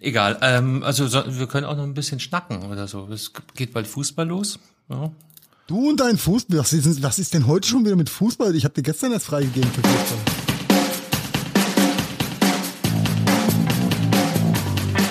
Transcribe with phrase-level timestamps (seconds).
[0.00, 3.08] Egal, ähm, also so, wir können auch noch ein bisschen schnacken oder so.
[3.12, 4.58] Es geht bald Fußball los.
[4.88, 5.10] Ja.
[5.66, 8.54] Du und dein Fußball, was ist, was ist denn heute schon wieder mit Fußball?
[8.54, 10.18] Ich habe dir gestern erst freigegeben für Fußball.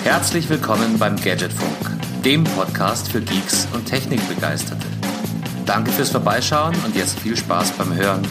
[0.04, 4.86] Herzlich willkommen beim Gadgetfunk, dem Podcast für Geeks und Technikbegeisterte.
[5.66, 8.22] Danke fürs Vorbeischauen und jetzt viel Spaß beim Hören.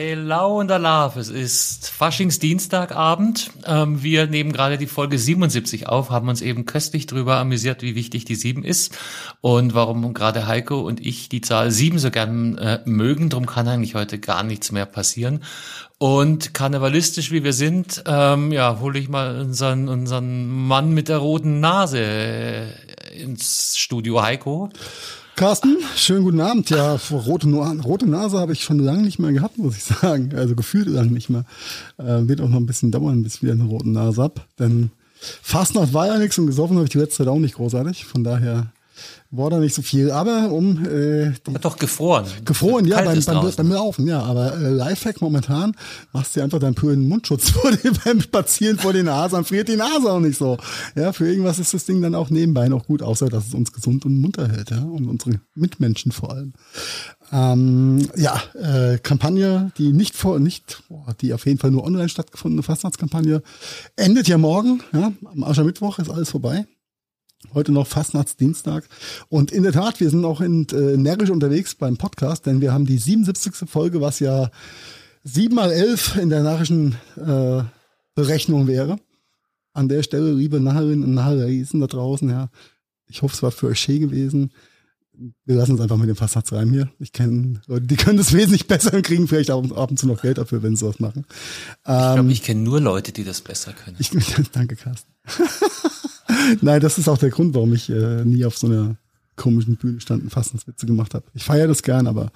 [0.00, 3.50] Hello und Alaf, es ist Faschingsdienstagabend.
[3.66, 7.96] Ähm, wir nehmen gerade die Folge 77 auf, haben uns eben köstlich drüber amüsiert, wie
[7.96, 8.96] wichtig die 7 ist
[9.40, 13.28] und warum gerade Heiko und ich die Zahl 7 so gern äh, mögen.
[13.28, 15.42] Drum kann eigentlich heute gar nichts mehr passieren.
[15.98, 21.18] Und karnevalistisch wie wir sind, ähm, ja, hole ich mal unseren, unseren Mann mit der
[21.18, 24.70] roten Nase äh, ins Studio Heiko.
[25.38, 26.68] Carsten, schönen guten Abend.
[26.68, 30.32] Ja, rote, rote Nase habe ich schon lange nicht mehr gehabt, muss ich sagen.
[30.34, 31.44] Also gefühlt lange nicht mehr.
[31.96, 34.44] Äh, wird auch noch ein bisschen dauern, bis ich wieder eine rote Nase hab.
[34.58, 34.90] Denn
[35.20, 38.04] Fastnacht war ja nichts und gesoffen habe ich die letzte Zeit auch nicht großartig.
[38.04, 38.72] Von daher
[39.30, 42.24] war da nicht so viel, aber um äh, die, aber doch gefroren.
[42.44, 44.22] Gefroren, ja, beim, beim, beim Laufen, ja.
[44.22, 45.76] Aber äh, Lifehack momentan
[46.12, 49.68] machst du einfach deinen püren Mundschutz vor dir beim Spazieren vor die Nase, dann friert
[49.68, 50.56] die Nase auch nicht so.
[50.94, 53.72] Ja, für irgendwas ist das Ding dann auch nebenbei noch gut, außer dass es uns
[53.72, 56.54] gesund und munter hält, ja, und unsere Mitmenschen vor allem.
[57.30, 62.08] Ähm, ja, äh, Kampagne, die nicht vor, nicht, boah, die auf jeden Fall nur online
[62.08, 63.42] stattgefundene Fastnachtskampagne,
[63.96, 66.66] endet ja morgen, ja, am Aschermittwoch ist alles vorbei.
[67.54, 68.88] Heute noch Fastnachtsdienstag.
[69.28, 72.72] Und in der Tat, wir sind auch in, äh, närrisch unterwegs beim Podcast, denn wir
[72.72, 73.68] haben die 77.
[73.68, 74.50] Folge, was ja
[75.22, 77.62] 7 mal 11 in der narrischen äh,
[78.14, 78.98] Berechnung wäre.
[79.72, 82.50] An der Stelle, liebe Nacherinnen und Nachriesen da draußen, ja,
[83.06, 84.52] ich hoffe, es war für euch schön gewesen.
[85.44, 86.90] Wir lassen uns einfach mit dem Fastnachtsreim hier.
[86.98, 90.06] Ich kenne Leute, die können das wesentlich besser und kriegen vielleicht ab, ab und zu
[90.06, 91.24] noch Geld dafür, wenn sie was machen.
[91.28, 93.96] Ich glaube, ähm, ich kenne nur Leute, die das besser können.
[93.98, 94.10] Ich,
[94.52, 95.10] danke, Carsten.
[96.60, 98.96] Nein, das ist auch der Grund, warum ich äh, nie auf so einer
[99.36, 101.24] komischen Bühne standen Fastenswitze gemacht habe.
[101.32, 102.30] Ich feiere das gern, aber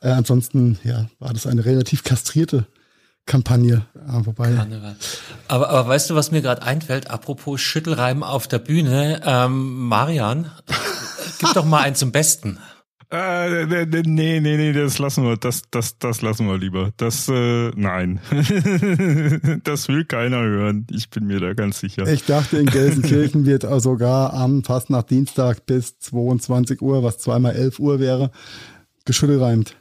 [0.00, 2.66] äh, ansonsten ja, war das eine relativ kastrierte
[3.24, 3.86] Kampagne.
[3.94, 4.50] Äh, wobei.
[5.48, 7.10] Aber, aber weißt du, was mir gerade einfällt?
[7.10, 10.50] Apropos Schüttelreiben auf der Bühne, ähm, Marian,
[11.38, 12.58] gib doch mal einen zum Besten.
[13.12, 13.66] Äh,
[14.06, 16.92] nee, nee, nee, das lassen wir, das, das, das lassen wir lieber.
[16.96, 18.20] Das, äh, nein.
[19.64, 20.86] das will keiner hören.
[20.90, 22.06] Ich bin mir da ganz sicher.
[22.10, 27.54] Ich dachte, in Gelsenkirchen wird sogar am fast nach Dienstag bis 22 Uhr, was zweimal
[27.54, 28.30] 11 Uhr wäre,
[29.04, 29.76] geschüttelreimt.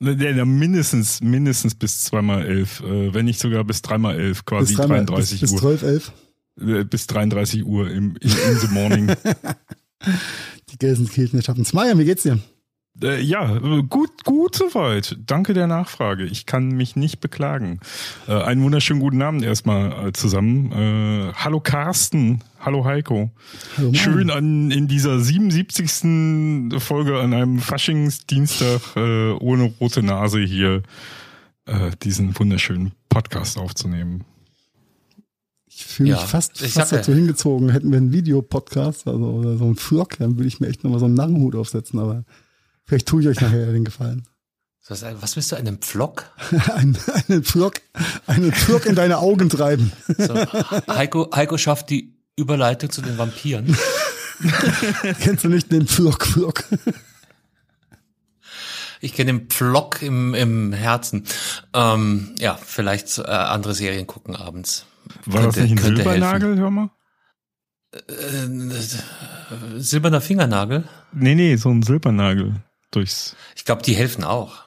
[0.00, 4.84] Ja, mindestens, mindestens bis zweimal elf, äh, wenn nicht sogar bis dreimal elf, quasi bis
[4.84, 5.70] 33 bis, Uhr.
[5.70, 6.12] Bis 12, 11?
[6.60, 9.12] Äh, bis 33 Uhr im, in, in the morning.
[10.70, 11.72] Die Gelsenkirchen schaffen es.
[11.72, 12.40] Maja, wie geht's dir?
[13.02, 15.16] Äh, ja, gut, gut soweit.
[15.26, 16.24] Danke der Nachfrage.
[16.24, 17.80] Ich kann mich nicht beklagen.
[18.28, 20.70] Äh, einen wunderschönen guten Abend erstmal äh, zusammen.
[20.72, 22.42] Äh, hallo Carsten.
[22.60, 23.30] Hallo Heiko.
[23.76, 26.80] Hallo Schön an in dieser 77.
[26.80, 30.82] Folge an einem Faschingsdienstag äh, ohne rote Nase hier
[31.66, 34.24] äh, diesen wunderschönen Podcast aufzunehmen.
[35.66, 37.70] Ich fühle mich ja, fast, fast dazu hingezogen.
[37.70, 41.00] Hätten wir einen Videopodcast also, oder so einen Vlog, dann würde ich mir echt nochmal
[41.00, 42.24] so einen Narrenhut aufsetzen, aber
[42.86, 44.26] Vielleicht tue ich euch nachher den Gefallen.
[44.86, 46.30] Was, was bist du, einen Pflock?
[46.74, 47.80] Ein, einen Pflock,
[48.26, 49.92] einen Pflock in deine Augen treiben.
[50.18, 50.34] So,
[50.88, 53.74] Heiko, Heiko schafft die Überleitung zu den Vampiren.
[55.20, 56.64] Kennst du nicht den Pflock, Pflock?
[59.00, 61.24] Ich kenne den Pflock im, im Herzen.
[61.72, 64.84] Ähm, ja, vielleicht äh, andere Serien gucken abends.
[65.24, 66.62] War könnte, das nicht ein Silbernagel, helfen.
[66.62, 66.90] hör mal?
[67.92, 70.84] Äh, silberner Fingernagel?
[71.12, 72.56] Nee, nee, so ein Silbernagel
[72.94, 73.36] durchs.
[73.56, 74.64] Ich glaube, die helfen auch.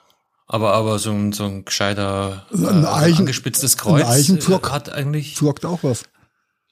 [0.48, 4.72] Aber, aber so ein, so ein gescheiter, also ein, Eichen, äh, angespitztes Kreuz ein Eichenpflock
[4.72, 6.04] hat eigentlich flockt auch was.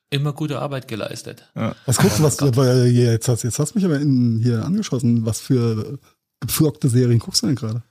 [0.10, 1.52] Immer gute Arbeit geleistet.
[1.56, 1.76] Ja.
[1.86, 5.26] Was guckst du, was, weil jetzt hast, jetzt hast du mich aber in, hier angeschossen.
[5.26, 6.00] Was für
[6.40, 7.84] gepflockte Serien guckst du denn gerade?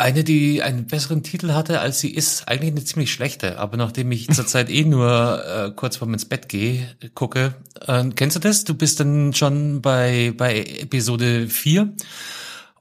[0.00, 3.58] Eine, die einen besseren Titel hatte, als sie ist, eigentlich eine ziemlich schlechte.
[3.58, 7.54] Aber nachdem ich zurzeit eh nur äh, kurz vorm ins Bett gehe, gucke,
[7.84, 8.62] äh, kennst du das?
[8.62, 11.92] Du bist dann schon bei, bei Episode 4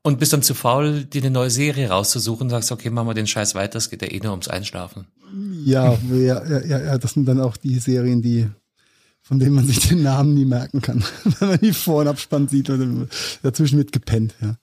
[0.04, 3.28] und bist dann zu faul, dir eine neue Serie rauszusuchen, sagst, okay, machen wir den
[3.28, 5.08] Scheiß weiter, es geht ja eh nur ums Einschlafen.
[5.66, 8.48] Ja, ja, ja, ja, das sind dann auch die Serien, die
[9.22, 11.04] von denen man sich den Namen nie merken kann,
[11.40, 13.10] wenn man die Vor- und Abspann sieht und
[13.42, 14.56] dazwischen wird gepennt, ja.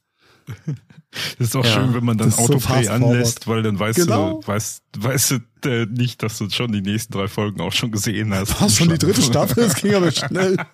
[1.38, 4.40] Das ist auch ja, schön, wenn man dann Autoplay so anlässt, weil dann weißt genau.
[4.40, 7.90] du, weißt, weißt du äh, nicht, dass du schon die nächsten drei Folgen auch schon
[7.90, 8.52] gesehen hast.
[8.52, 10.56] Du hast schon die dritte Staffel, das ging aber schnell.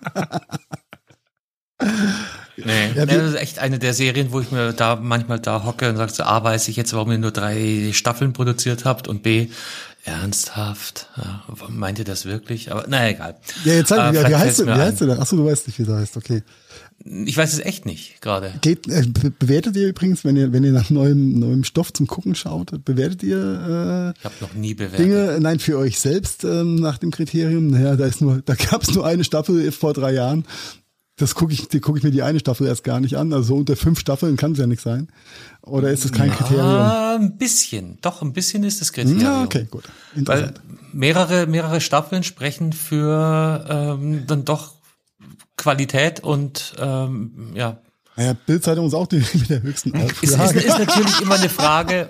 [2.57, 5.89] Nee, ja, das ist echt eine der Serien, wo ich mir da manchmal da hocke
[5.89, 9.23] und sage so, A, weiß ich jetzt, warum ihr nur drei Staffeln produziert habt und
[9.23, 9.47] B,
[10.03, 12.71] ernsthaft, ja, meint ihr das wirklich?
[12.71, 13.35] Aber naja, egal.
[13.65, 15.19] Ja, jetzt sag, äh, wie, wie heißt du, wie heißt du denn?
[15.19, 16.43] Achso, du weißt nicht, wie das heißt, okay.
[17.03, 18.53] Ich weiß es echt nicht gerade.
[18.65, 18.75] Äh,
[19.39, 23.23] bewertet ihr übrigens, wenn ihr, wenn ihr nach neuem, neuem Stoff zum Gucken schaut, bewertet
[23.23, 24.99] ihr äh, ich habe noch nie bewertet.
[24.99, 27.67] Dinge, nein, für euch selbst ähm, nach dem Kriterium?
[27.67, 30.45] Naja, da ist nur, da gab es nur eine Staffel vor drei Jahren.
[31.17, 33.31] Das gucke ich, gucke ich mir die eine Staffel erst gar nicht an.
[33.31, 35.07] Also so unter fünf Staffeln kann es ja nicht sein.
[35.61, 36.67] Oder ist es kein ja, Kriterium?
[36.67, 37.99] Ein bisschen.
[38.01, 39.21] Doch, ein bisschen ist das Kriterium.
[39.21, 39.83] Ja, okay, gut.
[40.15, 40.53] Weil
[40.93, 44.80] mehrere, mehrere Staffeln sprechen für ähm, dann doch
[45.61, 47.77] Qualität und ähm, ja.
[48.15, 50.59] Naja, Bildzeitung ist auch die mit der höchsten Auflage.
[50.59, 52.09] Ist, ist, ist natürlich immer eine Frage.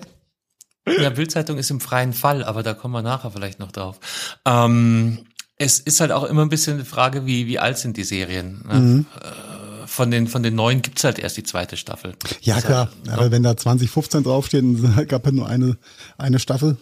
[0.88, 4.00] Ja, Bildzeitung ist im freien Fall, aber da kommen wir nachher vielleicht noch drauf.
[4.45, 5.19] Ähm,
[5.57, 8.63] es ist halt auch immer ein bisschen eine Frage, wie, wie alt sind die Serien.
[8.68, 8.80] Ne?
[8.80, 9.06] Mhm.
[9.21, 12.13] Äh, von den, von den neuen gibt's halt erst die zweite Staffel.
[12.42, 12.89] Ja, klar.
[13.06, 15.77] Halt, aber wenn da 2015 draufsteht, dann gab es nur eine,
[16.18, 16.77] eine Staffel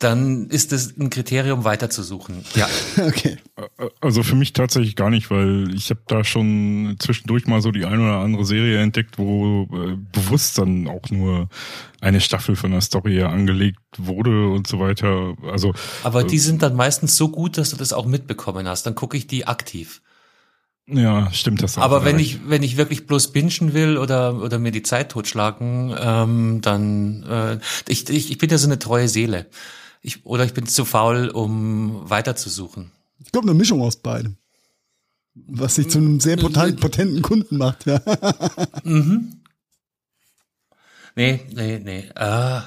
[0.00, 2.44] dann ist es ein Kriterium weiterzusuchen.
[2.54, 2.68] Ja.
[3.06, 3.38] okay.
[4.00, 7.84] Also für mich tatsächlich gar nicht, weil ich habe da schon zwischendurch mal so die
[7.84, 11.48] eine oder andere Serie entdeckt, wo äh, bewusst dann auch nur
[12.00, 15.34] eine Staffel von der Story angelegt wurde und so weiter.
[15.50, 18.84] Also Aber die äh, sind dann meistens so gut, dass du das auch mitbekommen hast.
[18.84, 20.02] Dann gucke ich die aktiv.
[20.86, 21.78] Ja, stimmt das.
[21.78, 25.12] Auch Aber wenn ich wenn ich wirklich bloß bingen will oder oder mir die Zeit
[25.12, 27.58] totschlagen, ähm, dann äh,
[27.88, 29.46] ich, ich ich bin ja so eine treue Seele.
[30.06, 32.90] Ich, oder ich bin zu faul, um weiterzusuchen.
[33.24, 34.36] Ich glaube, eine Mischung aus beidem.
[35.34, 38.02] Was sich zu einem sehr potent, potenten Kunden macht, ja.
[38.84, 39.40] mhm.
[41.16, 42.00] Nee, nee, nee.
[42.16, 42.60] Äh,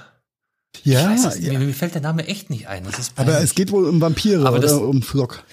[0.84, 1.54] ja, es, ja.
[1.54, 2.84] Mir, mir, fällt der Name echt nicht ein.
[3.16, 5.44] Aber es geht wohl um Vampire Aber oder um Flock.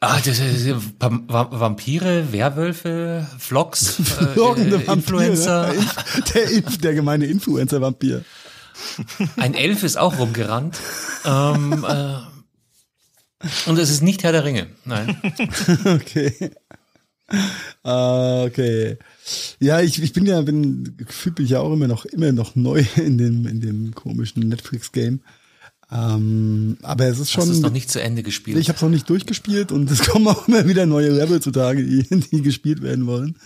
[0.00, 3.98] Ah, das, das, Vampire, Werwölfe, Vlogs,
[4.36, 5.72] äh, Influencer.
[6.34, 8.24] Der, der gemeine Influencer-Vampir.
[9.36, 10.78] Ein Elf ist auch rumgerannt.
[11.24, 12.18] ähm, äh,
[13.66, 14.68] und es ist nicht Herr der Ringe.
[14.84, 15.16] Nein.
[15.84, 16.50] okay.
[17.84, 18.98] Uh, okay.
[19.58, 22.54] Ja, ich, ich bin ja, bin, gefühlt bin ich ja auch immer noch, immer noch
[22.54, 25.20] neu in dem, in dem komischen Netflix-Game.
[25.88, 27.42] Ähm, aber es ist schon.
[27.42, 28.58] Hast es noch nicht zu Ende gespielt?
[28.58, 31.84] Ich habe es noch nicht durchgespielt und es kommen auch immer wieder neue Level zutage,
[31.84, 33.36] die, die gespielt werden wollen.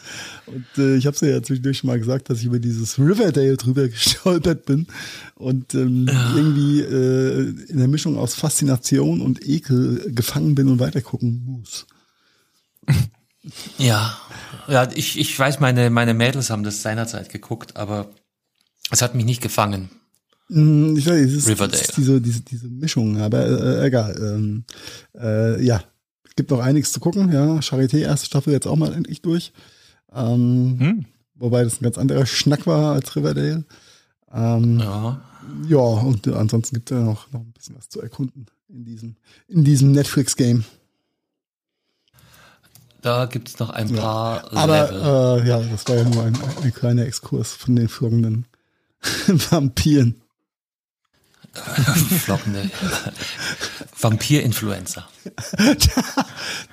[0.47, 3.59] Und äh, ich habe es ja zwischendurch schon mal gesagt, dass ich über dieses Riverdale
[3.59, 4.87] drüber gestolpert bin
[5.35, 6.35] und ähm, ja.
[6.35, 11.87] irgendwie äh, in der Mischung aus Faszination und Ekel gefangen bin und weitergucken muss.
[13.79, 14.19] Ja,
[14.69, 18.11] ja, ich, ich weiß, meine, meine Mädels haben das seinerzeit geguckt, aber
[18.91, 19.89] es hat mich nicht gefangen.
[20.51, 21.81] Mm, ich weiß, es ist, Riverdale.
[21.81, 24.17] ist diese, diese, diese Mischung, aber äh, egal.
[24.21, 24.65] Ähm,
[25.19, 25.83] äh, ja,
[26.25, 27.33] es gibt noch einiges zu gucken.
[27.33, 29.53] Ja, Charité, erste Staffel jetzt auch mal endlich durch.
[30.13, 31.05] Ähm, hm.
[31.37, 33.65] Wobei das ein ganz anderer Schnack war als Riverdale.
[34.33, 35.23] Ähm, ja.
[35.69, 39.17] Ja, und ansonsten gibt es ja noch, noch ein bisschen was zu erkunden in diesem,
[39.49, 40.65] in diesem Netflix-Game.
[43.03, 44.59] Da gibt es noch ein paar ja.
[44.59, 48.47] Aber äh, ja, das war ja nur ein, ein kleiner Exkurs von den folgenden
[49.27, 50.21] Vampiren.
[51.53, 52.71] Flockende
[53.99, 55.09] Vampir-Influencer.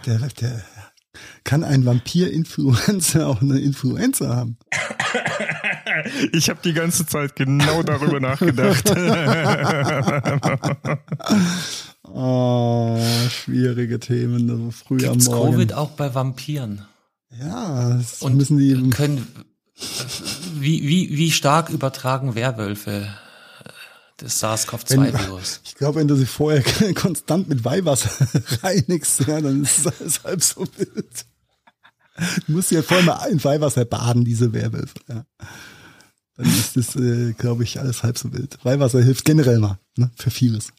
[0.05, 0.63] Der, der,
[1.43, 4.57] kann ein Vampir-Influencer auch eine Influencer haben?
[6.31, 8.87] Ich habe die ganze Zeit genau darüber nachgedacht.
[12.03, 15.51] oh, schwierige Themen, also früh Gibt's am Morgen.
[15.53, 16.85] Covid auch bei Vampiren?
[17.39, 19.27] Ja, das Und müssen die können
[20.53, 23.07] wie, wie, wie stark übertragen Werwölfe
[24.17, 25.61] das SARS-CoV-2-Virus.
[25.65, 26.63] Ich glaube, wenn du sie vorher
[26.95, 28.09] konstant mit Weihwasser
[28.63, 31.25] reinigst, ja, dann ist es alles halb so wild.
[32.47, 34.99] Du musst ja vorher mal in Weihwasser baden, diese Werwölfe.
[35.07, 35.25] Ja.
[36.35, 38.57] Dann ist das, äh, glaube ich, alles halb so wild.
[38.63, 40.69] Weihwasser hilft generell mal, ne, für vieles.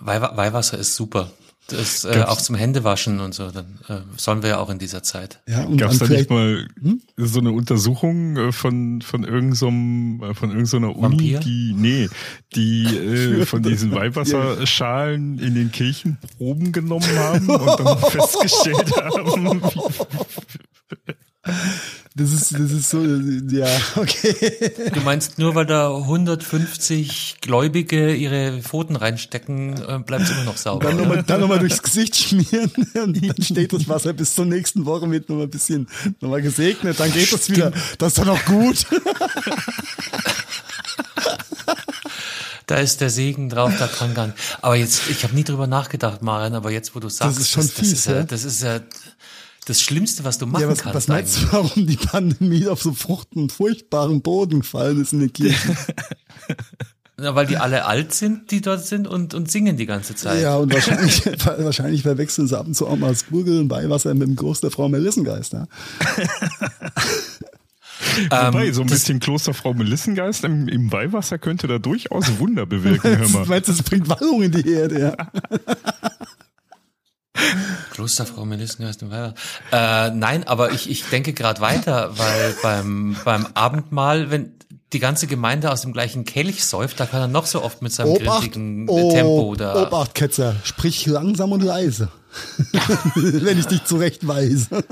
[0.00, 1.30] Weihwasser ist super.
[1.70, 5.02] Das äh, auch zum Händewaschen und so, dann äh, sollen wir ja auch in dieser
[5.02, 5.40] Zeit.
[5.48, 7.00] Ja, und Gab es da nicht mal hm?
[7.16, 11.40] so eine Untersuchung äh, von von irgendeinem äh, von irgendeiner Uni, Vampir?
[11.40, 12.08] die nee,
[12.54, 19.62] die äh, von diesen Weihwasserschalen in den Kirchen Proben genommen haben und dann festgestellt haben,
[22.16, 24.72] Das ist, das ist so, ja, okay.
[24.92, 30.56] Du meinst, nur weil da 150 Gläubige ihre Pfoten reinstecken, äh, bleibt es immer noch
[30.56, 30.88] sauber.
[30.88, 34.86] Dann nochmal noch mal durchs Gesicht schmieren und dann steht das Wasser bis zur nächsten
[34.86, 35.88] Woche mit nochmal ein bisschen
[36.20, 37.70] nochmal gesegnet, dann geht das wieder.
[37.98, 38.86] Das ist doch noch gut.
[42.66, 44.38] da ist der Segen drauf, da kann gar nicht.
[44.62, 47.50] Aber jetzt, ich habe nie drüber nachgedacht, Maren, aber jetzt, wo du sagst, das ist
[47.50, 48.80] schon das, fies, das ist ja, das ist ja
[49.70, 50.96] das Schlimmste, was du machen ja, was, kannst.
[50.96, 55.32] Was meinst du, warum die Pandemie auf so fruchten, furchtbaren Boden gefallen ist in den
[55.32, 55.76] Kirchen?
[57.16, 60.42] Na, weil die alle alt sind, die dort sind und, und singen die ganze Zeit.
[60.42, 64.14] Ja, und wahrscheinlich, wahrscheinlich verwechseln sie ab und zu auch mal das Gurgeln bei Wasser
[64.14, 65.52] mit dem Groß der Frau Melissengeist.
[65.52, 65.66] Ja?
[68.30, 73.18] Wobei, ähm, so ein bisschen Klosterfrau Melissengeist im, im Weihwasser könnte da durchaus Wunder bewirken,
[73.18, 73.44] hör mal.
[73.46, 75.14] Meinst du, das bringt Wallung in die Erde, ja?
[77.90, 79.34] Klosterfrau Melissengeist im Weihwasser.
[79.72, 84.52] Äh, nein, aber ich, ich denke gerade weiter, weil beim, beim Abendmahl, wenn
[84.92, 87.92] die ganze Gemeinde aus dem gleichen Kelch säuft, da kann er noch so oft mit
[87.92, 88.56] seinem Obacht,
[88.88, 89.86] oh, Tempo da.
[89.86, 92.08] Obacht, Ketzer, sprich langsam und leise.
[93.14, 94.84] Wenn ich dich zurechtweise.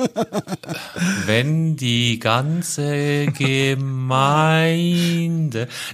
[1.26, 4.09] Wenn die ganze Gemeinde,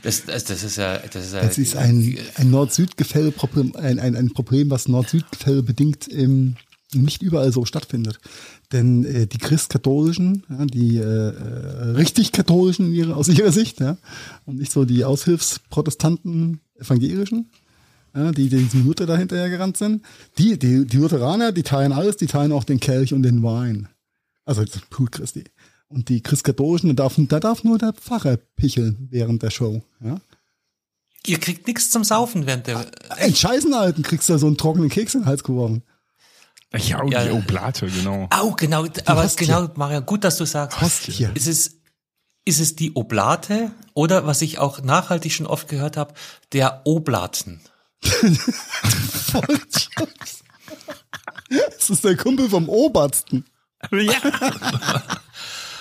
[0.02, 1.42] das, das, das ist ja, das ist ja.
[1.42, 6.56] Das ist ein, ein Nord-Süd-Gefälle-Problem, ein, ein, ein Problem, was Nord-Süd-Gefälle bedingt im,
[6.94, 8.18] nicht überall so stattfindet.
[8.72, 13.98] Denn äh, die Christkatholischen, ja, die äh, äh richtig Katholischen ihre, aus ihrer Sicht, ja,
[14.46, 17.50] und nicht so die Aushilfsprotestanten Evangelischen,
[18.14, 20.04] ja, die, die diesem Luther dahinterher gerannt sind.
[20.38, 23.88] Die, die, die Lutheraner, die teilen alles, die teilen auch den Kelch und den Wein.
[24.44, 25.44] Also das Blut Christi.
[25.88, 29.82] Und die Christkatholischen, da darf, da darf nur der Pfarrer picheln während der Show.
[30.02, 30.20] Ja?
[31.26, 32.86] Ihr kriegt nichts zum Saufen während der.
[33.10, 35.82] Ein Scheißenalten kriegst du so einen trockenen Keks in den Hals geworfen.
[36.76, 38.28] Ja, ja, die Oblate, genau.
[38.30, 39.46] Au, genau, die aber Hostie.
[39.46, 40.80] genau, Maria, gut, dass du sagst.
[40.80, 41.28] Hostie.
[41.34, 41.76] Ist es,
[42.44, 46.14] ist es die Oblate oder was ich auch nachhaltig schon oft gehört habe,
[46.52, 47.60] der Oblaten?
[51.78, 53.44] das ist der Kumpel vom Obersten.
[53.90, 54.14] Ja.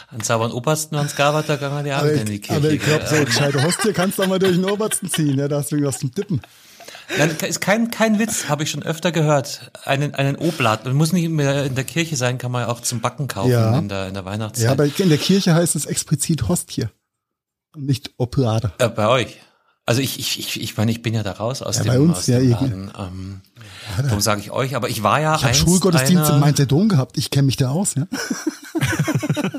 [0.09, 2.57] An sauberen Obersten ans Gabata gegangen, die Abend in die Kirche.
[2.57, 5.47] Aber ich glaube, so gescheite Hostie kannst du auch mal durch den Obersten ziehen, ja,
[5.47, 6.41] da hast du irgendwas zum Tippen.
[7.17, 9.71] Nein, ist kein, kein Witz, habe ich schon öfter gehört.
[9.83, 10.85] Einen, einen Oblat.
[10.85, 13.51] Man muss nicht mehr in der Kirche sein, kann man ja auch zum Backen kaufen
[13.51, 13.77] ja.
[13.77, 14.65] in, der, in der Weihnachtszeit.
[14.65, 16.87] Ja, aber in der Kirche heißt es explizit Hostie.
[17.75, 18.71] Und nicht Oblade.
[18.77, 19.39] Äh, bei euch.
[19.85, 21.99] Also ich, ich, ich, ich meine, ich bin ja da raus aus ja, dem, bei
[21.99, 22.91] uns, aus ja, dem Laden.
[22.97, 23.41] Ähm,
[23.97, 26.87] ja, darum sage ich euch, aber ich war ja Ich habe Schulgottesdienst in Mainzer Dom
[26.87, 28.07] gehabt, ich kenne mich da aus, ja.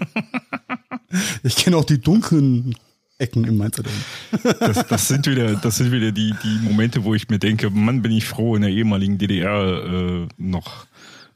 [1.43, 2.75] ich kenne auch die dunklen
[3.19, 3.93] Ecken im Mainzer Dom.
[4.61, 8.00] das, das sind wieder, das sind wieder die, die Momente, wo ich mir denke, Mann,
[8.00, 10.87] bin ich froh, in der ehemaligen DDR äh, noch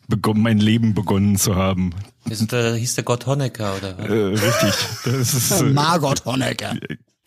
[0.08, 1.90] begonnen, mein Leben begonnen zu haben.
[2.24, 3.98] Da hieß der Gott Honecker, oder?
[3.98, 4.72] Äh, richtig.
[5.04, 6.74] Das ist, äh, Margot Honecker.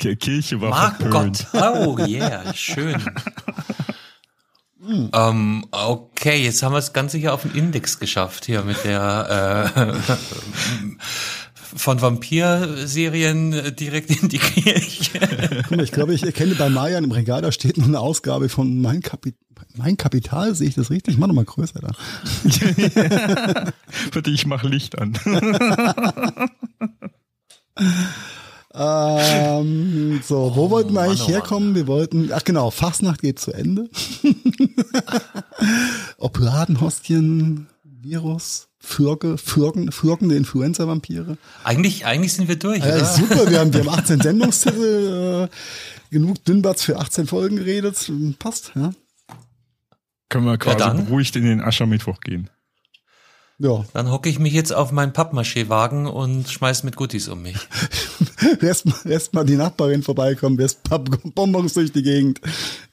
[0.01, 1.46] Kirche war Margot.
[1.53, 3.01] Oh yeah, schön.
[4.84, 5.10] Hm.
[5.13, 9.74] Ähm, okay, jetzt haben wir es ganz sicher auf den Index geschafft hier mit der
[9.75, 9.93] äh,
[11.53, 15.20] von Vampir-Serien direkt in die Kirche.
[15.67, 18.50] Guck mal, ich glaube, ich erkenne bei Mayan im Regal, da steht noch eine Ausgabe
[18.50, 19.36] von Mein, Kapi
[19.75, 21.13] mein Kapital, sehe ich das richtig?
[21.13, 21.91] Ich mach noch mal größer da.
[24.12, 25.13] Bitte, ich mach Licht an.
[28.73, 31.75] Ähm, so, wo oh, wollten wir eigentlich Mann, oh herkommen?
[31.75, 33.89] Wir wollten, ach genau, Fastnacht geht zu Ende.
[36.17, 41.37] Opladenhostien, Virus, Fürge, Fürgen, Fürgende Influenza-Vampire.
[41.63, 43.05] Eigentlich, eigentlich sind wir durch, ja, oder?
[43.05, 48.71] Super, wir haben, wir haben 18 Sendungstitel, äh, genug Dünnbatz für 18 Folgen geredet, passt,
[48.75, 48.91] ja.
[50.29, 52.49] Können wir quasi ja, beruhigt in den Aschermittwoch gehen.
[53.62, 53.86] Ja.
[53.94, 57.58] Dann hocke ich mich jetzt auf meinen Pappmaché-Wagen und schmeiß mit Guttis um mich.
[58.62, 60.80] erst, mal, erst mal die Nachbarin vorbeikommen, erst
[61.36, 62.41] Bonbons durch die Gegend.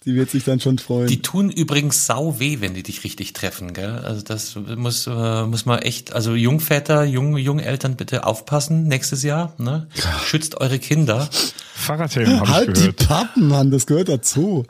[0.04, 1.06] Die wird sich dann schon freuen.
[1.06, 3.98] Die tun übrigens sau weh, wenn die dich richtig treffen, gell?
[3.98, 9.54] Also das muss, äh, muss man echt, also Jungväter, Jung, Jungeltern bitte aufpassen nächstes Jahr,
[9.56, 9.86] ne?
[10.26, 11.30] Schützt eure Kinder.
[11.74, 13.00] Fahrradhelm habe halt ich gehört.
[13.00, 14.66] die Pappen, Mann, das gehört dazu.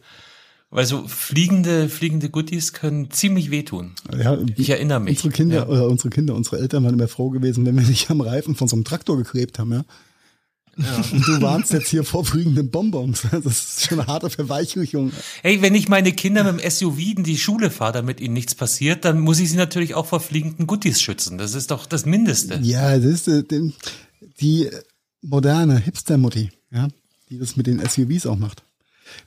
[0.70, 3.92] Weil so fliegende, fliegende Goodies können ziemlich wehtun.
[4.14, 5.16] Ja, ich erinnere mich.
[5.18, 5.66] Unsere Kinder, ja.
[5.66, 8.68] oder unsere Kinder, unsere Eltern waren immer froh gewesen, wenn wir nicht am Reifen von
[8.68, 9.84] so einem Traktor geklebt haben, ja.
[10.76, 11.04] Ja.
[11.10, 13.22] Und du warnst jetzt hier vor fliegenden Bonbons.
[13.32, 15.10] Das ist schon eine harte Verweichlichung.
[15.42, 18.54] Hey, wenn ich meine Kinder mit dem SUV in die Schule fahre, damit ihnen nichts
[18.54, 21.36] passiert, dann muss ich sie natürlich auch vor fliegenden Goodies schützen.
[21.36, 22.60] Das ist doch das Mindeste.
[22.62, 23.42] Ja, das ist äh,
[24.40, 24.70] die
[25.20, 26.86] moderne Hipster-Mutti, ja,
[27.28, 28.62] die das mit den SUVs auch macht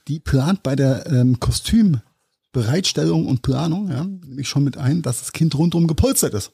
[0.07, 5.31] die plant bei der ähm, Kostümbereitstellung und Planung, ja, nämlich schon mit ein, dass das
[5.31, 6.51] Kind rundum gepolstert ist.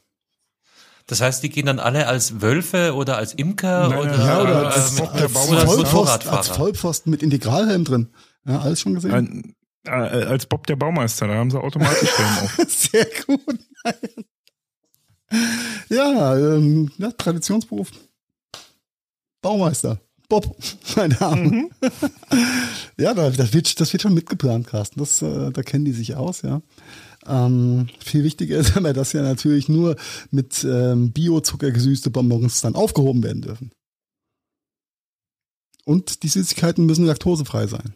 [1.07, 4.61] Das heißt, die gehen dann alle als Wölfe oder als Imker Nein, oder, ja, oder
[4.63, 8.09] äh, als, als, als, Vollpfosten, als Vollpfosten mit Integralhelm drin.
[8.45, 9.13] Ja, alles schon gesehen?
[9.13, 9.55] Ein,
[9.85, 12.57] äh, als Bob der Baumeister, da haben sie automatisch Helm auf.
[12.67, 13.59] Sehr gut.
[15.89, 17.89] ja, ähm, ja, Traditionsberuf.
[19.41, 20.01] Baumeister.
[20.29, 20.55] Bob,
[20.95, 21.49] mein Name.
[21.49, 21.69] Mhm.
[22.97, 24.99] ja, das wird, das wird schon mitgeplant, Carsten.
[24.99, 26.61] Das, äh, da kennen die sich aus, ja.
[27.25, 29.95] Ähm, viel wichtiger ist aber, dass ja natürlich nur
[30.31, 33.71] mit ähm, Biozucker gesüßte Bonbons dann aufgehoben werden dürfen.
[35.85, 37.93] Und die Süßigkeiten müssen laktosefrei sein.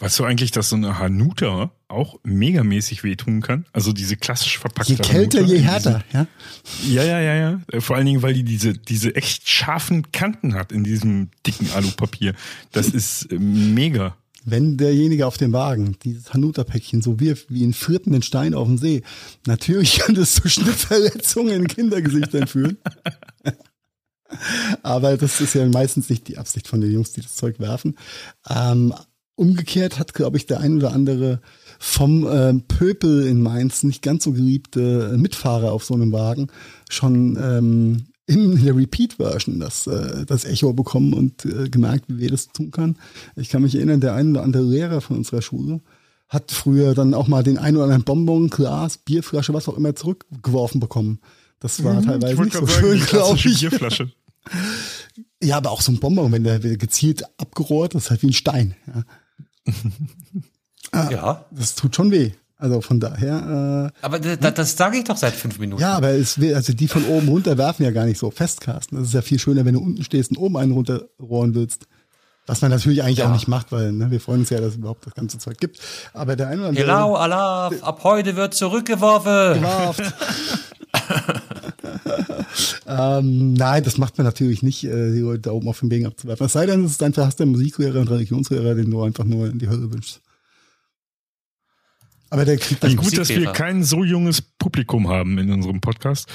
[0.00, 3.66] Weißt du eigentlich, dass so eine Hanuta auch megamäßig wehtun kann?
[3.72, 6.26] Also diese klassisch verpackte Je kälter, Hanuta, je härter, ja.
[6.88, 7.60] Ja, ja, ja, ja.
[7.70, 11.70] Äh, Vor allen Dingen, weil die diese, diese echt scharfen Kanten hat in diesem dicken
[11.72, 12.34] Alupapier.
[12.72, 14.16] Das ist äh, mega.
[14.46, 18.78] Wenn derjenige auf dem Wagen dieses Hanuta-Päckchen so wirft wie einen vierten Stein auf den
[18.78, 19.02] See,
[19.46, 22.78] natürlich kann das zu Schnittverletzungen in Kindergesichtern führen.
[24.82, 27.96] Aber das ist ja meistens nicht die Absicht von den Jungs, die das Zeug werfen.
[28.48, 28.94] Ähm,
[29.40, 31.40] umgekehrt hat, glaube ich, der ein oder andere
[31.78, 36.48] vom äh, Pöpel in Mainz nicht ganz so geliebte Mitfahrer auf so einem Wagen
[36.90, 42.26] schon ähm, in der Repeat-Version das, äh, das Echo bekommen und äh, gemerkt, wie weh
[42.26, 42.96] das tun kann.
[43.34, 45.80] Ich kann mich erinnern, der ein oder andere Lehrer von unserer Schule
[46.28, 49.96] hat früher dann auch mal den ein oder anderen Bonbon, Glas, Bierflasche, was auch immer
[49.96, 51.18] zurückgeworfen bekommen.
[51.60, 53.60] Das war Mhm, teilweise nicht so sagen, schön, glaube ich.
[53.60, 54.12] Bierflasche.
[55.42, 58.32] Ja, aber auch so ein Bonbon, wenn der gezielt abgerohrt, das ist halt wie ein
[58.34, 58.74] Stein.
[58.86, 59.04] Ja.
[60.92, 62.32] Ja, Das tut schon weh.
[62.58, 65.80] Also von daher, aber da, da, das sage ich doch seit fünf Minuten.
[65.80, 68.60] äh, ja, aber es also die von oben runter werfen ja gar nicht so fest,
[68.60, 68.96] Carsten.
[68.96, 71.86] Das ist ja viel schöner, wenn du unten stehst und oben einen runterrohren willst.
[72.46, 73.28] Was man natürlich eigentlich Ja.
[73.28, 75.56] auch nicht macht, weil ne, wir freuen uns ja, dass es überhaupt das ganze Zeug
[75.58, 75.78] gibt.
[76.12, 79.54] Aber der eine oder andere Hello, Allah, ab heute wird zurückgeworfen.
[79.62, 80.02] Gewarft.
[82.86, 86.06] ähm, nein, das macht man natürlich nicht, äh, die Leute da oben auf den Wegen
[86.06, 86.46] abzuwerfen.
[86.46, 89.58] Es sei denn, es ist ein verhasster Musiklehrer und Religionslehrer, den du einfach nur in
[89.58, 90.20] die Hölle wünschst.
[92.30, 96.28] Aber der kriegt dann gut, dass wir kein so junges Publikum haben in unserem Podcast.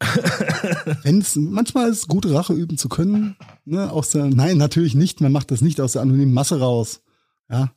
[1.02, 3.36] Wenn's, manchmal ist es gut, Rache üben zu können.
[3.64, 5.20] Ne, aus der, nein, natürlich nicht.
[5.20, 7.00] Man macht das nicht aus der anonymen Masse raus.
[7.50, 7.72] Ja.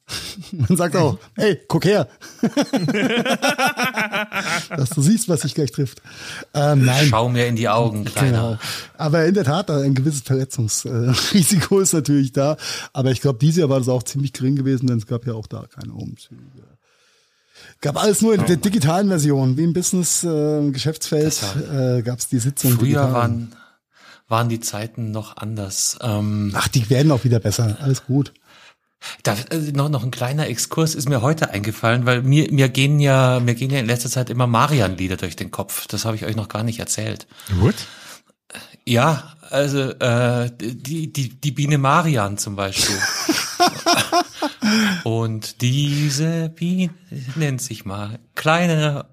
[0.51, 2.07] Man sagt auch, hey, guck her.
[4.69, 5.99] Dass du siehst, was sich gleich trifft.
[6.53, 7.07] Ähm, nein.
[7.09, 8.29] Schau mir in die Augen, Kleiner.
[8.31, 8.59] Genau.
[8.97, 12.55] Aber in der Tat, ein gewisses Verletzungsrisiko ist natürlich da.
[12.93, 15.33] Aber ich glaube, dieses Jahr war das auch ziemlich gering gewesen, denn es gab ja
[15.33, 16.43] auch da keine Umzüge.
[17.81, 21.41] Gab alles nur in der digitalen Version, wie im Business, äh, Geschäftsfeld,
[21.73, 22.73] äh, gab es die Sitzung.
[22.73, 23.13] Früher digital.
[23.13, 23.55] waren,
[24.27, 25.97] waren die Zeiten noch anders.
[26.01, 27.77] Ähm, Ach, die werden auch wieder besser.
[27.81, 28.33] Alles gut.
[29.23, 32.99] Da, äh, noch, noch ein kleiner Exkurs ist mir heute eingefallen, weil mir, mir gehen
[32.99, 35.87] ja, mir gehen ja in letzter Zeit immer Marian-Lieder durch den Kopf.
[35.87, 37.27] Das habe ich euch noch gar nicht erzählt.
[37.59, 37.75] What?
[38.85, 42.97] Ja, also äh, die, die, die Biene Marian zum Beispiel.
[45.03, 46.93] Und diese Biene
[47.35, 49.05] nennt sich mal kleine,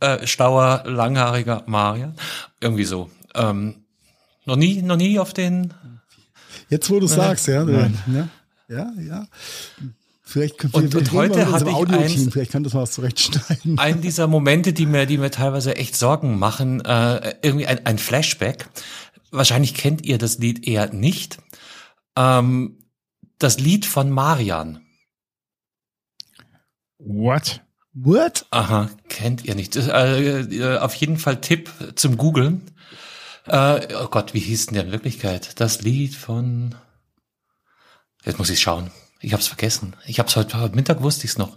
[0.00, 2.14] äh, stauer, langhaariger Marian.
[2.60, 3.10] Irgendwie so.
[3.34, 3.84] Ähm,
[4.44, 5.74] noch nie, noch nie auf den.
[6.68, 7.98] Jetzt, wo du sagst, ja, Nein.
[8.12, 8.28] ja,
[8.70, 9.26] ja, ja.
[10.22, 12.82] Vielleicht können Und- und wir heute mit unserem hatte ich eins- vielleicht kann das mal
[12.82, 13.78] was zurechtschneiden.
[13.78, 17.98] Einen dieser Momente, die mir, die mir teilweise echt Sorgen machen, äh, irgendwie ein, ein
[17.98, 18.68] Flashback.
[19.32, 21.38] Wahrscheinlich kennt ihr das Lied eher nicht.
[22.16, 22.76] Ähm,
[23.38, 24.80] das Lied von Marian.
[26.98, 27.62] What?
[27.92, 28.46] What?
[28.50, 29.74] Aha, kennt ihr nicht.
[29.76, 32.62] Äh, äh, auf jeden Fall Tipp zum Googeln.
[33.46, 35.58] Äh, oh Gott, wie hieß denn der in Wirklichkeit?
[35.60, 36.74] Das Lied von.
[38.24, 38.90] Jetzt muss ich schauen.
[39.22, 39.94] Ich habe es vergessen.
[40.06, 41.56] Ich habe es heute, heute Mittag wusste ich es noch.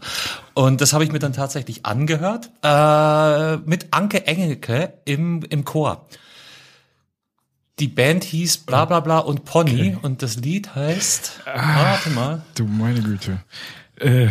[0.54, 6.08] Und das habe ich mir dann tatsächlich angehört äh, mit Anke Engelke im im Chor.
[7.80, 11.40] Die Band hieß bla bla bla und Pony und das Lied heißt.
[11.46, 12.42] Warte mal.
[12.56, 13.40] Du meine Güte.
[14.00, 14.28] Äh,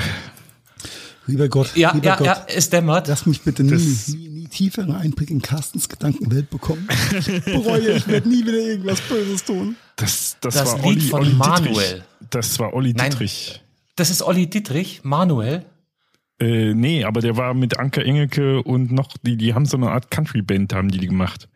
[1.26, 3.06] Lieber Gott, Ja, lieber ja, Gott, ja, es dämmert.
[3.06, 6.88] lass mich bitte nie, Das- nie, nie tiefere Einblick in Carstens Gedankenwelt bekommen.
[7.18, 9.76] Ich bereue, ich werde nie wieder irgendwas Böses tun.
[9.96, 11.72] das, das, Das war Lied Olli, von Olli Manuel.
[11.74, 12.02] Dietrich.
[12.30, 13.10] Das war Olli Nein.
[13.10, 13.62] Dietrich.
[13.96, 15.64] Das ist Olli Dittrich, Manuel.
[16.40, 19.90] Äh, nee, aber der war mit Anke Engelke und noch, die, die haben so eine
[19.90, 21.48] Art Country-Band, haben die die gemacht.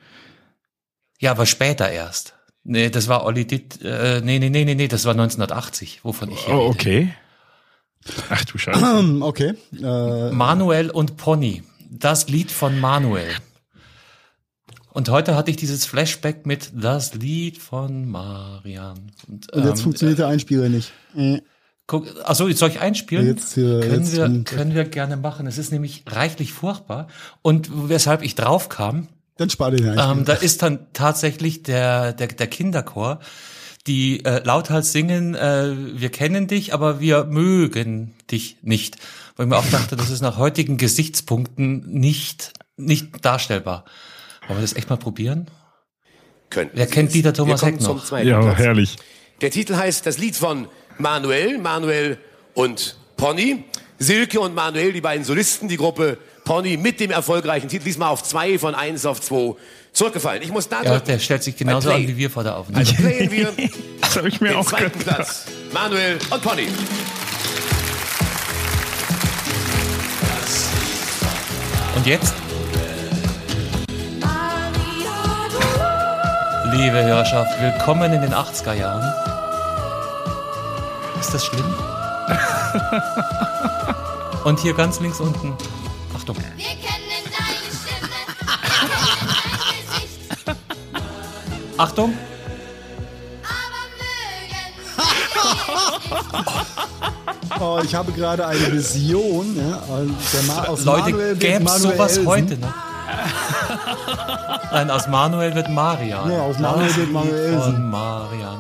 [1.19, 2.35] Ja, aber später erst.
[2.63, 6.31] Nee, das war Olli Ditt, äh, nee, nee, nee, nee, nee, das war 1980, wovon
[6.33, 6.71] ich hier Oh, rede.
[6.71, 7.15] okay.
[8.31, 9.19] Ach du Scheiße.
[9.23, 9.55] Okay.
[9.83, 11.63] Äh, Manuel und Pony.
[11.91, 13.29] Das Lied von Manuel.
[14.91, 19.13] Und heute hatte ich dieses Flashback mit das Lied von Marian.
[19.29, 20.93] Und, und jetzt ähm, funktioniert der Einspieler nicht.
[21.15, 21.41] Äh,
[21.87, 23.27] Guck, achso, soll ich einspielen?
[23.27, 25.47] Jetzt hier, können, jetzt wir, können wir gerne machen.
[25.47, 27.07] Es ist nämlich reichlich furchtbar.
[27.43, 30.13] Und weshalb ich drauf kam, Dann spar dir den Einspieler.
[30.13, 33.21] Ähm, da ist dann tatsächlich der, der, der Kinderchor,
[33.87, 38.97] die äh, lauthals singen, äh, wir kennen dich, aber wir mögen dich nicht.
[39.37, 43.85] Weil ich mir auch dachte, das ist nach heutigen Gesichtspunkten nicht, nicht darstellbar.
[44.49, 45.49] Wollen wir das echt mal probieren?
[46.51, 47.13] Könnten Wer Sie kennt?
[47.15, 47.99] Dieter Thomas Heck noch?
[47.99, 48.59] Zum zweiten Ja, Platz.
[48.59, 48.97] herrlich.
[49.41, 50.69] Der Titel heißt das Lied von
[50.99, 52.19] Manuel, Manuel
[52.55, 53.65] und Pony.
[53.99, 58.23] Silke und Manuel, die beiden Solisten, die Gruppe Pony mit dem erfolgreichen Titel diesmal auf
[58.23, 59.55] zwei von eins auf zwei
[59.93, 60.43] zurückgefallen.
[60.43, 62.79] Ich muss da Ja, der stellt sich genauso an wie wir vor der Aufnahme.
[62.81, 63.53] Also playen wir
[64.03, 65.17] Das habe ich mir den auch zweiten gedacht.
[65.17, 65.47] Platz.
[65.73, 66.69] Manuel und Pony.
[72.07, 72.35] Und jetzt?
[76.71, 79.13] Liebe Hörerschaft, willkommen in den 80er Jahren.
[81.19, 81.65] Ist das schlimm?
[84.45, 85.57] Und hier ganz links unten.
[86.15, 86.37] Achtung.
[86.37, 88.09] Wir kennen deine Stimme,
[88.47, 88.71] dein
[89.99, 90.31] Gesicht,
[91.77, 92.17] Achtung.
[97.61, 99.57] Oh, ich habe gerade eine Vision.
[99.57, 99.83] Ja,
[100.67, 102.27] aus Leute, gäbe Manuel sowas Elsen.
[102.27, 102.75] heute noch?
[104.73, 106.31] Nein, aus Manuel wird Marian.
[106.31, 107.59] Ja, aus Manuel Das wird Manuel.
[107.61, 108.59] Von Marian.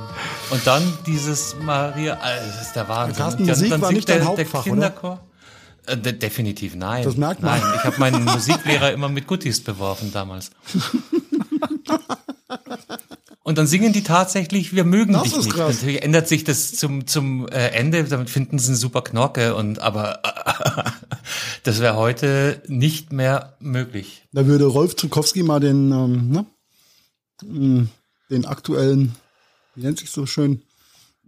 [0.50, 3.16] Und dann dieses Maria, äh, das ist der Wahnsinn.
[3.16, 5.20] Carsten, Und dann, Musik dann war nicht dein der, Hauptfach, der Kinderchor.
[5.86, 7.04] Äh, de definitiv nein.
[7.04, 7.58] Das merkt man.
[7.60, 10.50] Nein, ich habe meinen Musiklehrer immer mit Guttis beworfen damals.
[13.46, 15.54] Und dann singen die tatsächlich, wir mögen Das dich ist nicht.
[15.54, 15.76] krass.
[15.76, 19.78] Natürlich ändert sich das zum, zum äh, Ende, damit finden sie einen super Knorke und
[19.78, 20.20] aber
[21.62, 24.24] das wäre heute nicht mehr möglich.
[24.32, 26.46] Da würde Rolf Zukowski mal den, ähm, ne,
[27.44, 27.86] mh,
[28.30, 29.14] den aktuellen,
[29.76, 30.62] wie nennt sich so schön,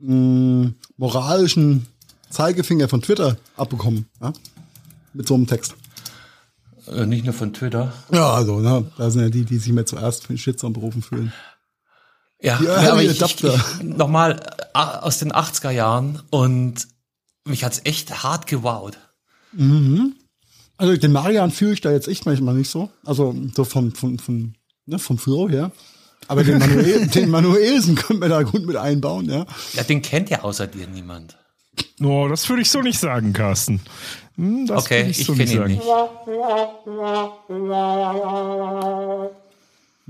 [0.00, 1.86] mh, moralischen
[2.30, 4.06] Zeigefinger von Twitter abbekommen.
[4.20, 4.32] Ja?
[5.14, 5.76] Mit so einem Text.
[6.88, 7.92] Äh, nicht nur von Twitter.
[8.10, 11.00] Ja, also, ne, da sind ja die, die sich mir zuerst für den Shitstorm berufen
[11.00, 11.32] fühlen.
[12.40, 14.40] Ja, ja aber ich, ich, ich nochmal
[14.74, 16.86] äh, aus den 80er Jahren und
[17.44, 18.98] mich hat's echt hart gewowt.
[20.76, 22.90] Also den Marian fühle ich da jetzt echt manchmal nicht so.
[23.04, 24.54] Also so vom, vom, vom,
[24.86, 25.72] ne, vom Flow her.
[26.28, 29.46] Aber den, Manuel, den Manuelsen könnte man da gut mit einbauen, ja.
[29.72, 31.36] Ja, den kennt ja außer dir niemand.
[31.98, 33.80] No, das würde ich so nicht sagen, Carsten.
[34.36, 35.72] Hm, Das Okay, ich so kenne ihn sagen.
[35.72, 35.82] nicht.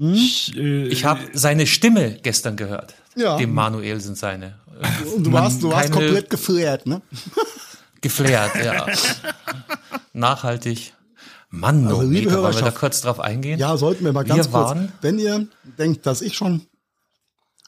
[0.01, 2.95] Ich, äh, Ich habe seine Stimme gestern gehört.
[3.17, 3.37] Ja.
[3.37, 4.59] Dem Manuelsen seine.
[5.17, 7.03] Und du Man- warst, du warst komplett geflärt, ne?
[8.01, 8.87] Geflärt, ja.
[10.13, 10.93] Nachhaltig.
[11.51, 13.59] Mann, Also, oh, liebe Meter, wollen wir da kurz drauf eingehen?
[13.59, 14.69] Ja, sollten wir mal ganz Wir kurz.
[14.71, 15.47] waren- Wenn ihr
[15.79, 16.63] denkt, dass ich schon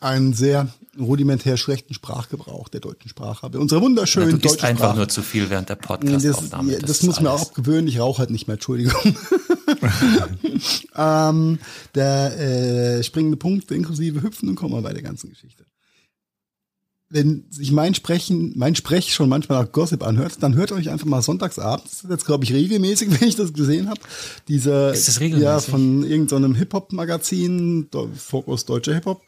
[0.01, 4.67] einen sehr rudimentär schlechten Sprachgebrauch der deutschen Sprache habe, unsere Ja, wunderschönen du isst deutschen
[4.67, 4.97] einfach Sprache.
[4.99, 6.73] nur zu viel während der das, Podcast-Aufnahme.
[6.75, 7.43] ja, das, ist muss mir alles.
[7.43, 9.17] auch abgewöhnen, ich rauche halt nicht mehr, Entschuldigung.
[10.97, 11.59] ähm,
[11.95, 12.39] der
[12.99, 15.65] äh, springende Punkt inklusive Hüpfen und Komma bei der ganzen Geschichte.
[17.13, 21.07] Wenn sich mein Sprechen, mein Sprech schon manchmal nach Gossip anhört, dann hört euch einfach
[21.07, 24.01] mal sonntagsabends, das ist jetzt glaube ich regelmäßig, wenn ich das gesehen habe,
[24.47, 25.45] dieser Ist das regelmäßig?
[25.45, 29.23] ja von irgendeinem Hip-Hop-Magazin, Do- Fokus Deutscher Hip-Hop,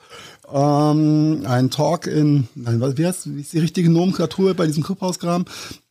[0.53, 4.85] ähm, ein Talk in, nein, was- wie heißt, wie ist die richtige Nomenklatur bei diesem
[4.85, 5.45] Clubhauskram?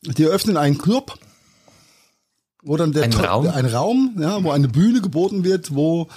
[0.05, 1.19] Die eröffnen einen Club,
[2.61, 3.47] wo dann der Ein Raum?
[3.47, 6.07] ein Raum, ja, wo eine Bühne geboten wird, wo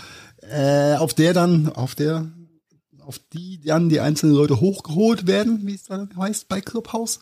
[0.51, 2.27] äh, auf der dann, auf der,
[3.01, 7.21] auf die dann die einzelnen Leute hochgeholt werden, wie es dann heißt bei Clubhouse.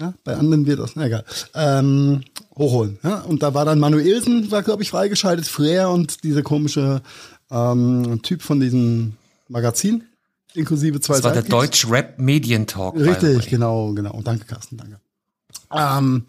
[0.00, 1.24] Ja, bei anderen wird das, na egal.
[1.54, 2.22] Ähm,
[2.56, 2.98] hochholen.
[3.02, 3.20] Ja?
[3.22, 7.02] Und da war dann Manuelsen, war glaube ich freigeschaltet, Flair und dieser komische
[7.50, 9.14] ähm, Typ von diesem
[9.48, 10.04] Magazin,
[10.54, 11.80] inklusive zwei Das war der Sidekicks.
[11.82, 12.94] Deutsch-Rap-Medientalk.
[12.94, 14.20] by the Richtig, genau, genau.
[14.22, 15.00] Danke, Carsten, danke.
[15.74, 16.24] Ähm,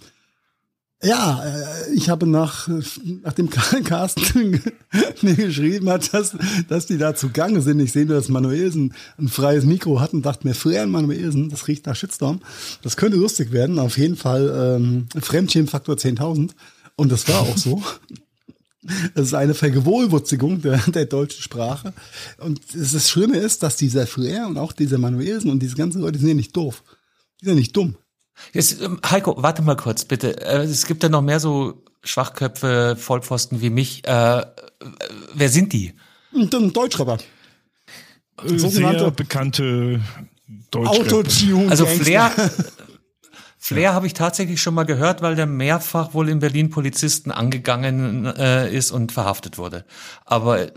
[1.04, 2.70] ja, äh, ich habe nach,
[3.24, 3.50] nachdem
[3.84, 4.62] Carsten
[5.22, 6.36] mir geschrieben hat, dass,
[6.68, 10.26] dass die da zugange sind, ich sehe nur, dass Manuelsen ein freies Mikro hat und
[10.26, 12.42] dachte mir, und Manuelsen, das riecht nach Shitstorm.
[12.84, 16.52] Das könnte lustig werden, auf jeden Fall ähm, Fremdschämen-Faktor 10.000.
[16.96, 17.82] Und das war auch so.
[19.14, 21.94] Das ist eine Vergewohlwurzigung der, der deutschen Sprache.
[22.40, 26.18] Und das Schlimme ist, dass dieser Flair und auch dieser Manuelsen und diese ganzen Leute
[26.18, 26.82] sind ja nicht doof.
[27.40, 27.96] Die sind ja nicht dumm.
[28.54, 30.42] Jetzt, ähm, Heiko, warte mal kurz, bitte.
[30.46, 34.06] Äh, Es gibt ja noch mehr so Schwachköpfe, Vollpfosten wie mich.
[34.08, 34.46] Äh, äh,
[35.34, 35.94] wer sind die?
[36.34, 37.18] Dann Deutschrapper.
[38.44, 40.02] sehr bekannte
[40.72, 41.24] Deutschrapper.
[41.70, 41.86] Also.
[41.86, 42.32] Flair,
[43.58, 48.26] Flair habe ich tatsächlich schon mal gehört, weil der mehrfach wohl in Berlin Polizisten angegangen
[48.26, 49.86] äh, ist und verhaftet wurde.
[50.26, 50.72] Aber äh,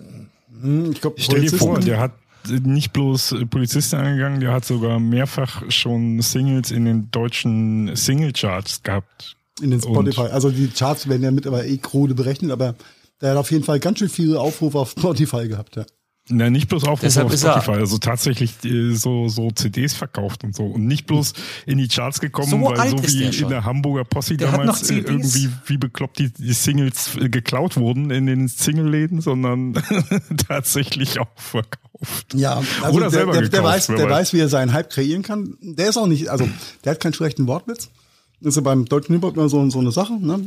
[0.92, 2.12] Ich glaub, Stell dir vor, Polizisten- der hat
[2.48, 9.36] nicht bloß Polizisten angegangen, der hat sogar mehrfach schon Singles in den deutschen Singlecharts gehabt.
[9.62, 10.32] in den Und- Spotify.
[10.32, 12.74] Also die Charts werden ja mit aber eh krude berechnet, aber
[13.20, 15.84] der hat auf jeden Fall ganz schön viele Aufrufe auf Spotify gehabt, ja.
[16.30, 19.92] Na, nicht bloß Aufrufe Deshalb auf ist er- Spotify, also tatsächlich äh, so, so CDs
[19.92, 20.64] verkauft und so.
[20.64, 21.34] Und nicht bloß
[21.66, 24.88] in die Charts gekommen, So weil so wie der in der Hamburger Posse Der damals
[24.90, 29.74] äh, irgendwie wie bekloppt die, die Singles äh, geklaut wurden in den Single-Läden, sondern
[30.48, 32.32] tatsächlich auch verkauft.
[32.34, 34.10] Ja, also Oder der, selber der, der, gekauft, weiß, der weiß.
[34.10, 35.56] weiß, wie er seinen Hype kreieren kann.
[35.60, 36.48] Der ist auch nicht, also
[36.84, 37.90] der hat keinen schlechten Wortwitz.
[38.40, 40.14] Das ist ja beim deutschen Hip-Hop immer so, so eine Sache.
[40.20, 40.38] Ne?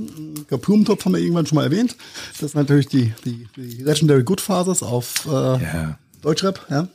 [0.61, 1.95] Blumentopf haben wir irgendwann schon mal erwähnt.
[2.33, 5.97] Das ist natürlich die, die, die Legendary Good Fathers auf äh, Ja.
[6.21, 6.65] Deutschrap.
[6.69, 6.87] Ja,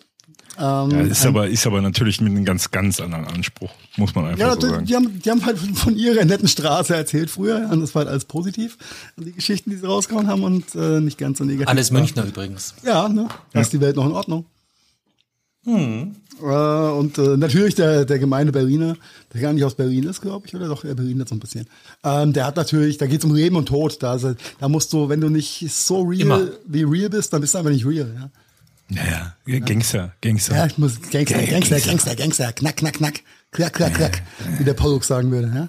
[0.59, 4.15] ähm, Ja, ist ein- aber, ist aber natürlich mit einem ganz, ganz anderen Anspruch, muss
[4.15, 4.85] man einfach Ja, so die, sagen.
[4.87, 7.69] die, haben, die haben halt von ihrer netten Straße erzählt früher.
[7.73, 8.77] Und das war halt alles positiv.
[9.17, 11.69] Die Geschichten, die sie rausgehauen haben und äh, nicht ganz so negativ.
[11.69, 11.99] Alles war.
[12.01, 12.75] Münchner übrigens.
[12.85, 13.29] Ja, ne?
[13.53, 14.45] Da ist die Welt noch in Ordnung.
[15.65, 16.17] Hm.
[16.41, 18.97] Äh, und äh, natürlich der, der gemeine Berliner,
[19.33, 21.67] der gar nicht aus Berlin ist, glaube ich, oder doch, er Berlin so ein bisschen.
[22.05, 24.03] Ähm, der hat natürlich, da geht's um Leben und Tod.
[24.03, 26.49] Da, er- da musst du, wenn du nicht so real Immer.
[26.67, 28.11] wie real bist, dann bist du einfach nicht real.
[28.15, 28.31] Ja,
[28.89, 29.59] Naja, ja.
[29.61, 30.57] Gangster, Gangster.
[30.57, 33.21] ja ich muss Gangster, Gangster, Gangster, Gangster, knack, knack, knack,
[33.53, 34.23] klack, klack, klack,
[34.59, 35.53] wie der Pollux sagen würde.
[35.55, 35.69] Ja?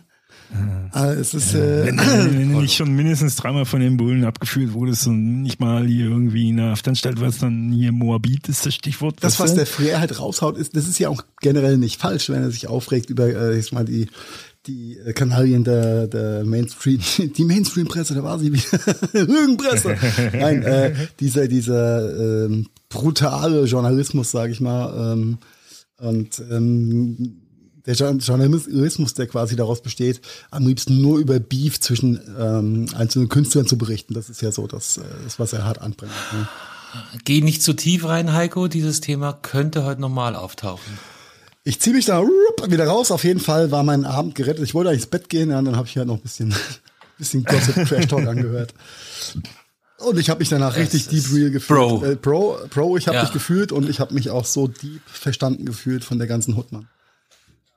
[0.94, 4.74] Äh, es ist, äh, Wenn, wenn du nicht schon mindestens dreimal von den Bullen abgeführt
[4.74, 8.76] wurdest und nicht mal hier irgendwie in der Haftanstalt warst, dann hier Moabit ist das
[8.76, 9.18] Stichwort.
[9.22, 9.58] das, was du?
[9.58, 12.68] der Freer halt raushaut, ist, das ist ja auch generell nicht falsch, wenn er sich
[12.68, 14.08] aufregt über, äh, jetzt mal die,
[14.68, 17.00] die äh, Kanalien der, der Mainstream,
[17.38, 18.80] die Mainstream-Presse, da war sie wieder,
[19.26, 19.96] Lügenpresse.
[20.34, 25.38] Nein, äh, dieser, dieser ähm, brutale Journalismus, sage ich mal, ähm,
[25.98, 27.43] und ähm,
[27.86, 33.30] der Jour- Journalismus, der quasi daraus besteht, am liebsten nur über Beef zwischen ähm, einzelnen
[33.30, 34.14] Künstlern zu berichten.
[34.14, 36.14] Das ist ja so das, äh, das was er hart anbringt.
[36.32, 36.48] Ne?
[37.26, 38.68] Geh nicht zu tief rein, Heiko.
[38.68, 40.98] Dieses Thema könnte heute nochmal auftauchen.
[41.66, 42.22] Ich ziehe mich da
[42.68, 43.10] wieder raus.
[43.12, 44.64] Auf jeden Fall war mein Abend gerettet.
[44.64, 46.54] Ich wollte eigentlich ins Bett gehen, ja, und dann habe ich halt noch ein bisschen,
[47.18, 48.74] bisschen Gossip Trash Talk angehört.
[50.00, 51.80] Und ich habe mich danach richtig deep real gefühlt.
[51.80, 52.06] Bro.
[52.06, 53.24] Äh, Bro, Bro, ich habe Ja.
[53.24, 56.88] mich gefühlt und ich habe mich auch so deep verstanden gefühlt von der ganzen Hutmann.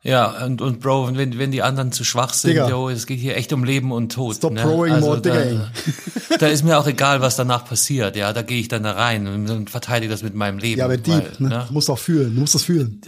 [0.07, 2.69] Ja, und, und Bro, wenn, wenn die anderen zu schwach sind, Digga.
[2.69, 4.37] yo, es geht hier echt um Leben und Tod.
[4.37, 4.63] Stop ne?
[4.63, 5.69] throwing more da,
[6.39, 8.15] da ist mir auch egal, was danach passiert.
[8.15, 10.79] Ja, da gehe ich dann da rein und, verteidige das mit meinem Leben.
[10.79, 11.65] Ja, aber deep, weil, ne?
[11.67, 12.37] Du musst auch fühlen.
[12.37, 13.01] Du musst das fühlen.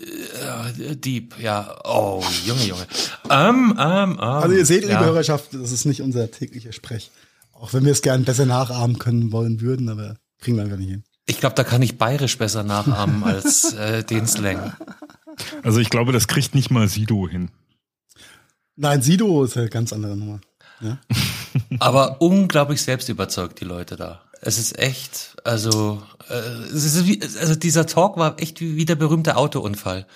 [0.77, 0.97] ne?
[0.97, 1.77] Deep, ja.
[1.85, 2.87] Oh, Junge, Junge.
[3.31, 4.21] Ähm, ähm, ähm.
[4.21, 5.05] Also ihr seht, liebe ja.
[5.05, 7.13] Hörerschaft, das ist nicht unser täglicher Sprech.
[7.53, 10.91] Auch wenn wir es gern besser nachahmen können wollen würden, aber kriegen wir einfach nicht
[10.91, 11.05] hin.
[11.27, 14.73] Ich glaube, da kann ich bayerisch besser nachahmen als äh, den Slang.
[15.63, 17.51] Also ich glaube, das kriegt nicht mal Sido hin.
[18.77, 20.41] Nein, Sido ist eine ganz andere Nummer.
[20.81, 20.99] Ja?
[21.81, 24.23] Aber unglaublich selbstüberzeugt, die Leute da.
[24.41, 28.85] Es ist echt, also, äh, es ist wie, also dieser Talk war echt wie, wie
[28.85, 30.07] der berühmte Autounfall.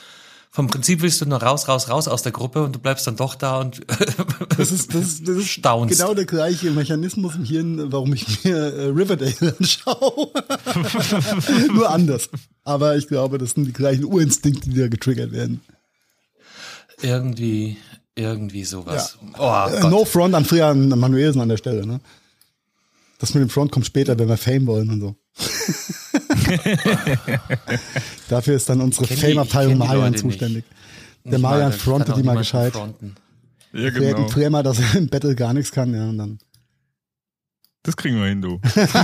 [0.55, 3.17] Vom Prinzip willst du nur raus, raus, raus aus der Gruppe und du bleibst dann
[3.17, 3.81] doch da und
[4.59, 5.97] Das ist, das ist, das ist Staunst.
[5.99, 10.29] genau der gleiche Mechanismus im Hirn, warum ich mir äh, Riverdale anschaue.
[11.73, 12.29] Nur anders.
[12.65, 15.62] Aber ich glaube, das sind die gleichen Urinstinkte, die da getriggert werden.
[17.01, 17.79] irgendwie,
[18.15, 19.19] irgendwie sowas.
[19.23, 19.91] Äh, Oh Gott.
[19.91, 22.01] no front an Frian Manuelsen an der Stelle, ne?
[23.19, 25.17] Das mit dem Front kommt später, wenn wir Fame wollen und so.
[28.29, 30.38] Dafür ist dann unsere Fame-Abteilung Marian Leute nicht.
[30.38, 30.65] zuständig.
[31.25, 32.73] Der Marian frontet die mal gescheit.
[32.73, 33.15] fronten.
[33.73, 34.07] Ja, Wir genau.
[34.09, 36.38] hätten früher mal, dass er im Battle gar nichts kann, ja, und dann.
[37.85, 38.59] Das kriegen wir hin, du.
[38.62, 38.95] Pass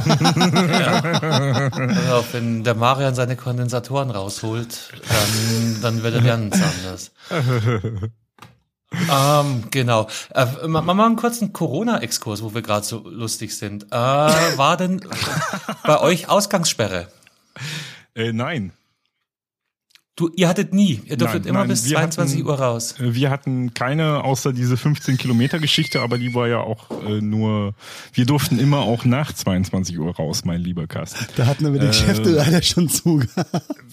[2.13, 7.11] auf, wenn der Marian seine Kondensatoren rausholt, dann, dann wird er ganz anders.
[9.11, 10.07] ähm, genau.
[10.35, 13.85] Äh, ma- ma- mal einen kurzen Corona-Exkurs, wo wir gerade so lustig sind.
[13.91, 15.01] Äh, war denn
[15.85, 17.09] bei euch Ausgangssperre?
[18.15, 18.73] Äh, nein.
[20.19, 21.01] Du, ihr hattet nie.
[21.07, 22.95] Ihr durftet Nein, immer nein, bis wir 22 hatten- Uhr raus.
[22.99, 27.21] Äh, Wir hatten keine außer diese 15 Kilometer Geschichte, aber die war ja auch äh,
[27.21, 27.75] nur,
[28.13, 31.25] wir durften immer auch nach 22 Uhr raus, mein lieber Carsten.
[31.37, 33.21] Da hatten wir die Geschäfte leider schon zu.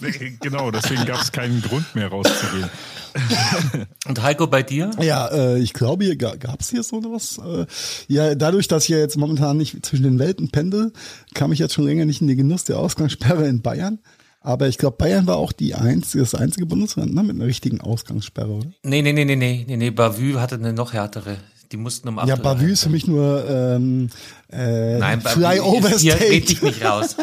[0.02, 0.10] Äh,
[0.40, 2.68] Genau, deswegen gab es keinen Grund mehr rauszugehen.
[4.08, 4.90] Und Heiko, bei dir?
[5.00, 7.38] Ja, äh, ich glaube, hier gab es hier so was.
[7.38, 7.66] Äh,
[8.08, 10.92] ja, dadurch, dass ich ja jetzt momentan nicht zwischen den Welten pendel,
[11.34, 13.98] kam ich jetzt schon länger nicht in den Genuss der Ausgangssperre in Bayern.
[14.46, 17.80] Aber ich glaube, Bayern war auch die einzige, das einzige Bundesland ne, mit einer richtigen
[17.80, 18.70] Ausgangssperre, oder?
[18.84, 21.38] Nee, nee, nee, nee, nee, nee, nee, Bavü hatte eine noch härtere.
[21.72, 24.08] Die mussten um 8 Ja, Bavü ist für mich nur ähm,
[24.52, 26.64] äh, Nein, Flyover ist, hier red dich State.
[26.64, 27.16] nicht raus.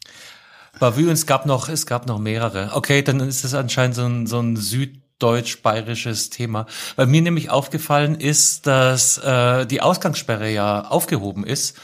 [0.78, 2.72] Bavü und es gab noch, es gab noch mehrere.
[2.74, 6.66] Okay, dann ist es anscheinend so ein, so ein süddeutsch-bayerisches Thema.
[6.96, 11.78] Weil mir nämlich aufgefallen ist, dass äh, die Ausgangssperre ja aufgehoben ist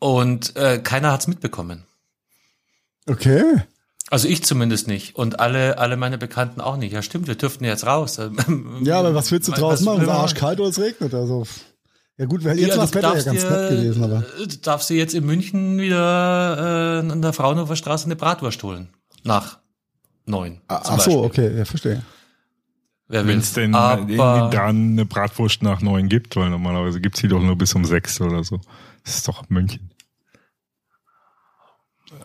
[0.00, 1.84] und äh, keiner hat's mitbekommen.
[3.06, 3.44] Okay.
[4.10, 6.92] Also ich zumindest nicht und alle, alle meine Bekannten auch nicht.
[6.92, 8.20] Ja, stimmt, wir dürften jetzt raus.
[8.82, 9.98] Ja, aber was willst du Was draußen machen?
[9.98, 11.14] Es ist man- arschkalt oder es regnet.
[11.14, 11.46] Also,
[12.18, 14.24] ja gut, jetzt war das Wetter ja ganz dir- nett gewesen, aber.
[14.38, 18.88] Du darfst dir jetzt in München wieder äh, an der Fraunhofer Straße eine Bratwurst holen.
[19.22, 19.58] Nach
[20.26, 20.54] neun.
[20.56, 22.02] zum Ach so, okay, ja, verstehe.
[23.08, 23.32] Wer will.
[23.34, 27.28] Wenn es denn Aber irgendwie da eine Bratwurst nach neun gibt, weil normalerweise gibt's die
[27.28, 28.60] doch nur bis um sechs oder so.
[29.04, 29.90] Das ist doch München.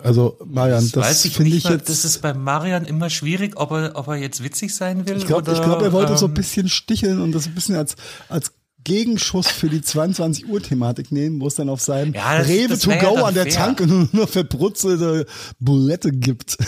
[0.03, 1.57] Also Marian, Das, das, finde nicht.
[1.57, 1.89] ich mal, jetzt.
[1.89, 5.17] das ist bei Marian immer schwierig, ob er, ob er jetzt witzig sein will.
[5.17, 7.55] ich glaube, oder, ich glaub, er wollte so ein ähm, bisschen sticheln und das ein
[7.55, 7.95] bisschen als,
[8.29, 8.51] als
[8.83, 12.67] Gegenschuss für die 22 Uhr Thematik nehmen, wo es dann auf seinem Ja, das- Rewe
[12.69, 13.53] das to ja go dann an der fair.
[13.53, 15.25] Tanke nur, nur verbrutzelte
[15.59, 16.55] Bulette gibt.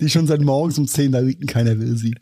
[0.00, 2.14] die schon seit morgens um 10 da liegen, keiner will sie.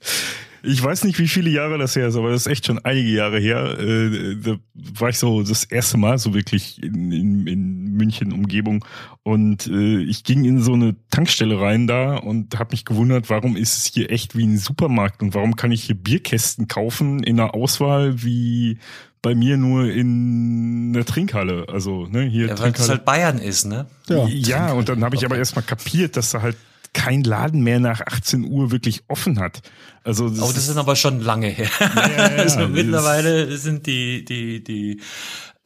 [0.63, 3.09] Ich weiß nicht, wie viele Jahre das her ist, aber das ist echt schon einige
[3.09, 3.79] Jahre her.
[3.79, 8.85] Äh, da war ich so das erste Mal so wirklich in, in, in München Umgebung
[9.23, 13.57] und äh, ich ging in so eine Tankstelle rein da und habe mich gewundert, warum
[13.57, 17.39] ist es hier echt wie ein Supermarkt und warum kann ich hier Bierkästen kaufen in
[17.39, 18.79] einer Auswahl wie
[19.21, 21.67] bei mir nur in einer Trinkhalle.
[21.69, 22.89] Also ne, hier Ja, weil es Trinkhalle.
[22.91, 23.87] halt Bayern ist, ne?
[24.09, 24.27] Ja.
[24.29, 26.57] Ja, und dann habe ich aber erstmal kapiert, dass da halt
[26.93, 29.61] kein Laden mehr nach 18 Uhr wirklich offen hat.
[30.05, 31.71] Also das, Oh, das ist, aber schon lange her.
[31.81, 31.87] ja,
[32.39, 35.01] also das- mittlerweile sind die, die, die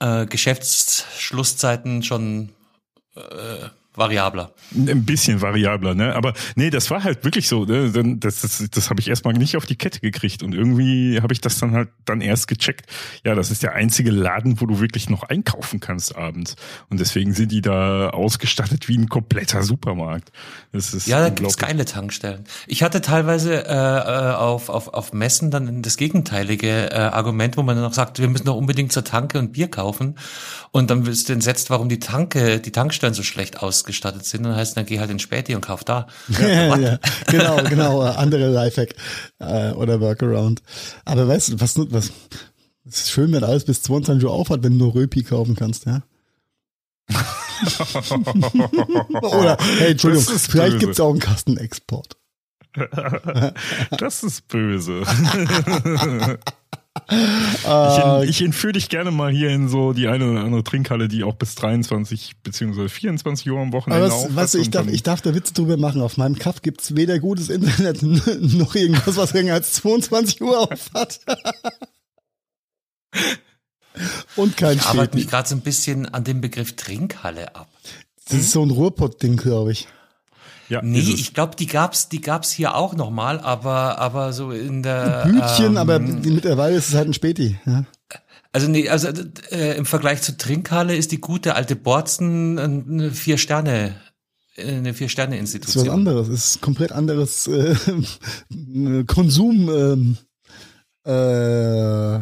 [0.00, 2.50] äh, Geschäftsschlusszeiten schon
[3.16, 4.52] äh, variabler.
[4.74, 6.14] ein bisschen variabler, ne?
[6.14, 7.64] Aber nee, das war halt wirklich so.
[7.64, 8.16] Ne?
[8.18, 11.40] Das, das, das habe ich erstmal nicht auf die Kette gekriegt und irgendwie habe ich
[11.40, 12.86] das dann halt dann erst gecheckt.
[13.24, 16.56] Ja, das ist der einzige Laden, wo du wirklich noch einkaufen kannst abends
[16.88, 20.32] und deswegen sind die da ausgestattet wie ein kompletter Supermarkt.
[20.72, 22.44] Das ist Ja, da gibt's geile Tankstellen.
[22.66, 27.62] Ich hatte teilweise äh, äh, auf, auf, auf Messen dann das gegenteilige äh, Argument, wo
[27.62, 30.16] man dann noch sagt, wir müssen doch unbedingt zur Tanke und Bier kaufen.
[30.70, 34.40] Und dann bist du entsetzt, warum die Tanke, die Tankstellen so schlecht ausgestattet sind.
[34.40, 36.06] Und dann heißt, dann geh halt in Späti und kauf da.
[36.40, 38.94] Ja, ja, genau, genau, andere Lifehack
[39.38, 40.62] äh, oder Workaround.
[41.04, 42.12] Aber weißt du, was, was,
[42.84, 45.86] es ist schön, wenn alles bis 22 Uhr aufhat, wenn du nur Röpi kaufen kannst,
[45.86, 46.02] ja?
[49.22, 50.78] Oder, hey, Entschuldigung, vielleicht böse.
[50.78, 52.16] gibt's auch einen Kastenexport.
[53.98, 55.02] Das ist böse.
[56.94, 61.24] Ich, ich entführe dich gerne mal hier in so die eine oder andere Trinkhalle, die
[61.24, 64.86] auch bis 23 beziehungsweise 24 Uhr am Wochenende aber was, auf weißt du, ich darf,
[64.88, 66.02] ich darf da Witze drüber machen.
[66.02, 68.02] Auf meinem Kaff gibt's weder gutes Internet
[68.40, 71.20] noch irgendwas, was länger als 22 Uhr aufhat.
[74.36, 77.68] Und kein Ich arbeite mich gerade so ein bisschen an dem Begriff Trinkhalle ab.
[78.28, 79.88] Das ist so ein Ruhrpott-Ding, glaube ich.
[80.72, 84.82] Ja, Nee, ich glaube, die gab's, die gab's hier auch nochmal, aber, aber so in
[84.82, 85.24] der.
[85.26, 87.58] Bütchen, ähm, aber mittlerweile ist es halt ein Späti.
[87.66, 87.84] Ja.
[88.52, 89.08] Also nee, also
[89.50, 93.96] äh, im Vergleich zur Trinkhalle ist die gute alte Borzen eine vier Sterne,
[94.56, 95.94] eine vier Sterne Das ist was Institution.
[95.94, 96.28] anderes.
[96.28, 97.74] Es ist komplett anderes äh,
[99.06, 100.16] Konsum ähm,
[101.04, 102.18] äh,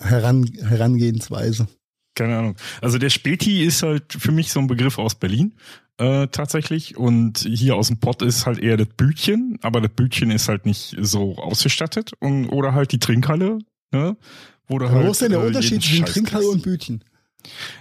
[0.00, 1.66] heran, Herangehensweise.
[2.14, 2.56] Keine Ahnung.
[2.80, 5.54] Also der Späti ist halt für mich so ein Begriff aus Berlin
[5.98, 10.30] äh, tatsächlich und hier aus dem Pott ist halt eher das Bütchen, aber das Bütchen
[10.30, 13.58] ist halt nicht so ausgestattet und oder halt die Trinkhalle,
[13.92, 14.16] ne?
[14.68, 16.54] Wo, du halt, wo ist denn der äh, Unterschied zwischen Trinkhalle kriegst.
[16.56, 17.04] und Bütchen?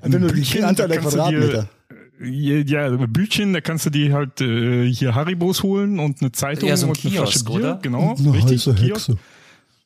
[0.01, 1.69] Ein Wenn du die Bütchen, Anzahl da der kannst du dir- Quadratmeter.
[2.19, 6.75] Ja, Bütchen, da kannst du dir halt äh, hier Haribos holen und eine Zeitung Ja,
[6.77, 7.79] so ein und eine Flasche Kiosk, Bier, oder?
[7.81, 9.09] genau, Eine richtig, heiße Kiosk.
[9.09, 9.17] Hexe.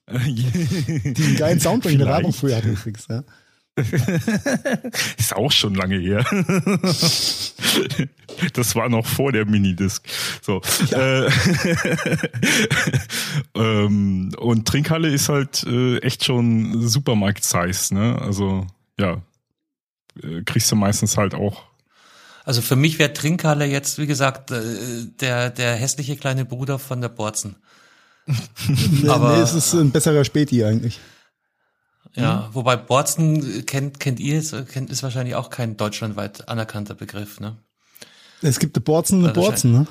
[0.11, 2.23] Die einen geilen Soundtrack in der Vielleicht.
[2.23, 3.07] Werbung früher hatte übrigens.
[3.09, 3.23] Ja.
[5.17, 6.25] Ist auch schon lange her.
[8.53, 10.07] Das war noch vor der Minidisc.
[10.41, 10.61] So.
[10.91, 11.29] Äh,
[13.55, 18.17] ähm, und Trinkhalle ist halt äh, echt schon Supermarkt-Size, ne?
[18.19, 18.65] Also,
[18.99, 19.21] ja.
[20.23, 21.63] Äh, kriegst du meistens halt auch.
[22.43, 24.61] Also für mich wäre Trinkhalle jetzt, wie gesagt, äh,
[25.19, 27.57] der, der hässliche kleine Bruder von der Borzen.
[28.67, 30.99] Nee, Aber- nee, es ist ein besserer Späti eigentlich.
[32.13, 37.39] Ja, wobei Borzen kennt, kennt ihr, es, kennt, ist wahrscheinlich auch kein deutschlandweit anerkannter Begriff,
[37.39, 37.57] ne?
[38.41, 39.87] Es gibt eine Borzen und eine Ja, Borzen, ne?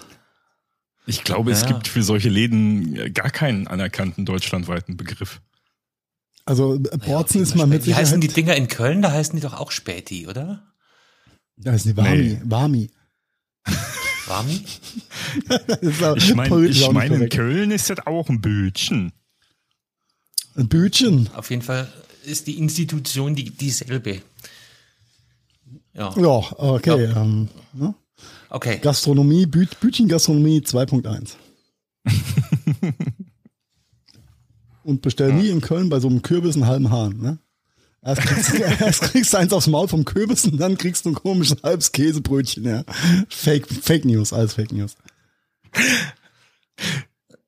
[1.07, 1.69] Ich glaube, es Ja.
[1.69, 5.41] gibt für solche Läden äh, gar keinen anerkannten deutschlandweiten Begriff.
[6.45, 8.29] Also äh, Borzen ist mal mit Wie heißen die.
[8.29, 9.03] Dinger in Köln?
[9.03, 10.63] Da heißen die doch auch Späti, oder?
[11.57, 12.17] Da heißen die Wami.
[12.17, 12.41] Nee.
[12.45, 12.91] Wami.
[14.27, 14.65] Wami?
[15.69, 17.29] Das ist auch Ich meine, ich mein, in.
[17.29, 19.13] Köln ist das auch ein Bötchen.
[20.57, 21.31] Ein Bütchen.
[21.35, 21.89] Auf jeden Fall
[22.25, 24.23] ist die Institution die, dieselbe.
[25.95, 27.05] Ja, Ja, okay.
[27.17, 27.95] Ähm, ne?
[28.49, 28.79] okay.
[28.79, 31.35] Gastronomie, Bü Bütchen-Gastronomie 2.1.
[34.83, 37.39] Und bestell nie in Köln bei so einem Kürbis einen halben Hahn, ne?
[38.03, 41.15] Erst kriegst, erst kriegst du eins aufs Maul vom Kürbis und dann kriegst du ein
[41.15, 42.83] komisches halbes Käsebrötchen, ja.
[43.29, 44.97] Fake, Fake News, alles Fake News.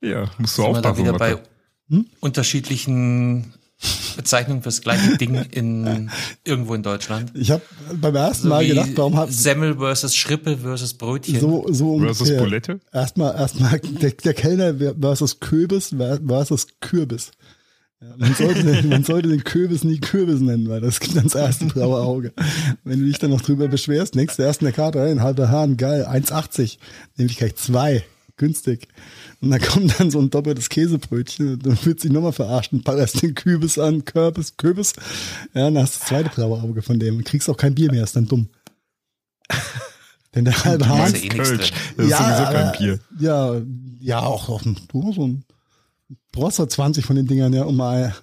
[0.02, 1.34] Ja, musst du Sind wir da wieder bei
[1.88, 3.54] da- unterschiedlichen
[4.16, 6.10] Bezeichnungen fürs gleiche Ding in
[6.44, 7.32] irgendwo in Deutschland.
[7.34, 7.62] Ich habe
[8.00, 11.40] beim ersten So Mal gedacht, warum hat Semmel versus Schrippe versus Brötchen.
[11.40, 12.42] so so Versus ungefähr.
[12.42, 12.80] Bulette?
[12.92, 15.94] Erstmal erstmal der, der Kellner versus Kürbis
[16.26, 17.30] versus Kürbis.
[18.00, 21.24] Ja, man, sollte, den- man sollte den Kürbis nie Kürbis nennen, weil das gibt dann
[21.24, 22.32] das erste blaue Auge.
[22.84, 25.48] Wenn du dich dann noch drüber beschwerst, denkst du erst in der Karte, ein halber
[25.50, 26.78] Hahn, geil, 1,80.
[27.16, 28.04] Nehme ich gleich zwei,
[28.36, 28.88] günstig.
[29.42, 32.84] Und dann kommt dann so ein doppeltes Käsebrötchen, und dann wird sich nochmal verarscht und
[32.84, 34.92] ballerst den Kürbis an, Kürbis, Kürbis.
[35.52, 37.90] Ja, dann hast du das zweite blaue Auge von dem und kriegst auch kein Bier
[37.90, 38.48] mehr, ist dann dumm.
[40.34, 41.72] Denn der halbe Hahn, eh Kölsch.
[41.96, 42.98] Das ist sowieso kein aber- Bier.
[43.18, 43.60] Ja,
[44.00, 45.44] ja, auch auf dem du so ein
[46.32, 48.14] brauchst du 20 von den Dingern, ja, um mal,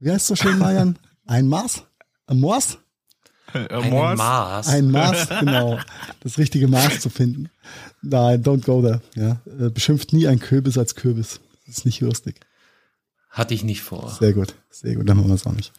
[0.00, 0.98] wie heißt so schön, Marian?
[1.26, 1.82] Ein Maß?
[2.26, 2.78] Ein Maß?
[3.52, 3.90] Ein?
[4.16, 4.68] Maß.
[4.68, 5.78] Ein Maß, genau.
[6.20, 7.50] Das richtige Maß zu finden.
[8.02, 9.00] Nein, don't go there.
[9.14, 9.40] Ja.
[9.46, 11.40] Äh, Beschimpft nie ein Kürbis als Kürbis.
[11.66, 12.40] Das ist nicht lustig.
[13.30, 14.10] Hatte ich nicht vor.
[14.18, 15.72] Sehr gut, sehr gut, dann machen wir es auch nicht.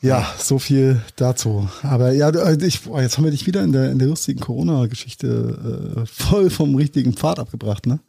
[0.00, 1.68] Ja, so viel dazu.
[1.82, 4.08] Aber ja, du, äh, ich, boah, jetzt haben wir dich wieder in der, in der
[4.08, 8.00] lustigen Corona-Geschichte äh, voll vom richtigen Pfad abgebracht, ne?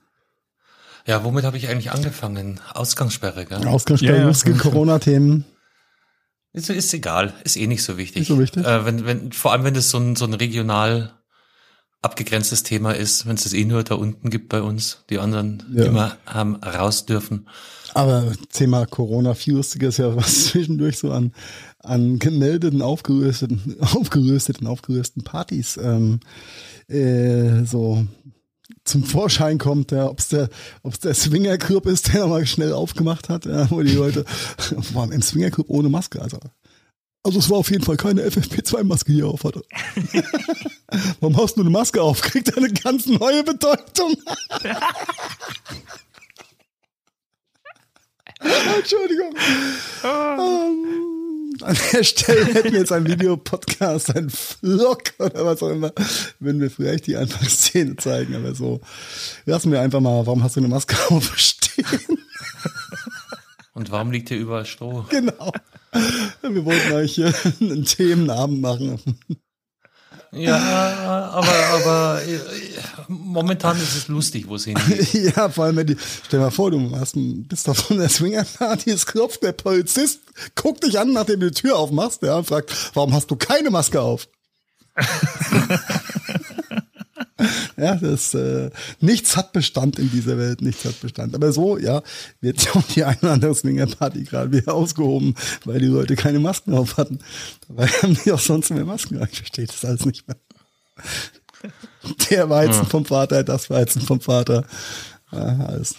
[1.08, 2.60] Ja, womit habe ich eigentlich angefangen?
[2.74, 3.66] Ausgangssperre, gell?
[3.68, 4.28] Ausgangssperre, Ja, ja.
[4.28, 5.46] lustige Corona-Themen.
[6.52, 8.22] Ist, ist egal, ist eh nicht so wichtig.
[8.22, 8.66] Nicht so wichtig?
[8.66, 11.14] Äh, wenn, wenn, vor allem, wenn das so ein, so ein regional
[12.06, 15.64] abgegrenztes Thema ist, wenn es das eh nur da unten gibt bei uns, die anderen
[15.74, 15.86] Ja.
[15.86, 17.48] immer haben raus dürfen.
[17.94, 21.34] Aber Thema Corona, viel lustiger ist ja, was zwischendurch so an,
[21.80, 26.20] an gemeldeten, aufgerüsteten, aufgerüsteten, aufgerüsteten Partys ähm,
[26.88, 28.06] äh, so
[28.84, 30.50] zum Vorschein kommt, ja, ob es der,
[30.84, 34.26] ob's der Swingerclub ist, der nochmal schnell aufgemacht hat, ja, wo die Leute
[34.94, 36.38] waren im Swingerclub ohne Maske, also.
[37.26, 39.64] Also es war auf jeden Fall keine FFP2-Maske, die er auf hatte.
[41.20, 42.22] Warum hast du eine Maske auf?
[42.22, 44.16] Kriegt eine ganz neue Bedeutung.
[48.78, 49.34] Entschuldigung.
[50.04, 55.94] Ähm, an der Stelle hätten wir jetzt ein Videopodcast, ein Vlog oder was auch immer,
[56.40, 58.82] wenn wir vielleicht die Anfangsszene zeigen, aber so
[59.46, 62.20] lassen wir einfach mal, warum hast du eine Maske aufstehen?
[63.74, 65.08] Und warum liegt hier überall Stroh?
[65.10, 65.52] genau.
[66.42, 69.00] Wir wollten euch hier einen Themenabend machen.
[70.32, 70.58] Ja,
[71.32, 72.22] aber, aber
[73.08, 75.14] momentan ist es lustig, wo es hingeht.
[75.36, 78.10] Ja, vor allem, wenn die, stell dir mal vor, du hast, bist doch von der
[78.10, 80.20] Swingerparty, es klopft der Polizist,
[80.56, 83.70] guckt dich an, nachdem du die Tür aufmachst, ja, und fragt, warum hast du keine
[83.70, 84.28] Maske auf?
[87.86, 91.36] ja, das, äh, nichts hat Bestand in dieser Welt, nichts hat Bestand.
[91.36, 92.02] Aber so, ja,
[92.42, 96.40] wird ja auch die eine oder andere Swingerparty gerade wieder ausgehoben, weil die Leute keine
[96.40, 97.20] Masken auf hatten.
[97.68, 99.22] Dabei haben die auch sonst mehr Masken.
[99.32, 100.38] Ich verstehe das alles nicht mehr.
[102.30, 104.66] Der Weizen vom Vater, das Weizen vom Vater.
[105.32, 105.96] Ja, alles.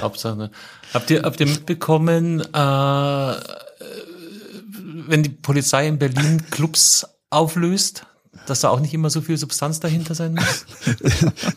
[0.00, 0.36] Hauptsache.
[0.36, 0.50] ne?
[0.92, 3.34] Habt ihr, habt ihr mitbekommen, äh,
[5.06, 8.06] wenn die Polizei in Berlin Clubs auflöst,
[8.46, 10.66] dass da auch nicht immer so viel Substanz dahinter sein muss?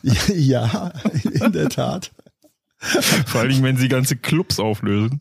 [0.34, 0.92] Ja,
[1.24, 2.12] in der Tat.
[3.28, 5.20] Vor allem, wenn sie ganze Clubs auflösen.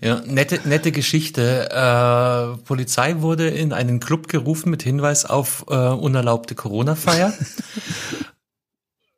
[0.00, 1.70] Ja, nette, nette Geschichte.
[1.70, 7.32] Äh, Polizei wurde in einen Club gerufen mit Hinweis auf äh, unerlaubte Corona-Feier.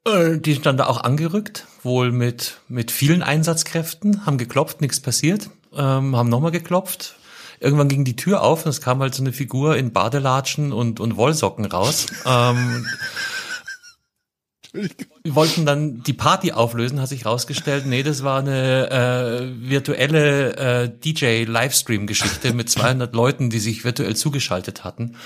[0.06, 5.00] Äh, Die sind dann da auch angerückt, wohl mit, mit vielen Einsatzkräften, haben geklopft, nichts
[5.00, 7.16] passiert, ähm, haben nochmal geklopft.
[7.60, 10.98] Irgendwann ging die Tür auf und es kam halt so eine Figur in Badelatschen und,
[10.98, 12.06] und Wollsocken raus.
[12.24, 12.86] Ähm,
[14.72, 20.56] wir wollten dann die Party auflösen, hat sich rausgestellt, nee, das war eine äh, virtuelle
[20.56, 25.16] äh, DJ-Livestream-Geschichte mit 200 Leuten, die sich virtuell zugeschaltet hatten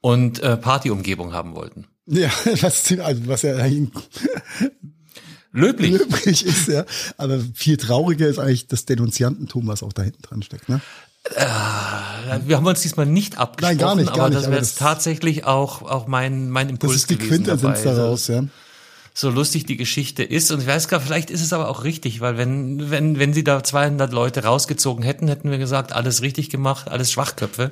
[0.00, 1.86] und äh, Partyumgebung haben wollten.
[2.06, 2.30] Ja,
[2.60, 3.90] was, also was ja eigentlich
[5.52, 5.98] Löblich.
[5.98, 6.84] löblich ist, ja.
[7.16, 10.80] Aber viel trauriger ist eigentlich das Denunziantentum, was auch da hinten dran steckt, ne?
[12.44, 14.78] Wir haben uns diesmal nicht abgesprochen, Nein, gar nicht, gar aber nicht, das wäre jetzt
[14.78, 17.94] tatsächlich auch, auch mein, mein Impuls Das ist die gewesen Quintessenz dabei.
[17.96, 18.44] daraus, ja.
[19.14, 20.50] so lustig die Geschichte ist.
[20.50, 23.44] Und ich weiß gar, vielleicht ist es aber auch richtig, weil wenn, wenn, wenn sie
[23.44, 27.70] da 200 Leute rausgezogen hätten, hätten wir gesagt, alles richtig gemacht, alles Schwachköpfe.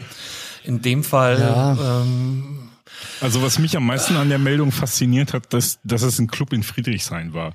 [0.64, 2.02] In dem Fall, Ja.
[2.02, 2.68] ähm,
[3.20, 6.52] Also was mich am meisten an der Meldung fasziniert hat, dass, dass es ein Club
[6.52, 7.54] in Friedrichshain war.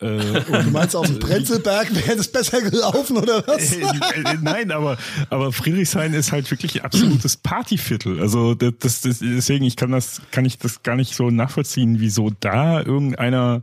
[0.00, 3.72] Äh, Du meinst, auf dem Brenzelberg wäre das besser gelaufen, oder was?
[3.72, 4.96] Äh, äh, Nein, aber,
[5.30, 8.20] aber Friedrichshain ist halt wirklich ein absolutes Partyviertel.
[8.20, 11.96] Also das, das, das, deswegen, ich kann das, kann ich das gar nicht so nachvollziehen,
[11.98, 13.62] wieso da irgendeiner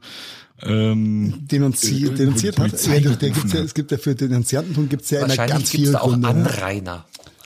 [0.62, 2.72] ähm, Denunzi Äh, denunziert hat.
[2.86, 5.72] Ja, der, der gibt's ja, es gibt ja für Denunziantentum gibt's ja immer ganz gibt's
[5.72, 6.34] viele da auch Gründe.
[6.34, 6.50] ne?
[6.50, 7.06] Anrainer.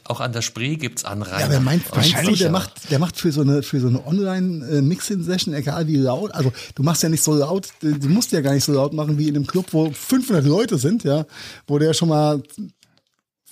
[0.10, 1.40] Auch an der Spree gibt's Anrainer.
[1.40, 4.06] Ja, aber meinst, meinst du, der macht, der macht für so eine, für so eine
[4.08, 8.54] Online-Mixing-Session, egal wie laut, also du machst ja nicht so laut, du musst ja gar
[8.54, 11.28] nicht so laut machen wie in einem Club, wo 500 Leute sind, ja,
[11.68, 12.42] wo der schon mal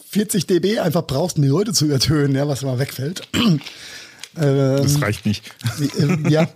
[0.10, 3.22] 40 dB einfach brauchst, um die Leute zu übertönen, ja, was mal wegfällt.
[4.40, 5.52] Ähm, Das reicht nicht.
[5.98, 6.48] ähm, ja,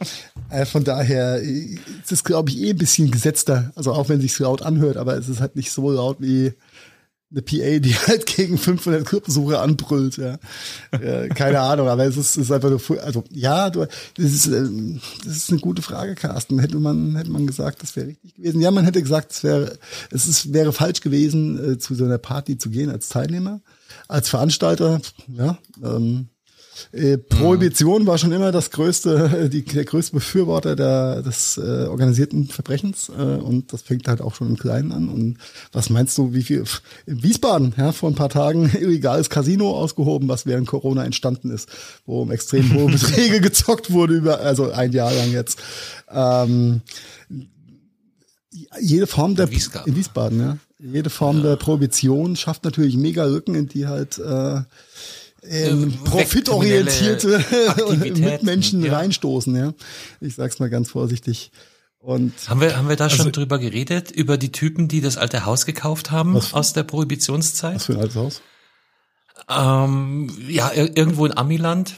[0.51, 3.71] äh, von daher äh, es ist glaube ich, eh ein bisschen gesetzter.
[3.75, 6.53] Also auch wenn sich laut anhört, aber es ist halt nicht so laut wie
[7.31, 10.17] eine PA, die halt gegen 500 Clubbesucher anbrüllt.
[10.17, 10.37] Ja.
[10.91, 14.99] Äh, keine Ahnung, aber es ist, ist einfach nur, also ja, du, das ist, ähm,
[15.25, 16.59] das ist eine gute Frage, Carsten.
[16.59, 18.61] Hätte man, hätte man gesagt, das wäre richtig gewesen.
[18.61, 19.77] Ja, man hätte gesagt, es wäre,
[20.11, 23.61] es ist, wäre falsch gewesen, äh, zu so einer Party zu gehen als Teilnehmer,
[24.07, 25.01] als Veranstalter.
[25.27, 26.27] Ja, ähm,
[26.91, 32.47] äh, Prohibition war schon immer das größte, die, der größte Befürworter der, des äh, organisierten
[32.47, 35.09] Verbrechens äh, und das fängt halt auch schon im Kleinen an.
[35.09, 35.37] Und
[35.71, 36.63] was meinst du, wie viel
[37.05, 41.69] in Wiesbaden, ja, vor ein paar Tagen illegales Casino ausgehoben, was während Corona entstanden ist,
[42.05, 45.59] wo um extrem hohe Beträge gezockt wurde über, also ein Jahr lang jetzt.
[46.09, 46.81] Ähm,
[48.79, 49.93] jede Form der In Wiesbaden.
[49.93, 50.57] in Wiesbaden, ja.
[50.83, 54.61] Jede Form der Prohibition schafft natürlich mega Rücken, in die halt äh,
[55.43, 57.43] ähm, Äh, profitorientierte
[57.97, 58.93] Mitmenschen ja.
[58.97, 59.73] reinstoßen, ja.
[60.19, 61.51] Ich sag's mal ganz vorsichtig.
[61.99, 64.09] Und Haben wir, haben wir da Also schon drüber geredet?
[64.11, 67.75] Über die Typen, die das alte Haus gekauft haben Was- aus der Prohibitionszeit?
[67.75, 68.41] was für ein altes Haus?
[69.49, 71.95] Ähm, ja, ir irgendwo in Amiland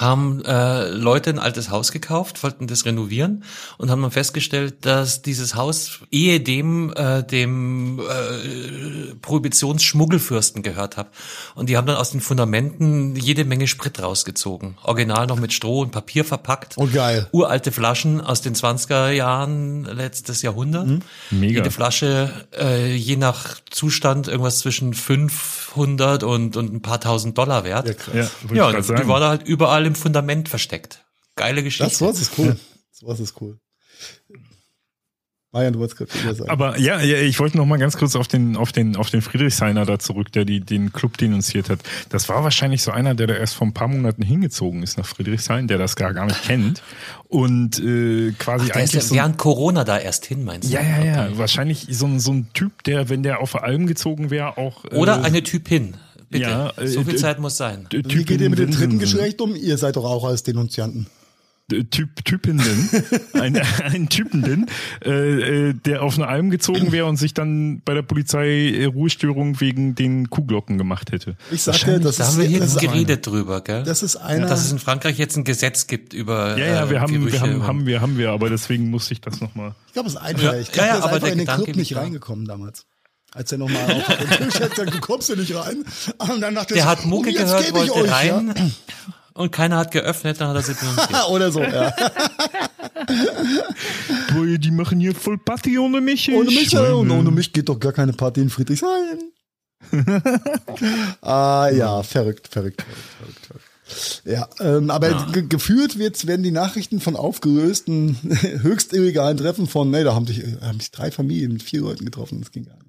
[0.00, 3.44] haben äh, Leute ein altes Haus gekauft, wollten das renovieren
[3.78, 11.08] und haben dann festgestellt, dass dieses Haus ehedem äh, dem äh, Prohibitionsschmuggelfürsten gehört hat.
[11.54, 14.76] Und die haben dann aus den Fundamenten jede Menge Sprit rausgezogen.
[14.82, 16.74] Original noch mit Stroh und Papier verpackt.
[16.76, 17.28] Oh, geil.
[17.32, 20.86] Uralte Flaschen aus den 20er Jahren letztes Jahrhundert.
[20.86, 21.02] Mhm.
[21.30, 21.58] Mega.
[21.58, 27.64] Jede Flasche, äh, je nach Zustand, irgendwas zwischen 500 und, und ein paar tausend Dollar
[27.64, 27.88] wert.
[27.88, 28.30] Ja, krass.
[28.50, 31.04] Ja, Ja, und die war da halt überall im Fundament versteckt.
[31.36, 31.84] Geile Geschichte.
[31.90, 32.56] Das was ist cool.
[32.92, 33.58] Das was ist cool.
[35.52, 36.50] Marian, du wolltest gerade wieder sagen.
[36.50, 39.22] Aber ja, ja, ich wollte noch mal ganz kurz auf den auf den auf den
[39.22, 41.78] Friedrichshainer da zurück, der die den Club denunziert hat.
[42.10, 45.06] Das war wahrscheinlich so einer, der da erst vor ein paar Monaten hingezogen ist nach
[45.06, 46.82] Friedrichshain, der das gar gar nicht kennt
[47.28, 50.44] und äh, quasi Ach, der ist ja eigentlich so ein- während Corona da erst hin,
[50.44, 50.74] meinst du?
[50.74, 51.38] ja, ja, ja, Okay.
[51.38, 54.88] wahrscheinlich so ein so ein Typ, der wenn der auf Alm gezogen wäre, auch äh,
[54.96, 55.96] Oder eine Typin.
[56.30, 56.44] Bitte.
[56.44, 57.86] Ja, äh, so viel äh, Zeit muss sein.
[57.90, 58.98] Wie geht ihr mit dem dritten.
[58.98, 59.54] Geschlecht um?
[59.54, 61.06] Ihr seid doch auch als Denunzianten.
[61.68, 62.88] Typ, Typenden,
[63.32, 64.66] ein, ein Typenden,
[65.04, 68.84] äh, äh, der auf eine Alm gezogen wäre und sich dann bei der Polizei äh,
[68.84, 71.36] Ruhestörung wegen den Kuhglocken gemacht hätte.
[71.50, 73.82] Ich sag dir, das Da ist, haben wir hier das geredet drüber, gell?
[73.82, 74.46] Das ist einer.
[74.46, 77.32] Dass es in Frankreich jetzt ein Gesetz gibt über Ja, ja, äh, wir haben, Gerüche
[77.32, 79.74] wir haben, haben wir, haben wir, aber deswegen musste ich das nochmal.
[79.88, 80.42] Ich glaube, es ist einfach.
[80.44, 82.00] Ja, ich glaube, ja, der ist aber einfach der in den Gedanke Club nicht da.
[82.00, 82.86] reingekommen damals.
[83.36, 85.84] Als er nochmal auf den Tisch hat, gesagt, du kommst hier nicht rein.
[86.16, 88.10] Und dann dachte er Der so, hat Mucke und jetzt gehört, gebe ich wollte euch,
[88.10, 88.72] rein
[89.34, 90.72] und keiner hat geöffnet, dann hat er sie.
[91.12, 91.26] Ja.
[91.28, 91.94] Oder so, ja.
[94.32, 96.30] Boah, die machen hier voll Party ohne mich.
[96.30, 99.32] Ohne mich, Ich ja, und ohne mich geht doch gar keine Party in Friedrichshain.
[101.20, 103.46] ah ja, verrückt, verrückt, verrückt, verrückt.
[103.46, 104.22] verrückt.
[104.24, 108.16] Ja, ähm, aber ge geführt wird, werden die Nachrichten von aufgelösten,
[108.62, 112.06] höchst illegalen Treffen von, nee, da haben sich, haben sich drei Familien mit vier Leuten
[112.06, 112.85] getroffen, das ging gar nicht.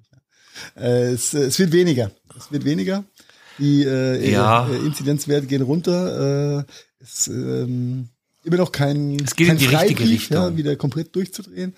[0.76, 3.04] Äh, es, es wird weniger, es wird weniger.
[3.58, 4.68] Die äh, Ja.
[4.68, 6.58] äh, Inzidenzwerte gehen runter.
[6.60, 6.64] Äh,
[7.02, 8.08] es, ähm,
[8.44, 10.56] immer noch kein, Es geht kein in die richtige Freibrief, ja, Richtung.
[10.56, 11.74] wieder komplett durchzudrehen.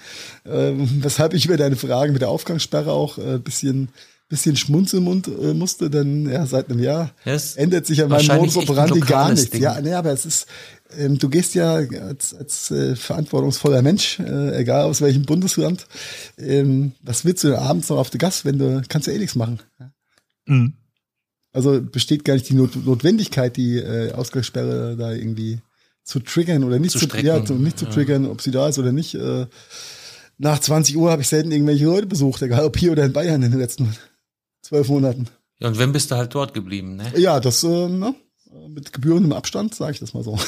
[0.47, 3.89] Ähm, weshalb ich über deine Fragen mit der Aufgangssperre auch äh, bisschen
[4.29, 8.07] bisschen schmunzeln mund, äh, musste, denn ja, seit einem Jahr Ja, es ändert sich ja
[8.07, 9.51] mein Modus ein operandi gar nichts.
[9.51, 9.61] Ding.
[9.63, 10.47] Ja, nee, aber es ist,
[10.97, 15.87] ähm, du gehst ja als, als äh, verantwortungsvoller Mensch, äh, egal aus welchem Bundesland,
[16.39, 19.19] ähm, was willst du denn abends noch auf der Gas, wenn du, kannst ja eh
[19.19, 19.61] nichts machen.
[19.79, 19.93] Ja?
[20.47, 20.75] Mhm.
[21.53, 25.61] Also besteht gar nicht die Not Notwendigkeit, die äh, Ausgangssperre da irgendwie
[26.05, 27.91] zu triggern oder nicht Zu zu, ja, zu, nicht zu ja.
[27.91, 29.15] triggern, ob sie da ist oder nicht.
[29.15, 29.47] Äh,
[30.39, 33.43] nach 20 Uhr habe ich selten irgendwelche Leute besucht, egal ob hier oder in Bayern
[33.43, 33.95] in den letzten
[34.63, 35.27] zwölf Monaten.
[35.59, 37.13] Ja, und wenn bist du halt dort geblieben, ne?
[37.17, 38.15] Ja, das äh, na,
[38.69, 40.39] mit gebührendem Abstand, sage ich das mal so.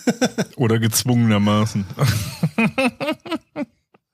[0.56, 1.84] Oder gezwungenermaßen.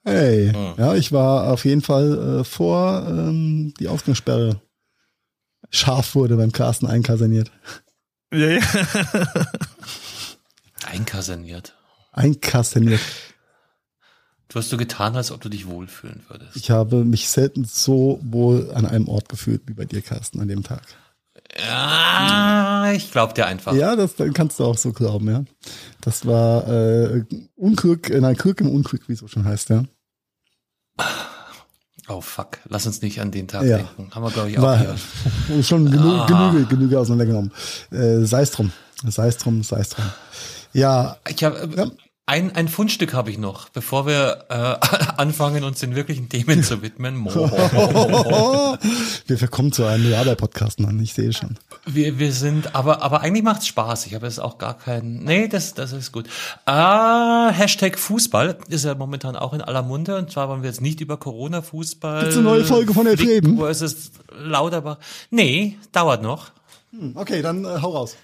[0.03, 4.61] Hey, ja, ich war auf jeden Fall äh, vor ähm, die Ausgangssperre
[5.69, 7.53] scharf wurde beim Carsten einkaserniert.
[8.33, 8.61] ja, ja.
[10.87, 11.77] Einkaserniert.
[12.13, 13.01] Einkaserniert.
[14.49, 16.57] Du hast so getan, als ob du dich wohlfühlen würdest.
[16.57, 20.49] Ich habe mich selten so wohl an einem Ort gefühlt wie bei dir, Carsten, an
[20.49, 20.83] dem Tag.
[21.59, 23.73] Ja, ich glaub dir einfach.
[23.75, 25.45] Ja, das kannst du auch so glauben, ja.
[26.01, 27.25] Das war äh,
[27.57, 29.85] Unglück, äh, nein, Glück im Unglück, wie es so schon heißt, ja.
[32.09, 33.79] Oh fuck, lass uns nicht an den Tag Ja.
[33.79, 34.09] denken.
[34.15, 35.63] Haben wir, glaube ich, auch War hier.
[35.63, 36.27] schon genü Ah.
[36.27, 37.53] Genüge, Genüge auseinandergenommen.
[37.93, 38.73] Äh, sei es drum,
[39.07, 40.05] sei es drum, sei es drum.
[40.73, 41.87] Ja, Ich hab, äh, Ja.
[42.31, 44.55] Ein, ein Fundstück habe ich noch, bevor wir äh,
[45.17, 47.25] anfangen, uns den wirklichen Themen zu widmen.
[49.27, 51.01] Wir verkommen zu einem Milliarder-Podcast, Mann.
[51.01, 51.59] Ich sehe schon.
[51.87, 54.07] Wir, wir sind, aber, aber eigentlich macht's Spaß.
[54.07, 55.25] Ich habe jetzt auch gar keinen.
[55.25, 56.27] Nee, das, das ist gut.
[56.67, 60.17] Ah, Hashtag Fußball ist ja momentan auch in aller Munde.
[60.17, 62.21] Und zwar wollen wir jetzt nicht über Corona-Fußball.
[62.21, 63.59] Gibt's eine neue Folge von Elf Leben?
[63.59, 64.99] Wo ist es Lauterbach?
[65.31, 66.53] Nee, dauert noch.
[67.15, 68.17] Okay, dann äh, hau raus.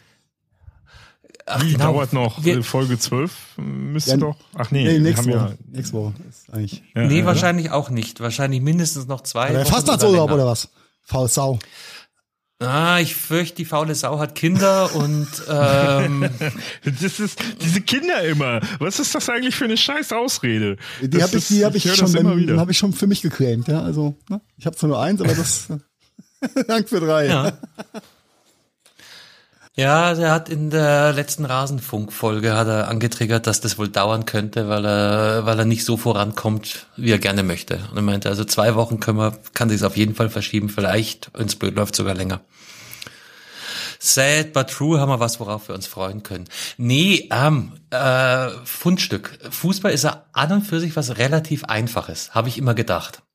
[1.49, 1.92] Ach, Wie genau.
[1.92, 2.44] dauert noch?
[2.44, 4.36] Wir- Äh, Folge 12 müsste Ja, doch.
[4.55, 5.59] Ach nee, Nee, wir nächste haben Woche.
[5.70, 6.82] Nächste Woche ist eigentlich.
[6.94, 7.24] Ja, ja, Nee, ja.
[7.26, 8.20] wahrscheinlich auch nicht.
[8.20, 9.51] Wahrscheinlich mindestens noch zwei.
[9.53, 10.68] Der Fastnachtsurlaub oder was?
[11.03, 11.59] Faul Sau.
[12.59, 16.28] Ah, ich fürchte, die faule Sau hat Kinder und ähm,
[16.84, 18.61] Das ist diese Kinder immer.
[18.78, 20.78] Was ist das eigentlich für eine scheiß Ausrede?
[21.03, 23.68] Die habe ich, die habe ich, höre schon, beim- hab ich schon für mich geclaimt,
[23.68, 23.82] ja.
[23.82, 24.40] Also, ne?
[24.57, 25.68] ich habe zwar nur eins, aber das.
[26.66, 27.26] Dank für drei.
[27.26, 27.59] ja.
[29.79, 34.70] Ja, der hat in der letzten Rasenfunk-Folge hat er angetriggert, dass das wohl dauern könnte,
[34.70, 37.81] weil er, weil er nicht so vorankommt, wie er gerne möchte.
[37.91, 41.31] Und er meinte, also zwei Wochen können wir, kann sich auf jeden Fall verschieben, vielleicht,
[41.35, 42.41] wenn blöd läuft, sogar länger.
[43.99, 46.47] Sad but true haben wir was, worauf wir uns freuen können.
[46.79, 49.39] Nee, ähm, äh, Fundstück.
[49.51, 53.26] Fußball ist ja an und für sich was relativ Einfaches, habe ich immer gedacht.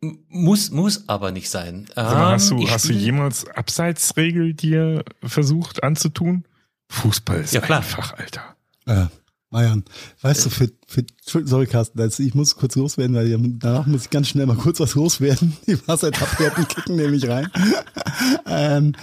[0.00, 1.88] Muss, muss aber nicht sein.
[1.96, 6.44] Mal, hast du, hast du jemals Abseitsregel dir versucht anzutun?
[6.88, 7.78] Fußball ist Ja, klar.
[7.78, 8.56] einfach, Alter.
[8.86, 9.06] Äh,
[9.50, 9.84] Marian,
[10.20, 14.10] weißt du, für, für, sorry Carsten, also ich muss kurz loswerden, weil danach muss ich
[14.10, 15.56] ganz schnell mal kurz was loswerden.
[15.66, 17.50] Die Wassertabletten kicken nämlich rein.
[18.46, 18.94] ähm,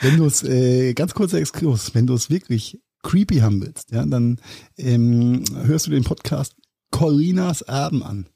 [0.00, 4.04] wenn du es, äh, ganz kurzer Exkurs, wenn du es wirklich creepy haben willst, ja,
[4.04, 4.38] dann
[4.76, 6.54] ähm, hörst du den Podcast
[6.90, 8.26] Corinas Erben an.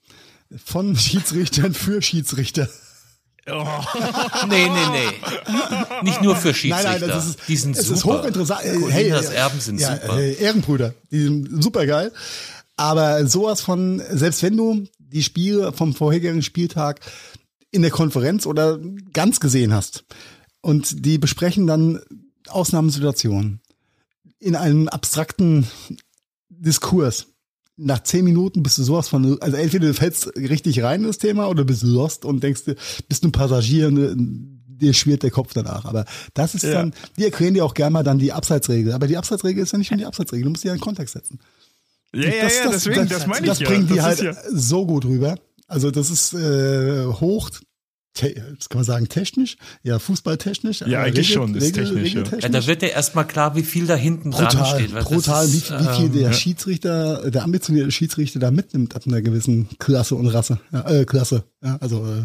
[0.65, 2.69] Von Schiedsrichtern für Schiedsrichter.
[4.49, 6.03] Nee, nee, nee.
[6.03, 6.91] Nicht nur für Schiedsrichter.
[6.91, 7.97] Nein, nein, das ist, die sind es super.
[7.97, 8.65] ist hochinteressant.
[8.65, 10.19] Äh, Colinas äh, Erben sind ja, super.
[10.19, 12.13] Äh, Ehrenbrüder, die sind super geil.
[12.77, 17.01] Aber sowas von, selbst wenn du die Spiele vom vorherigen Spieltag
[17.71, 18.79] in der Konferenz oder
[19.13, 20.05] ganz gesehen hast
[20.61, 22.01] und die besprechen dann
[22.49, 23.61] Ausnahmesituationen
[24.39, 25.67] in einem abstrakten
[26.49, 27.27] Diskurs.
[27.83, 31.19] Nach zehn Minuten bist du sowas von, also entweder du fällst richtig rein in das
[31.19, 32.63] Thema oder bist lost und denkst,
[33.09, 35.85] bist ein Passagier, ne, dir schwirrt der Kopf danach.
[35.87, 36.05] Aber
[36.35, 36.73] das ist Ja.
[36.73, 38.93] dann, die erklären dir auch gerne mal dann die Abseitsregel.
[38.93, 41.15] Aber die Abseitsregel ist ja nicht schon die Abseitsregel, du musst die ja in Kontext
[41.15, 41.39] setzen.
[42.15, 43.69] Ja, ja, ja, deswegen, das, meine ich das ja.
[43.69, 45.37] bringen die das halt ja, so gut rüber.
[45.69, 47.51] Also das ist äh, hoch,
[48.13, 50.81] das kann man sagen, technisch, ja, fußballtechnisch.
[50.83, 52.25] Ja, eigentlich schon, ist technisch, ja.
[52.39, 54.93] Ja, da wird dir erstmal klar, wie viel da hinten dran brutal, steht.
[54.93, 58.51] weil das brutal, ist, wie, viel- wie viel ähm, der Schiedsrichter, der ambitionierte Schiedsrichter da
[58.51, 62.25] mitnimmt ab einer gewissen Klasse und Rasse, ja, äh, Klasse, ja, also äh,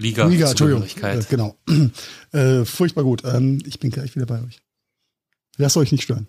[0.00, 1.56] Liga, Liga, Entschuldigung, äh, genau,
[2.32, 3.22] äh, furchtbar gut.
[3.24, 4.60] Ähm, ich bin gleich wieder bei euch.
[5.56, 6.28] Lasst euch nicht stören.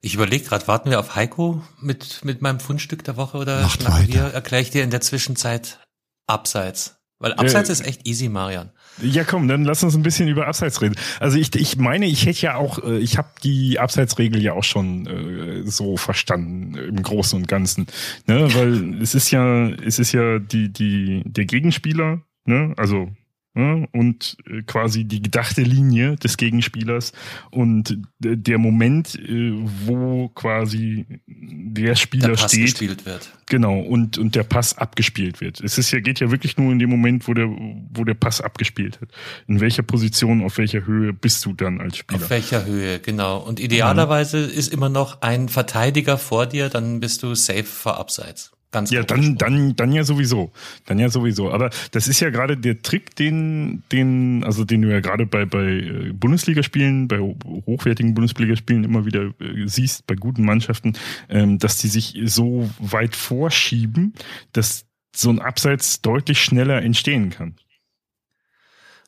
[0.00, 3.84] Ich überlege gerade, warten wir auf Heiko mit, mit meinem Fundstück der Woche oder Macht
[3.88, 4.08] weiter.
[4.12, 4.22] wir?
[4.22, 5.80] Erkläre ich dir in der Zwischenzeit
[6.26, 6.97] Abseits.
[7.20, 7.72] Weil Abseits Ja.
[7.72, 8.70] ist echt easy, Marian.
[9.02, 10.94] ja, komm, dann lass uns ein bisschen über Abseits reden.
[11.18, 14.62] Also ich, ich meine, ich hätte ja auch, äh, ich habe die Abseitsregel ja auch
[14.64, 17.86] schon äh, so verstanden im Großen und Ganzen,
[18.26, 23.08] ne, weil es ist ja, es ist ja die die der Gegenspieler, ne, also
[23.54, 27.12] und äh, quasi die gedachte Linie des Gegenspielers
[27.50, 29.52] und der Moment, äh,
[29.84, 33.30] wo quasi der Der Spieler Pass steht, gespielt wird.
[33.46, 35.60] Genau, und, und der Pass abgespielt wird.
[35.60, 38.40] Es ist ja, geht ja wirklich nur in dem Moment, wo der, wo der Pass
[38.40, 39.10] abgespielt wird.
[39.48, 42.22] In welcher Position, auf welcher Höhe bist du dann als Spieler?
[42.22, 43.38] Auf welcher Höhe, genau.
[43.38, 48.52] Und idealerweise ist immer noch ein Verteidiger vor dir, dann bist du safe vor Abseits.
[48.70, 50.52] Ganz Ja, dann, dann, dann ja sowieso.
[50.84, 51.50] Dann ja sowieso.
[51.50, 55.46] Aber das ist ja gerade der Trick, den, den, also den du ja gerade bei,
[55.46, 60.92] bei äh, Bundesligaspielen, bei ho- hochwertigen Bundesligaspielen immer wieder äh, siehst, bei guten Mannschaften,
[61.30, 64.12] ähm, dass die sich so weit vorschieben,
[64.52, 64.84] dass
[65.16, 67.54] so ein Abseits deutlich schneller entstehen kann.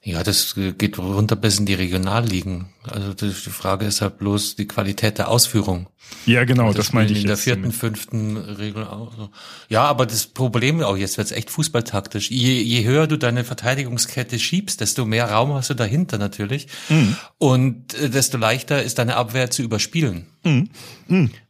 [0.03, 2.71] Ja, das geht runter bis in die Regionalligen.
[2.85, 5.89] Also die Frage ist halt bloß die Qualität der Ausführung.
[6.27, 9.13] Ja, genau, Also das spielen meinte ich in der vierten, fünften Regel auch.
[9.17, 9.31] so.
[9.69, 12.31] Ja, aber das Problem, auch jetzt wird's echt fußballtaktisch.
[12.31, 16.67] Je, je höher du deine Verteidigungskette schiebst, desto mehr Raum hast du dahinter natürlich.
[16.89, 17.17] Mhm.
[17.39, 20.27] Und äh, desto leichter ist deine Abwehr zu überspielen.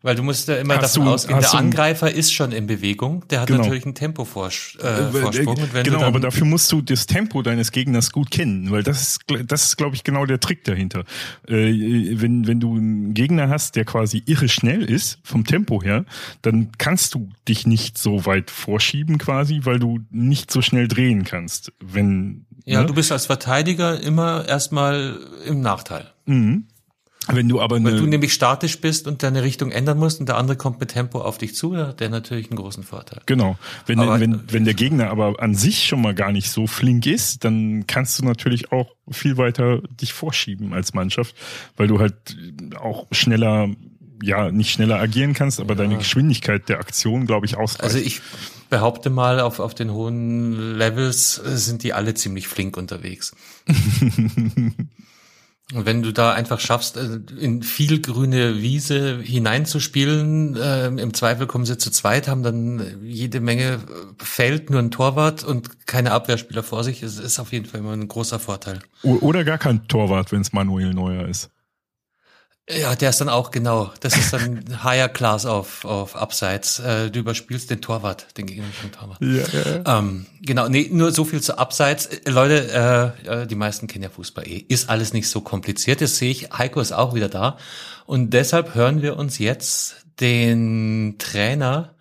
[0.02, 0.80] Weil du musst ja immer Mhm.
[0.80, 3.60] Hast davon du- ausgehen, der Angreifer ist schon in Bewegung, der hat Genau.
[3.62, 4.84] natürlich einen Tempovorsprung.
[4.84, 8.82] Äh, Äh, wenn genau, aber dafür musst du das Tempo deines Gegners gut kennen, weil
[8.82, 11.04] das ist, das ist, glaube ich, genau der Trick dahinter.
[11.46, 11.54] Äh,
[12.20, 16.04] wenn, wenn du einen Gegner hast, der quasi irre schnell ist, vom Tempo her,
[16.42, 21.24] dann kannst du dich nicht so weit vorschieben quasi, weil du nicht so schnell drehen
[21.24, 21.72] kannst.
[21.80, 22.86] Wenn, ja, ne?
[22.86, 26.10] du bist als Verteidiger immer erstmal im Nachteil.
[26.26, 26.64] Mhm.
[27.28, 30.36] Wenn du aber Weil du nämlich statisch bist und deine Richtung ändern musst und der
[30.36, 33.20] andere kommt mit Tempo auf dich zu, hat der natürlich einen großen Vorteil.
[33.26, 36.66] genau, wenn, Aber- wenn, wenn der Gegner aber an sich schon mal gar nicht so
[36.66, 41.36] flink ist, dann kannst du natürlich auch viel weiter dich vorschieben als Mannschaft,
[41.76, 42.14] weil du halt
[42.80, 43.68] auch schneller,
[44.22, 47.82] ja, nicht schneller agieren kannst, aber deine Geschwindigkeit der Aktion, glaube ich, ausreicht.
[47.82, 48.20] Also ich
[48.68, 53.34] behaupte mal, auf, auf den hohen Levels äh, sind die alle ziemlich flink unterwegs.
[55.72, 61.46] Und wenn du da einfach schaffst, äh, in viel grüne Wiese hineinzuspielen, äh, im Zweifel
[61.46, 63.78] kommen sie zu zweit, haben dann jede Menge äh,
[64.18, 67.92] Feld, nur ein Torwart und keine Abwehrspieler vor sich, es ist auf jeden Fall immer
[67.92, 68.80] ein großer Vorteil.
[69.02, 71.50] Oder gar kein Torwart, wenn es Manuel Neuer ist.
[72.78, 73.92] Ja, der ist dann auch genau.
[74.00, 76.78] Das ist dann Higher Class auf, auf Abseits.
[76.78, 79.18] Äh, du überspielst den Torwart, den gegnerischen Torwart.
[79.20, 79.98] Ja, ja.
[79.98, 82.06] Ähm, genau, nee, nur so viel zu Abseits.
[82.06, 84.64] Äh, Leute, äh, äh, die meisten kennen ja Fußball eh.
[84.68, 86.00] Ist alles nicht so kompliziert.
[86.00, 86.50] Das sehe ich.
[86.52, 87.56] Heiko ist auch wieder da.
[88.06, 91.94] Und deshalb hören wir uns jetzt den Trainer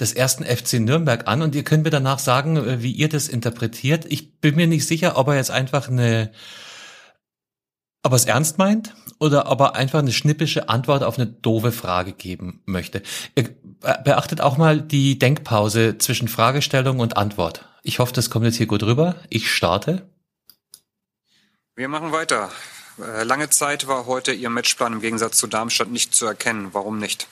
[0.00, 3.28] des ersten FC Nürnberg an und ihr könnt mir danach sagen, äh, wie ihr das
[3.28, 4.06] interpretiert.
[4.08, 6.30] Ich bin mir nicht sicher, ob er jetzt einfach eine,
[8.02, 11.72] ob er es ernst meint oder ob er einfach eine schnippische Antwort auf eine doofe
[11.72, 13.02] Frage geben möchte.
[13.34, 13.54] Be-
[14.04, 17.66] beachtet auch mal die Denkpause zwischen Fragestellung und Antwort.
[17.82, 19.16] Ich hoffe, das kommt jetzt hier gut rüber.
[19.28, 20.08] Ich starte.
[21.76, 22.50] Wir machen weiter.
[22.98, 26.70] Äh, Lange Zeit war heute Ihr Matchplan im Gegensatz zu Darmstadt nicht zu erkennen.
[26.72, 27.26] Warum nicht?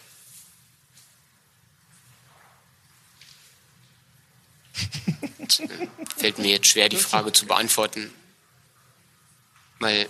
[6.16, 8.12] fällt mir jetzt schwer, die Frage zu beantworten,
[9.80, 10.08] weil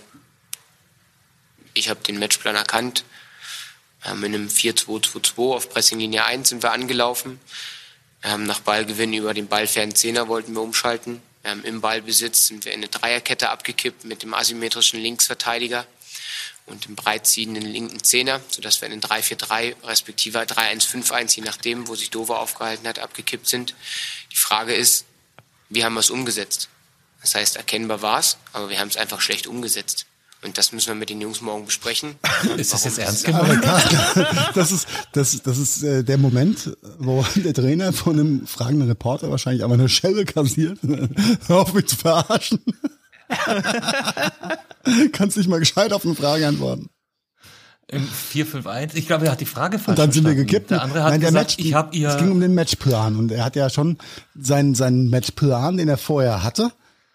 [1.79, 3.03] ich habe den Matchplan erkannt.
[4.01, 7.39] Wir haben in einem 4-2-2-2 auf Pressinglinie 1 sind wir angelaufen.
[8.23, 11.21] Haben nach Ballgewinn über den ballfernen Zehner wollten wir umschalten.
[11.43, 15.87] Haben im Ballbesitz sind wir in eine Dreierkette abgekippt mit dem asymmetrischen Linksverteidiger
[16.65, 21.95] und dem breitziehenden linken Zehner, sodass wir in einen 3-4-3 respektive 3-1-5-1, je nachdem, wo
[21.95, 23.73] sich Dover aufgehalten hat, abgekippt sind.
[24.31, 25.05] Die Frage ist,
[25.69, 26.69] wie haben wir es umgesetzt?
[27.21, 30.05] Das heißt, erkennbar war es, aber wir haben es einfach schlecht umgesetzt.
[30.41, 32.15] Und das müssen wir mit den Jungs morgen besprechen.
[32.57, 33.63] Ist das jetzt ernst gemeint?
[34.53, 39.29] Das ist, das, das ist äh, der Moment, wo der Trainer von einem fragenden Reporter
[39.31, 40.79] wahrscheinlich aber eine Schelle kassiert.
[41.47, 42.59] Hör auf mich zu verarschen.
[45.11, 46.89] Kannst nicht mal gescheit auf eine Frage antworten.
[47.87, 48.91] Im 4-5-1.
[48.93, 50.47] Ich glaube, er hat die Frage falsch Und dann sind wir verstanden.
[50.47, 50.71] gekippt.
[50.71, 52.09] Der andere hat Nein, der gesagt, Match, ich habe ihr...
[52.09, 53.97] Es ging um den Matchplan und er hat ja schon
[54.39, 56.71] seinen, seinen Matchplan, den er vorher hatte,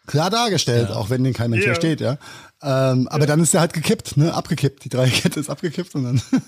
[0.07, 1.71] klar dargestellt, auch wenn den kein Mensch Ja.
[1.71, 2.19] versteht, ja.
[2.65, 4.85] Ähm, aber dann ist er halt gekippt, ne, abgekippt.
[4.85, 6.23] Die Dreierkette ist abgekippt und dann.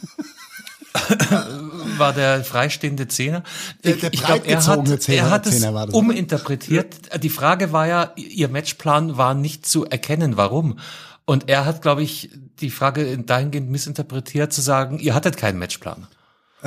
[1.98, 3.42] war der freistehende Zehner.
[3.84, 6.04] Der- Ich, der ich glaube, er hat, Zehner- er hat es Zehner war das, oder?
[6.04, 7.22] uminterpretiert.
[7.22, 10.36] Die Frage war ja, ihr Matchplan war nicht zu erkennen.
[10.36, 10.78] Warum?
[11.24, 16.06] Und er hat, glaube ich, die Frage dahingehend missinterpretiert, zu sagen, ihr hattet keinen Matchplan.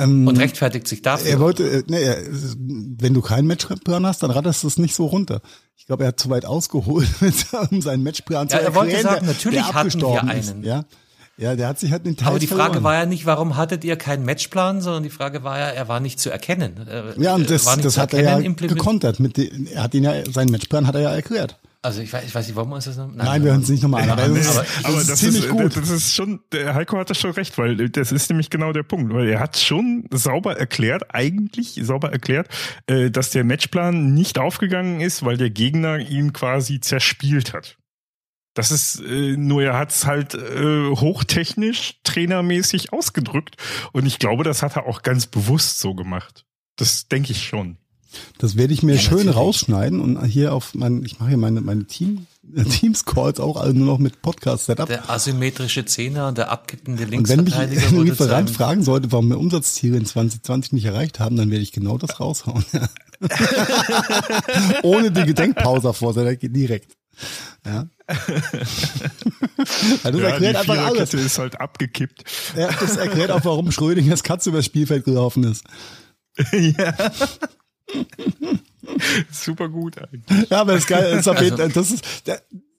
[0.04, 1.26] Und rechtfertigt sich dafür.
[1.26, 2.16] Ähm, Er wollte, äh, nee, er,
[2.98, 5.40] wenn du keinen Matchplan hast, dann ratterst du es nicht so runter.
[5.76, 7.08] Ich glaube, er hat zu weit ausgeholt,
[7.70, 8.86] um seinen Matchplan zu Ja, er erklären.
[8.92, 10.60] wollte sagen, der- natürlich der hatten wir einen.
[10.62, 10.84] Ist, ja,
[11.38, 12.84] ja, der hat sich halt den Teil Aber die Frage verloren.
[12.84, 15.98] war ja nicht, warum hattet ihr keinen Matchplan, sondern die Frage war ja, er war
[16.00, 16.86] nicht zu erkennen.
[16.86, 19.20] Äh, Ja, und das, nicht das zu hat er ja gekontert.
[19.20, 21.58] Mit er hat ihn ja, seinen Matchplan hat er ja erklärt.
[21.82, 23.10] Also ich weiß, ich weiß nicht, warum wir uns das noch...
[23.10, 24.10] Nein, wir hören es nicht nochmal an.
[24.10, 25.76] Aber das ist, aber- das Aber ist das ziemlich ist, gut.
[25.76, 29.14] das ist schon, der Heiko hatte schon recht, weil das ist nämlich genau der Punkt,
[29.14, 32.48] weil er hat schon sauber erklärt, eigentlich sauber erklärt,
[32.86, 37.78] äh, dass der Matchplan nicht aufgegangen ist, weil der Gegner ihn quasi zerspielt hat.
[38.52, 43.56] Das ist, äh, nur er hat es halt äh, hochtechnisch, trainermäßig ausgedrückt
[43.92, 46.44] und ich glaube, das hat er auch ganz bewusst so gemacht.
[46.76, 47.78] Das denke ich schon.
[48.38, 49.36] Das werde ich mir schön natürlich.
[49.36, 53.86] rausschneiden und hier auf mein, ich mache hier meine, meine Team, Teams-Calls auch alle nur
[53.86, 54.86] noch mit Podcast-Setup.
[54.86, 59.28] Der asymmetrische Zehner und der abkippende Und wenn mich Linksverteidiger ein Lieferant fragen sollte, warum
[59.28, 62.64] wir Umsatzziele in 2020 nicht erreicht haben, dann werde ich genau das raushauen.
[64.82, 66.96] Ohne die Gedenkpause davor, sondern geht direkt.
[67.64, 67.86] Ja.
[69.56, 71.12] Das Ja, die erklärt einfach alles.
[71.12, 72.24] Ist halt abgekippt.
[72.56, 75.64] Ja, das erklärt auch, warum Schrödingers Katze übers Spielfeld gelaufen ist.
[76.52, 76.94] ja.
[79.32, 80.50] Super gut eigentlich.
[80.50, 81.10] Ja, aber das ist geil.
[81.12, 82.36] Das ist, Also- das ist da,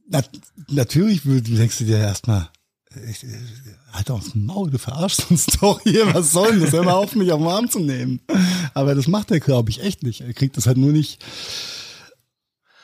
[0.09, 0.21] na,
[0.69, 2.49] natürlich denkst du dir erstmal,
[3.09, 3.25] ich-
[3.93, 6.71] halt doch aufs Maul, du verarschst uns doch hier, was soll denn das?
[6.73, 8.19] Hör mal auf, mich auf den Arm zu nehmen.
[8.73, 10.21] Aber das macht er, glaube ich, echt nicht.
[10.21, 11.23] Er kriegt das halt nur nicht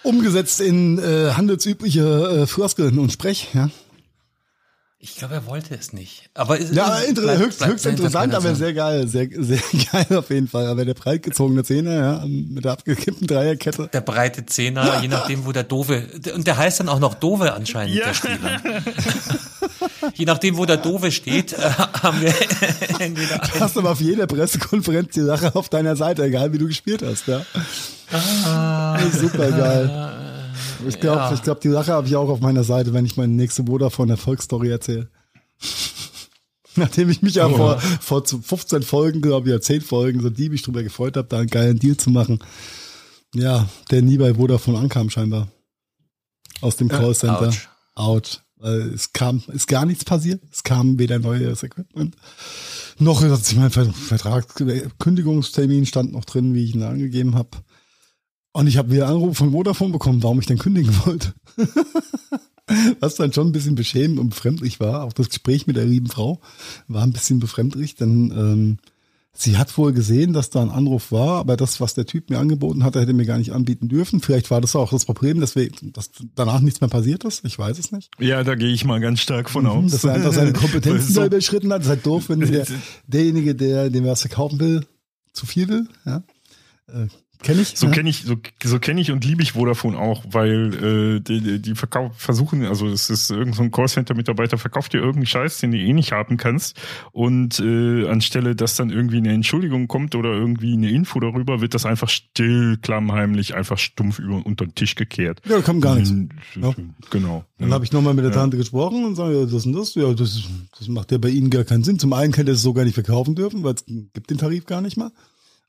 [0.04, 2.02] umgesetzt in äh, handelsübliche
[2.44, 3.50] äh, Floskeln und Sprech.
[3.54, 3.70] Ja,
[5.00, 6.28] Ich glaube, er wollte es nicht.
[6.34, 9.08] Aber es, ja inter bleibt- höchst, bleibt höchst interessant, aber sehr geil.
[9.08, 9.60] Sehr, sehr
[9.92, 10.66] geil auf jeden Fall.
[10.66, 13.90] Aber der breitgezogene Zehner, ja, mit der abgekippten Dreierkette.
[13.94, 17.54] Der breite Zehner, je nachdem, wo der Dove, und der heißt dann auch noch Dove
[17.54, 18.60] anscheinend, der Spieler.
[20.16, 21.58] je nachdem, wo der Dove steht, äh,
[22.02, 22.34] haben wir
[23.00, 26.66] entweder Du hast aber auf jeder Pressekonferenz die Sache auf deiner Seite, egal wie du
[26.66, 27.46] gespielt hast, ja.
[28.12, 28.98] Ah.
[29.12, 30.27] Super geil.
[30.88, 31.34] Ich glaube, Ja.
[31.34, 34.12] ich glaube, die Sache habe ich auch auf meiner Seite, wenn ich meine nächste Vodafone
[34.14, 35.10] Erfolgsstory erzähle.
[36.76, 40.30] Nachdem ich mich ja vor, vor zu 15 Folgen, glaube ich, oder 10 Folgen so
[40.30, 42.40] diebisch drüber gefreut habe, da einen geilen Deal zu machen.
[43.34, 45.48] Ja, der nie bei Vodafone ankam scheinbar.
[46.62, 47.50] Aus dem Callcenter.
[47.50, 47.58] ouch.
[47.96, 48.44] Out.
[48.60, 50.42] Weil es kam, ist gar nichts passiert.
[50.52, 52.16] Es kam weder neues Equipment,
[53.00, 54.48] noch hat sich mein Ver- Vertrag,
[54.98, 57.50] Kündigungstermin stand noch drin, wie ich ihn angegeben habe.
[58.58, 61.32] Und ich habe wieder Anruf von Vodafone bekommen, warum ich denn kündigen wollte.
[63.00, 65.04] Was dann schon ein bisschen beschämend und befremdlich war.
[65.04, 66.42] Auch das Gespräch mit der lieben Frau
[66.88, 68.78] war ein bisschen befremdlich, denn ähm,
[69.32, 72.40] sie hat wohl gesehen, dass da ein Anruf war, aber das, was der Typ mir
[72.40, 74.22] angeboten hatte, hätte mir gar nicht anbieten dürfen.
[74.22, 77.46] Vielleicht war das auch das Problem, dass, wir, dass danach nichts mehr passiert ist.
[77.46, 78.10] Ich weiß es nicht.
[78.18, 79.92] Ja, da gehe ich mal ganz stark von aus.
[79.92, 81.82] Dass er einfach seine Kompetenzen so, überschritten hat.
[81.82, 82.66] Das ist halt doof, wenn der,
[83.06, 84.84] derjenige, der, dem was verkaufen will,
[85.32, 85.88] zu viel will.
[86.08, 86.24] Ja.
[87.44, 87.78] Kenne ich.
[87.78, 87.92] So ja.
[87.92, 91.76] kenne ich, so, so kenne ich und liebe ich Vodafone auch, weil äh, die, die,
[91.76, 95.78] verkau versuchen, also es ist irgendein so ein Callcenter-Mitarbeiter verkauft dir irgendeinen Scheiß, den du
[95.78, 96.80] eh nicht haben kannst.
[97.12, 101.74] Und äh, anstelle, dass dann irgendwie eine Entschuldigung kommt oder irgendwie eine Info darüber, wird
[101.74, 105.42] das einfach still, klammheimlich, einfach stumpf über unter den Tisch gekehrt.
[105.48, 106.14] Ja, kam gar nichts.
[106.56, 106.74] Ja.
[107.12, 107.46] Genau.
[107.60, 110.12] Dann habe ich nochmal mit der Tante gesprochen und sage, ja, das und das, ja,
[110.14, 110.44] das,
[110.78, 112.00] das macht ja bei Ihnen gar keinen Sinn.
[112.00, 114.82] Zum einen könnte es so gar nicht verkaufen dürfen, weil es gibt den Tarif gar
[114.82, 115.12] nicht mal.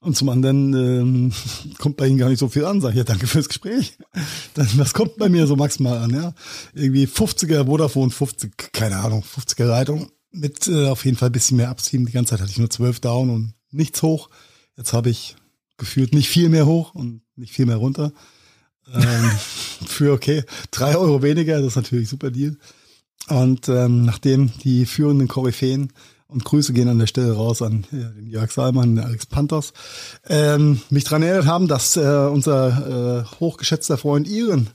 [0.01, 1.33] Und zum anderen ähm,
[1.79, 2.81] kommt bei Ihnen gar nicht so viel an.
[2.81, 3.99] Sag ich, ja, danke fürs Gespräch.
[4.55, 6.11] Dann, was kommt bei mir so maximal an?
[6.11, 6.35] Ja,
[6.75, 11.71] Irgendwie 50er Vodafone, 50, keine Ahnung, 50er Leitung mit äh, auf jeden Fall bisschen mehr
[11.71, 12.07] abziehen.
[12.07, 14.29] Die ganze Zeit hatte ich nur 12 down und nichts hoch.
[14.77, 15.37] Jetzt habe ich
[15.77, 18.13] gefühlt nicht viel mehr hoch und nicht viel mehr runter.
[18.93, 19.31] Ähm,
[19.87, 22.57] für okay, drei Euro weniger, das ist natürlich super Deal.
[23.29, 25.93] Und ähm, nachdem die führenden Koryphäen
[26.29, 29.73] und Grüße gehen an der Stelle raus an ja, den Jörg Salmann, den Alex Panthers,
[30.29, 34.69] ähm, mich daran erinnert haben, dass äh, unser äh, hochgeschätzter Freund Iren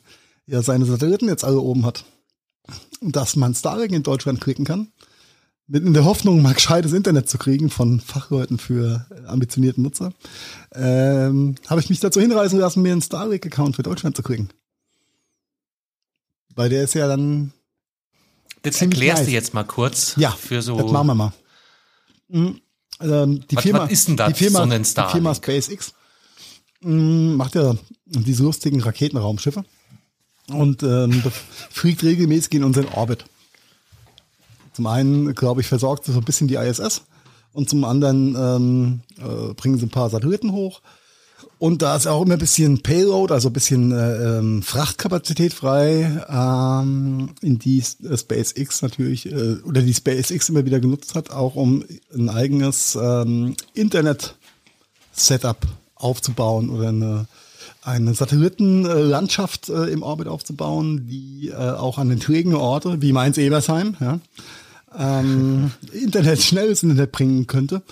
[0.46, 2.06] ja seine Satelliten jetzt alle oben hat.
[3.02, 4.88] Und dass man Starlink in Deutschland klicken kann.
[5.68, 10.12] Mit in der Hoffnung, mal gescheites Internet zu kriegen von Fachleuten für äh, ambitionierten Nutzer,
[10.74, 14.50] ähm, habe ich mich dazu hinreißen lassen, mir einen Starlink-Account für Deutschland zu kriegen.
[16.56, 17.54] Weil der ist ja dann
[18.62, 19.28] Das erklärst nice.
[19.28, 20.78] du jetzt mal kurz Ja, für so.
[20.78, 21.34] das machen wir mal.
[22.34, 22.60] Mhm.
[23.02, 25.12] Ähm, die Was- Firma, was ist denn das, die Firma, die?
[25.12, 25.94] Firma SpaceX
[26.82, 27.76] mh, macht ja
[28.06, 29.64] diese lustigen Raketenraumschiffe
[30.50, 31.24] und ähm,
[31.70, 33.26] fliegt regelmäßig in unseren Orbit.
[34.74, 37.04] Zum einen, glaube ich, versorgt sie so ein bisschen die ISS
[37.52, 40.82] und zum anderen ähm, äh, bringen sie ein paar Satelliten hoch.
[41.64, 46.22] Und da ist auch immer ein bisschen Payload, also ein bisschen äh, ähm, Frachtkapazität frei,
[46.28, 51.86] ähm, in die SpaceX natürlich, äh, oder die SpaceX immer wieder genutzt hat, auch um
[52.14, 57.28] ein eigenes ähm, Internet-Setup aufzubauen oder eine,
[57.82, 63.96] eine Satellitenlandschaft äh, im Orbit aufzubauen, die äh, auch an den trägen Orte, wie Mainz-Ebersheim,
[64.02, 64.20] ja,
[64.98, 67.84] ähm, Internet, schnelles Internet bringen könnte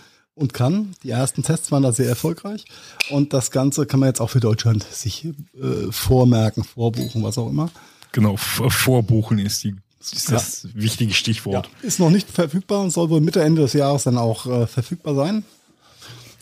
[0.42, 0.94] und kann.
[1.04, 2.66] Die ersten Tests waren da sehr erfolgreich.
[3.10, 7.50] Und das Ganze kann man jetzt auch für Deutschland sich äh, vormerken, vorbuchen, was auch
[7.50, 7.70] immer.
[8.12, 11.70] Genau, vorbuchen ist, die, ist das wichtige Stichwort.
[11.82, 15.16] Ist noch nicht verfügbar und soll wohl Mitte, Ende des Jahres dann auch äh, verfügbar
[15.16, 15.46] sein.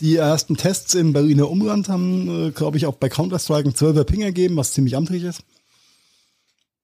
[0.01, 4.05] Die ersten Tests im Berliner Umland haben, äh, glaube ich, auch bei Counter-Strike einen 12er
[4.05, 5.41] Ping ergeben, was ziemlich amtlich ist.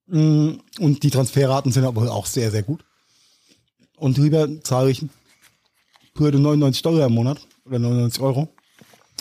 [0.07, 2.83] Mm, Und die Transferraten sind aber auch sehr, sehr gut.
[3.95, 4.91] Und drüber zahle
[6.15, 8.47] ich würde 99 Dollar im Monat oder 99 Euro.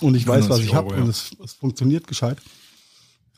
[0.01, 1.03] Und ich weiß, was 99 ich habe ja.
[1.03, 2.39] und es, es funktioniert gescheit.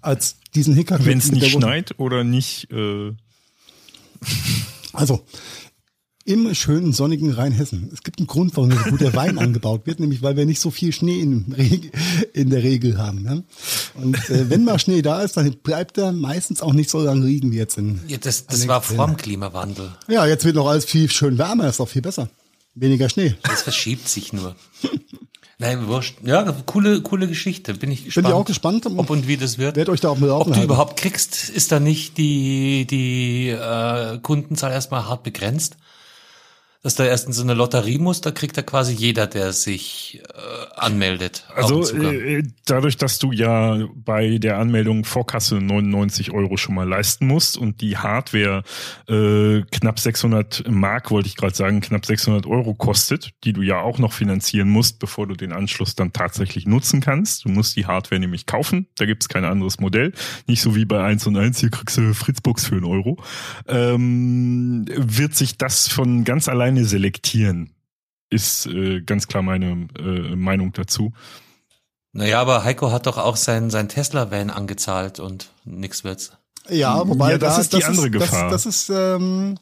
[0.02, 1.04] Als diesen Hickhack.
[1.04, 3.12] Wenn es nicht der- schneit oder nicht, äh,
[4.92, 5.24] Also,
[6.24, 7.90] im schönen sonnigen Rheinhessen.
[7.92, 10.70] Es gibt einen Grund, warum so guter Wein angebaut wird, nämlich weil wir nicht so
[10.70, 11.92] viel Schnee in, Reg-
[12.34, 13.22] in der Regel haben.
[13.22, 13.44] Ne?
[13.94, 17.24] Und äh, wenn mal Schnee da ist, dann bleibt er meistens auch nicht so lange
[17.26, 18.00] liegen wie jetzt in.
[18.08, 19.92] Ja, das das war vorm Klimawandel.
[20.08, 22.28] Ja, jetzt wird noch alles viel schön wärmer, ist auch viel besser.
[22.76, 23.34] Weniger Schnee.
[23.42, 24.54] Das verschiebt sich nur.
[25.58, 26.18] Nein, wurscht.
[26.22, 27.72] Ja, coole, coole Geschichte.
[27.72, 28.28] Bin ich Bin gespannt.
[28.28, 28.86] ich auch gespannt.
[28.86, 29.76] Ob und wie das wird.
[29.76, 34.18] Werd euch da auf dem Ob du überhaupt kriegst, ist da nicht die, die äh,
[34.18, 35.78] Kundenzahl erstmal hart begrenzt.
[36.86, 40.22] Dass da erst in so eine Lotterie muss, da kriegt er quasi jeder, der sich
[40.22, 41.44] äh, anmeldet.
[41.52, 47.26] Also äh, dadurch, dass du ja bei der Anmeldung Vorkasse 99 Euro schon mal leisten
[47.26, 48.62] musst und die Hardware
[49.08, 53.80] äh, knapp 600 Mark, wollte ich gerade sagen, knapp 600 Euro kostet, die du ja
[53.80, 57.46] auch noch finanzieren musst, bevor du den Anschluss dann tatsächlich nutzen kannst.
[57.46, 60.12] Du musst die Hardware nämlich kaufen, da gibt's kein anderes Modell.
[60.46, 63.16] Nicht so wie bei 1 und 1, hier kriegst du Fritzbox für einen Euro.
[63.66, 67.70] Ähm, wird sich das von ganz alleine selektieren,
[68.30, 71.12] ist äh, ganz klar meine äh, Meinung dazu.
[72.12, 76.32] Naja, aber Heiko hat doch auch sein, sein Tesla-Van angezahlt und nix wird's.
[76.68, 78.50] Ja, wobei Ja, das da, ist die andere ist, Gefahr.
[78.50, 79.56] Das, das ist ähm,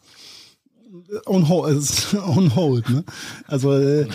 [1.27, 3.05] on hold, ist on hold ne?
[3.47, 4.07] Also äh,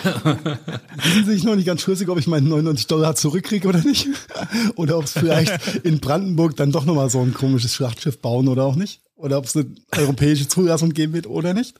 [1.13, 4.07] sind sich noch nicht ganz schlüssig, ob ich meinen 99 Dollar zurückkriege oder nicht.
[4.77, 8.63] oder ob es vielleicht in Brandenburg dann doch nochmal so ein komisches Schlachtschiff bauen oder
[8.63, 9.01] auch nicht.
[9.19, 9.67] Oder ob es eine
[9.97, 11.77] europäische Zulassung geben wird oder nicht.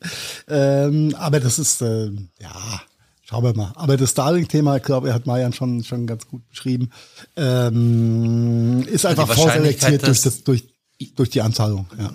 [0.49, 2.81] Ähm, aber das ist, äh, ja,
[3.23, 3.71] schauen wir mal.
[3.75, 6.89] Aber das Starlink-Thema, ich glaube, er hat Marian schon, schon ganz gut beschrieben,
[7.37, 10.67] ähm, ist einfach vorselektiert durch, das, durch,
[11.15, 11.87] durch die Anzahlung.
[11.97, 12.13] Ja.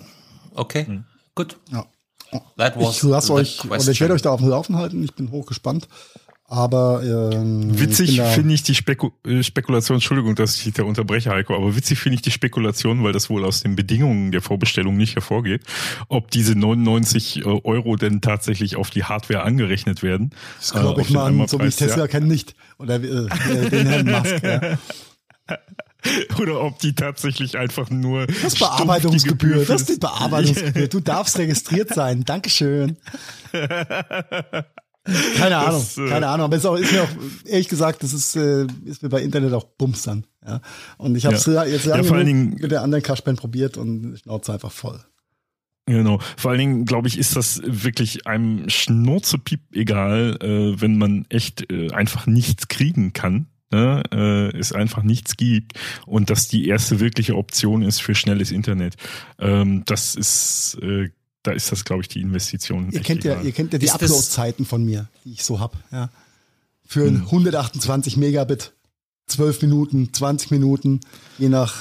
[0.53, 1.01] Okay,
[1.33, 1.57] gut.
[1.71, 1.85] Ja.
[2.79, 5.03] Ich lasse euch, oder ich werde euch da auf dem Laufen halten.
[5.03, 5.87] Ich bin hochgespannt.
[6.47, 11.31] Aber ähm, Witzig finde ich die Speku äh, Spekulation, Entschuldigung, dass ich dich da unterbreche,
[11.31, 14.95] Heiko, aber witzig finde ich die Spekulation, weil das wohl aus den Bedingungen der Vorbestellung
[14.95, 15.63] nicht hervorgeht,
[16.07, 20.29] ob diese 99 Euro denn tatsächlich auf die Hardware angerechnet werden.
[20.59, 21.87] Das glaube Äh, ich den mal, so wie ich Einmalpreis, ja.
[21.87, 22.55] Tesla kenne, nicht.
[22.77, 24.43] Oder äh, äh, den Herrn Musk.
[24.43, 24.77] Ja.
[26.39, 29.53] Oder ob die tatsächlich einfach nur Das die Bearbeitungsgebühr.
[29.53, 30.87] Gebühr Das ist die Bearbeitungsgebühr.
[30.89, 32.23] Du darfst registriert sein.
[32.23, 32.97] Dankeschön.
[35.37, 36.45] Keine Ahnung, Das, äh, keine Ahnung.
[36.45, 37.09] Aber ist, auch, ist mir auch,
[37.45, 40.25] ehrlich gesagt, das ist, äh, ist mir bei Internet auch Bums dann.
[40.45, 40.61] Ja.
[40.97, 41.63] Und ich habe es Ja.
[41.63, 44.71] jetzt Ja, lange vor allen genug Dingen- mit der anderen Cashband probiert und Schnauze einfach
[44.71, 44.99] voll.
[45.87, 46.19] Genau.
[46.37, 51.71] Vor allen Dingen, glaube ich, ist das wirklich einem Schnurzepiep egal, äh, wenn man echt
[51.71, 53.45] äh, einfach nichts kriegen kann.
[53.71, 54.01] Ne?
[54.11, 55.73] Äh, es einfach nichts gibt
[56.07, 58.95] und dass die erste wirkliche Option ist für schnelles Internet.
[59.39, 60.77] Ähm, das ist,
[61.45, 62.89] da ist das, glaube ich, die Investition.
[62.91, 65.77] Ihr echt kennt ja, ihr kennt ja die Upload-Zeiten von mir, die ich so hab.
[65.91, 66.09] Ja.
[66.85, 67.15] Für Hm.
[67.15, 68.71] ein 128 Megabit,
[69.27, 70.99] 12 Minuten, 20 Minuten,
[71.37, 71.75] je nach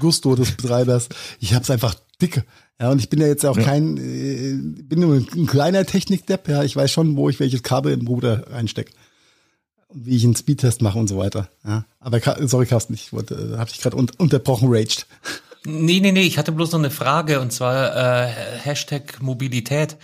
[0.00, 1.08] Gusto des Betreibers.
[1.40, 2.44] Ich hab's einfach dicke.
[2.80, 3.62] Ja, und ich bin ja jetzt auch Ja.
[3.64, 6.48] kein, äh, bin nur ein kleiner Technikdepp.
[6.48, 8.92] Ja, ich weiß schon, wo ich welches Kabel im Router reinstecke.
[9.88, 11.48] Und wie ich einen Speedtest mache und so weiter.
[11.64, 15.06] Ja, aber sorry, Carsten, ich wollte, äh, hab dich gerade un unterbrochen, raged.
[15.66, 18.28] Nee, nee, nee, ich hatte bloß noch eine Frage und zwar äh,
[18.62, 19.96] Hashtag Mobilität.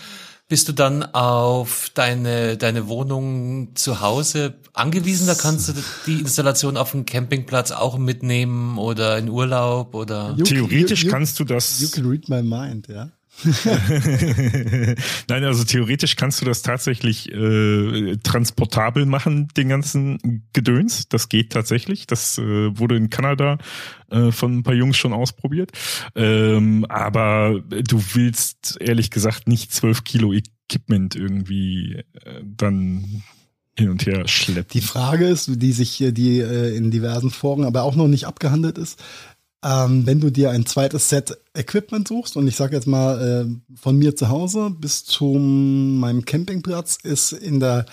[0.49, 5.29] Bist du dann auf deine, deine Wohnung zu Hause angewiesen?
[5.29, 5.75] Da kannst du
[6.07, 10.35] die Installation auf dem Campingplatz auch mitnehmen oder in Urlaub oder?
[10.37, 11.81] You- Theoretisch you- you- kannst du das.
[11.81, 13.11] You can read my mind, ja.
[15.29, 21.09] Nein, also theoretisch kannst du das tatsächlich äh, transportabel machen, den ganzen Gedöns.
[21.09, 22.07] Das geht tatsächlich.
[22.07, 23.59] Das äh, wurde in Kanada
[24.11, 25.73] äh, von ein paar Jungs schon ausprobiert.
[26.15, 33.23] Ähm, aber du willst ehrlich gesagt nicht zwölf Kilo Equipment irgendwie äh, dann
[33.81, 34.71] hin und her schleppen.
[34.73, 38.27] Die Frage ist, die sich äh, die äh, in diversen Foren aber auch noch nicht
[38.27, 39.03] abgehandelt ist,
[39.63, 43.77] ähm, wenn du dir ein zweites Set Equipment suchst und ich sage jetzt mal äh,
[43.77, 47.87] von mir zu Hause bis zu meinem Campingplatz ist in der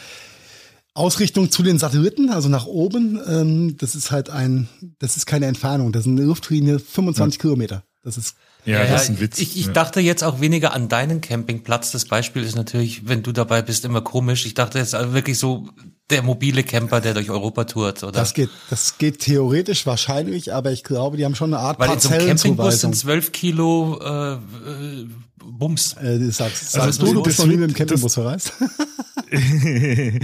[0.93, 4.67] Ausrichtung zu den Satelliten, also nach oben, ähm, das ist halt ein,
[4.99, 7.83] das ist keine Entfernung, das ist eine Luftlinie 25 Kilometer.
[8.03, 9.39] Das ist ja, das ist ein Witz.
[9.39, 9.71] Ich, ich ja.
[9.73, 11.91] dachte jetzt auch weniger an deinen Campingplatz.
[11.91, 14.45] Das Beispiel ist natürlich, wenn du dabei bist, immer komisch.
[14.45, 15.69] Ich dachte jetzt wirklich so
[16.09, 18.13] der mobile Camper, der durch Europa tourt, oder?
[18.13, 21.91] das geht, das geht theoretisch wahrscheinlich, aber ich glaube, die haben schon eine Art Weil
[21.91, 25.07] in so einem Campingbus sind zwölf Kilo äh, äh,
[25.43, 25.93] Bums.
[25.93, 28.53] Äh, das sagst, Also sagst du, du bist noch nie mit dem Campingbus verreist.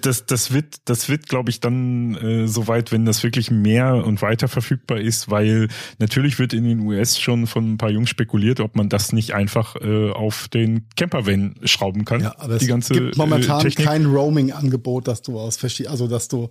[0.00, 4.22] das, das, wird, das wird, glaube ich, dann äh, soweit, wenn das wirklich mehr und
[4.22, 8.60] weiter verfügbar ist, weil natürlich wird in den US schon von ein paar Jungs spekuliert,
[8.60, 12.22] ob man das nicht einfach äh, auf den Campervan schrauben kann.
[12.22, 13.86] Ja, aber die es ganze gibt momentan äh, Technik.
[13.86, 16.50] kein Roaming-Angebot, dass du aus verschiedenen, also dass du,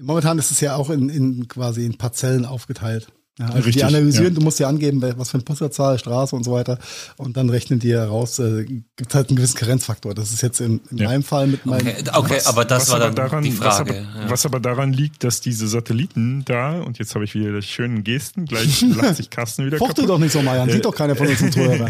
[0.00, 3.12] momentan ist es ja auch in, in quasi in Parzellen aufgeteilt.
[3.38, 4.38] Ja, also Richtig, die analysieren, ja.
[4.38, 6.78] du musst ja angeben, was für eine Postleitzahl, Straße und so weiter.
[7.16, 10.12] Und dann rechnen die heraus, äh, gibt halt einen gewissen Karenzfaktor.
[10.12, 11.08] Das ist jetzt in, in Ja.
[11.08, 11.86] meinem Fall mit meinem.
[11.86, 13.90] Okay, okay aber das war aber dann daran, die was Frage.
[13.92, 14.30] aber, ja.
[14.30, 18.04] was aber daran liegt, dass diese Satelliten da, und jetzt habe ich wieder die schönen
[18.04, 20.06] Gesten, gleich lacht sich Carsten wieder kaputt.
[20.06, 20.68] doch nicht so, Marian.
[20.68, 21.88] Sieht doch keiner von uns zum Zuhörer.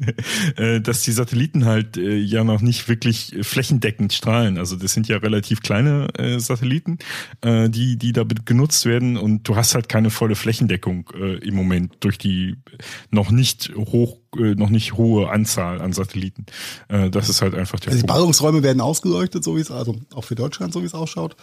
[0.56, 4.58] äh, dass die Satelliten halt äh, ja noch nicht wirklich flächendeckend strahlen.
[4.58, 6.98] Also das sind ja relativ kleine äh, Satelliten,
[7.42, 11.36] äh, die die da genutzt werden und du hast halt keine volle Flächendeckung Flächendeckung äh,
[11.46, 12.56] im Moment durch die
[13.10, 16.46] noch nicht hoch, äh, noch nicht hohe Anzahl an Satelliten.
[16.88, 18.06] Äh, das ist halt einfach der Also die.
[18.06, 21.36] Ballungsräume werden ausgeleuchtet, so wie es, also auch für Deutschland, so wie es ausschaut.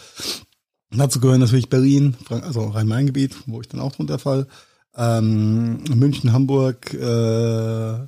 [0.92, 4.48] Dazu gehören natürlich Berlin, also Rhein-Main-Gebiet, wo ich dann auch drunter fall,
[4.96, 8.08] ähm, München, Hamburg, äh,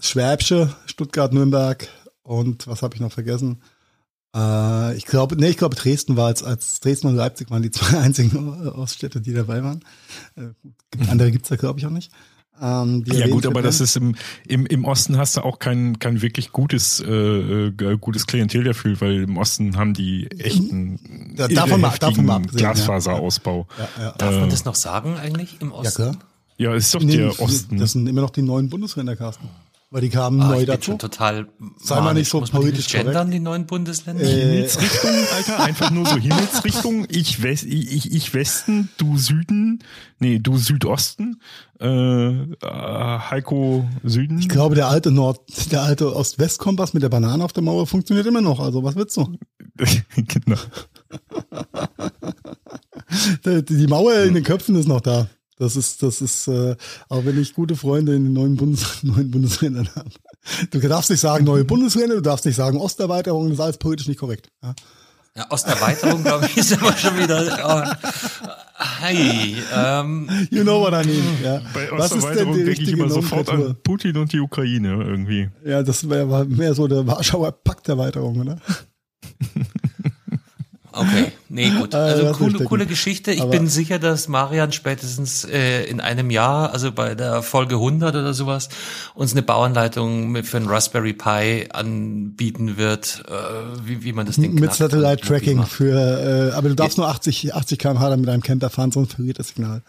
[0.00, 1.88] Schwäbische, Stuttgart, Nürnberg
[2.22, 3.62] und was habe ich noch vergessen?
[4.34, 7.70] Äh, ich glaube, nee, ich glaube Dresden war als, als Dresden und Leipzig waren die
[7.72, 9.80] zwei einzigen Oststädte, die dabei waren.
[10.36, 10.50] Äh,
[11.08, 12.10] andere gibt's da glaube ich auch nicht.
[12.62, 14.14] Ähm, die Ja gut, aber das ist im,
[14.46, 17.10] im, im Osten hast du auch kein, kein wirklich gutes, äh,
[17.68, 22.36] äh, gutes Klientel dafür, weil im Osten haben die echten Da- davon mal- davon mal
[22.36, 22.72] abgesehen, ja.
[22.72, 23.66] Glasfaserausbau.
[23.78, 24.12] ja, ja.
[24.18, 25.94] Darf man das noch sagen eigentlich im ja, Osten?
[26.02, 26.16] klar.
[26.58, 27.78] Ja, ist doch Nee, der Osten.
[27.78, 29.48] Das sind immer noch die neuen Bundesländer, Carsten.
[29.92, 30.84] Weil die kamen Ah, neu ich bin dazu.
[30.92, 31.48] schon total
[31.82, 33.34] Sei mal nicht so Muss man die politisch nicht gendern, korrekt.
[33.34, 34.22] die neuen Bundesländer?
[34.22, 37.06] Äh, Himmelsrichtung, Alter, einfach nur so Himmelsrichtung.
[37.08, 39.80] Ich, West, ich, ich Westen, du Süden,
[40.20, 41.40] nee, du Südosten,
[41.80, 44.38] äh, äh, Heiko Süden.
[44.38, 45.40] Ich glaube, der alte Nord,
[45.72, 48.60] der alte Ost-West-Kompass mit der Banane auf der Mauer funktioniert immer noch.
[48.60, 49.36] Also was willst du?
[50.16, 50.56] genau.
[53.44, 55.28] Die die Mauer in den Köpfen ist noch da.
[55.60, 56.74] Das ist, das ist, äh,
[57.10, 60.08] auch wenn ich gute Freunde in den neuen, Bundes, neuen Bundesländern habe.
[60.70, 64.08] Du darfst nicht sagen neue Bundesländer, du darfst nicht sagen Osterweiterung, das ist alles politisch
[64.08, 64.50] nicht korrekt.
[64.62, 64.74] Ja?
[65.36, 67.58] Ja, Osterweiterung, glaube ich, ist aber schon wieder.
[67.62, 68.08] Oh.
[68.78, 69.54] Hi.
[69.74, 71.22] Ähm, You know what I mean.
[71.44, 71.60] Ja.
[71.74, 74.40] Bei Was ist denn Osterweiterung die denke ich richtige immer sofort an Putin und die
[74.40, 75.50] Ukraine irgendwie.
[75.62, 78.56] Ja, das wäre mehr so der Warschauer Pakterweiterung, oder?
[80.92, 81.92] okay, nee, gut.
[81.92, 83.32] Äh, Also mich coole, coole Geschichte.
[83.32, 87.74] Ich Aber- bin sicher, dass Marian spätestens äh, in einem Jahr, also bei der Folge
[87.74, 88.70] 100 oder sowas,
[89.14, 93.32] uns eine Bauanleitung mit, für einen Raspberry Pi anbieten wird, äh,
[93.86, 97.54] wie, wie man das Ding Mit Satellite Tracking für, äh, aber du darfst nur 80,
[97.54, 99.82] 80 km/h mit einem Camper fahren, sonst verliert das Signal.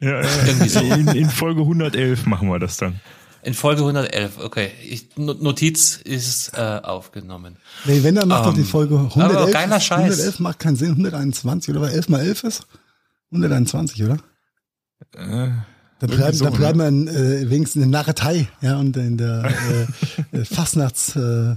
[0.00, 0.28] Ja, ja.
[0.46, 0.80] Irgendwie so.
[0.80, 3.00] In, in Folge 111 machen wir das dann.
[3.44, 4.70] In Folge 111, okay.
[4.88, 7.56] Ich, No- Notiz ist äh, aufgenommen.
[7.84, 9.52] Nee, wenn, dann macht doch die Ähm, Folge aber 111.
[9.52, 9.98] geiler Scheiß.
[10.04, 11.80] 111 macht keinen Sinn, 121, oder?
[11.82, 12.66] Weil 11 mal 11 ist
[13.32, 14.18] 121, oder?
[15.16, 15.50] Äh,
[15.98, 16.56] Da bleiben, so, da ne?
[16.56, 19.44] bleiben wir in, äh, wenigstens in der Narretei, ja, und in der
[20.32, 21.56] äh, äh, Fastnachts äh.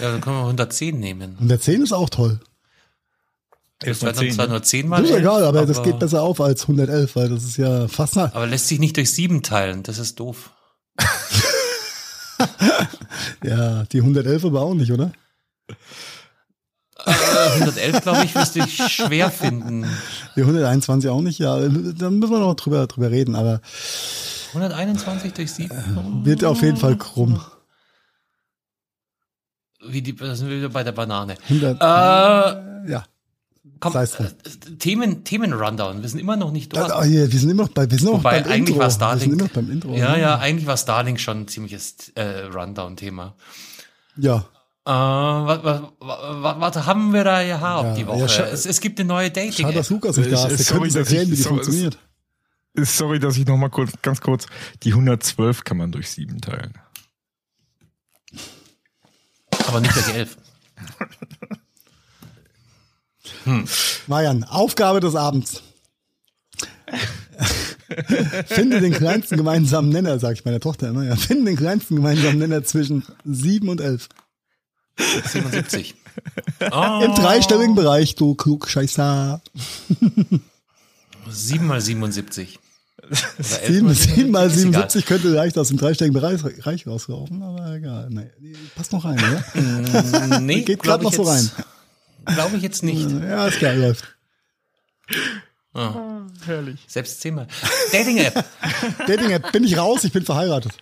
[0.00, 1.34] Ja, dann können wir 110 nehmen.
[1.34, 2.40] 110 ist auch toll.
[3.78, 4.52] Das dann 10, zwar ne?
[4.52, 7.28] nur 10 Das mal ist 11, egal, aber, das geht besser auf als 111, weil
[7.28, 8.34] das ist ja Fastnacht.
[8.34, 10.50] Aber lässt sich nicht durch 7 teilen, das ist doof.
[13.44, 15.12] Ja, die 111 aber auch nicht, oder?
[17.04, 17.12] Äh,
[17.54, 19.86] 111, glaube ich, wirst du dich schwer finden.
[20.34, 21.56] Die 121 auch nicht, ja.
[21.58, 23.60] Da müssen wir noch drüber, drüber reden, aber
[24.48, 26.24] 121 durch 7?
[26.24, 27.40] wird auf jeden Fall krumm.
[29.86, 31.36] Wie die, da sind wir wieder bei der Banane.
[31.48, 33.04] 100, Äh, ja.
[33.80, 34.06] Komm, äh,
[34.78, 36.02] Themen, Themen-Rundown.
[36.02, 36.90] Wir sind immer noch nicht dort.
[36.92, 38.78] Ah, hier, wir sind immer noch bei, wir sind noch Wobei, beim eigentlich Intro.
[38.80, 39.32] war Wir sind Starlink.
[39.32, 39.94] immer noch beim Intro.
[39.94, 43.34] Ja, ja, eigentlich war Starlink schon ein ziemliches äh, Rundown-Thema.
[44.16, 44.46] Ja.
[44.86, 48.26] Äh, was, was, was, was haben wir da gehabt Ja, die ja, Woche?
[48.26, 50.58] scha- es, es gibt eine neue dating Schade, dass Lukas nicht da ist.
[50.58, 51.98] Der sorry, dass ich- wie die sorry, funktioniert.
[52.78, 54.46] Sorry, dass ich noch mal kurz, ganz kurz,
[54.82, 56.74] die 112 kann man durch 7 teilen.
[59.66, 60.06] Aber nicht durch
[63.46, 64.02] 11.
[64.06, 65.62] Marian, Aufgabe des Abends.
[68.46, 71.04] Finde den kleinsten gemeinsamen Nenner, sag ich meiner Tochter immer.
[71.04, 71.16] Ja.
[71.16, 74.08] Finde den kleinsten gemeinsamen Nenner zwischen 7 und 11.
[74.98, 75.94] 77.
[76.72, 79.42] Oh, Im dreistelligen Bereich, du Klugscheißer.
[81.28, 82.58] 7 mal 77.
[83.38, 84.62] Oder 11 7, mal 7 mal ist egal.
[84.90, 88.08] 77 könnte leicht aus dem dreistelligen Bereich, Bereich rauslaufen, aber egal.
[88.10, 88.30] Nee,
[88.74, 90.40] passt noch rein, oder?
[90.40, 91.52] Nee, Geht ich noch so jetzt-
[92.26, 93.10] Glaube ich jetzt nicht.
[93.22, 94.16] Ja, ist klar, läuft.
[96.46, 96.80] Herrlich.
[96.88, 97.46] Selbst zehnmal.
[97.92, 98.44] Dating-App.
[99.06, 100.72] Dating-App, bin ich raus, ich bin verheiratet.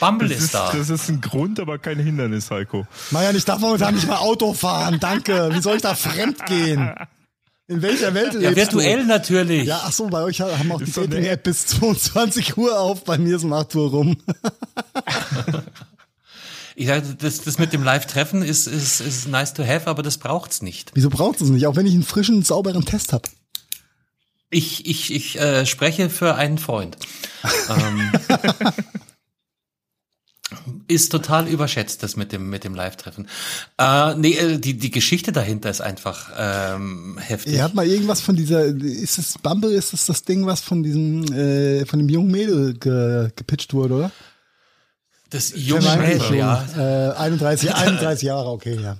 [0.00, 0.72] Bumble Das ist ist, da.
[0.72, 2.86] das ist ein Grund, aber kein Hindernis, Heiko.
[3.10, 5.50] Marian, ich darf momentan nicht mal Auto fahren, danke.
[5.54, 6.92] Wie soll ich da fremd gehen?
[7.68, 9.06] In welcher Welt Ja, lebst virtuell du?
[9.06, 9.64] natürlich.
[9.66, 13.04] Ja, ach so, bei euch haben auch die Ist eine Dating-App bis 22 Uhr auf,
[13.04, 14.16] bei mir ist um 8 Uhr rum.
[16.78, 20.18] Ich sage, das, das mit dem Live-Treffen ist, ist, ist nice to have, aber das
[20.18, 20.90] braucht's nicht.
[20.92, 21.66] Wieso braucht es nicht?
[21.66, 23.30] Auch wenn ich einen frischen, sauberen Test habe.
[24.50, 26.98] Ich, ich, ich äh, spreche für einen Freund.
[27.70, 28.12] ähm,
[30.86, 33.26] ist total überschätzt, das mit dem, mit dem Live-Treffen.
[33.78, 37.54] Äh, nee, äh, die, die Geschichte dahinter ist einfach ähm, heftig.
[37.54, 40.82] Ihr habt mal irgendwas von dieser, ist es Bumble, ist es das Ding, was von
[40.82, 44.12] diesem, äh, von dem jungen Mädel ge, gepitcht wurde, oder?
[45.30, 47.10] Das junge Vermeintlich Mädel, ja.
[47.12, 48.98] Äh, 31, 31 Jahre, okay, ja.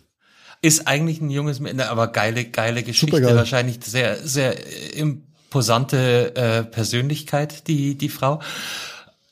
[0.60, 3.16] ist eigentlich ein junges Mädchen, aber geile, geile Geschichte.
[3.16, 3.36] Supergeil.
[3.36, 4.56] Wahrscheinlich sehr, sehr
[4.94, 8.40] imposante äh, Persönlichkeit, die, die Frau.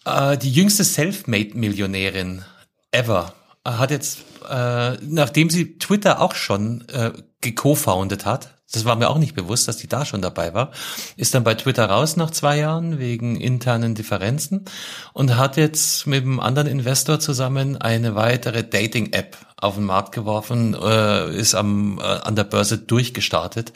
[0.05, 2.45] Äh, die jüngste Selfmade-Millionärin
[2.93, 3.35] ever
[3.65, 9.09] äh, hat jetzt, äh, nachdem sie Twitter auch schon äh, geco-founded hat, das war mir
[9.09, 10.73] auch nicht bewusst, dass die da schon dabei war,
[11.16, 14.65] ist dann bei Twitter raus nach zwei Jahren wegen internen Differenzen
[15.12, 20.74] und hat jetzt mit einem anderen Investor zusammen eine weitere Dating-App auf den Markt geworfen,
[20.74, 23.73] äh, ist am, äh, an der Börse durchgestartet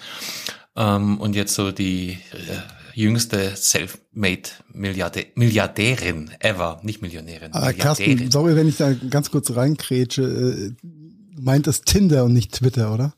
[0.76, 7.52] ähm, und jetzt so die äh, jüngste Self-Made-Milliardä Milliardärin ever, nicht Millionärin.
[7.52, 8.18] Aber Milliardärin.
[8.18, 10.22] Carsten, sorry, wenn ich da ganz kurz reinkrätsche.
[10.22, 10.72] Äh,
[11.36, 13.14] du meintest Tinder und nicht Twitter, oder?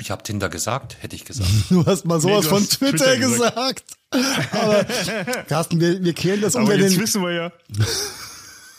[0.00, 1.48] Ich habe Tinder gesagt, hätte ich gesagt.
[1.70, 3.84] Du hast mal sowas du von Twitter, Twitter gesagt.
[4.52, 4.84] Aber
[5.48, 7.02] Carsten, wir, wir kehren das Aber unter jetzt den.
[7.02, 7.52] wissen wir ja.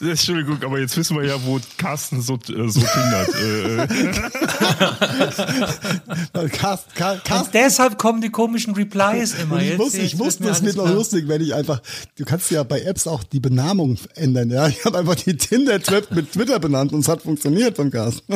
[0.01, 3.33] Entschuldigung, aber jetzt wissen wir ja, wo Carsten so, äh, so tindert.
[3.33, 3.87] Äh,
[6.49, 9.55] Carsten, Car- Carsten, Und deshalb kommen die komischen Replies immer.
[9.55, 11.81] Und ich Jetzt- muss, jetzt ich wusste, das wird noch lustig, wenn ich einfach,
[12.17, 14.67] du kannst ja bei Apps auch die Benamung ändern, ja.
[14.67, 18.35] Ich habe einfach die Tinder-Trap mit Twitter benannt und es hat funktioniert beim Carsten.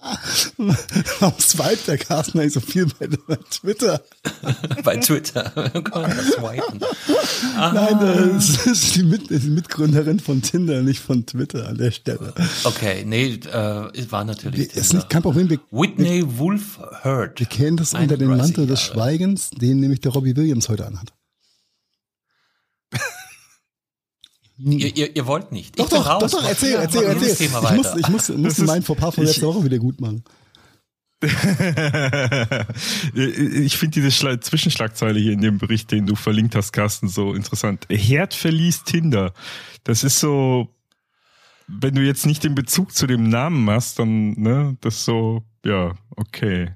[1.20, 4.00] Warum swipet der Carsten eigentlich so viel bei, bei Twitter?
[4.84, 5.52] bei Twitter.
[5.92, 6.10] Man
[6.78, 6.94] das.
[7.54, 12.32] Nein, das ist die, Mit die Mitgründerin von Tinder, nicht von Twitter an der Stelle.
[12.64, 17.38] Okay, nee, äh, es war natürlich Wir, ist nicht kein Problem, wir, Whitney Wolf Hurt.
[17.38, 18.80] wir kennen das unter dem 31 Mantel des.
[18.80, 21.12] Schweigens, den nämlich der Robbie Williams heute anhat.
[24.62, 25.78] Ihr, ihr, ihr wollt nicht.
[25.78, 26.30] Doch, doch, raus.
[26.30, 27.34] doch, doch, erzähl, Mach- erzähl, erzähl.
[27.34, 27.98] Thema Ich muss, weiter.
[27.98, 30.22] ich muss, muss meinen Fauxpas von letzter Woche wieder gut machen.
[33.14, 37.34] ich finde diese Schla Zwischenschlagzeile hier in dem Bericht, den du verlinkt hast, Carsten, so
[37.34, 37.86] interessant.
[37.90, 39.32] Herd verließ Tinder.
[39.84, 40.68] Das ist so,
[41.68, 45.42] wenn du jetzt nicht den Bezug zu dem Namen machst, dann, ne, das ist so,
[45.64, 46.74] ja, okay.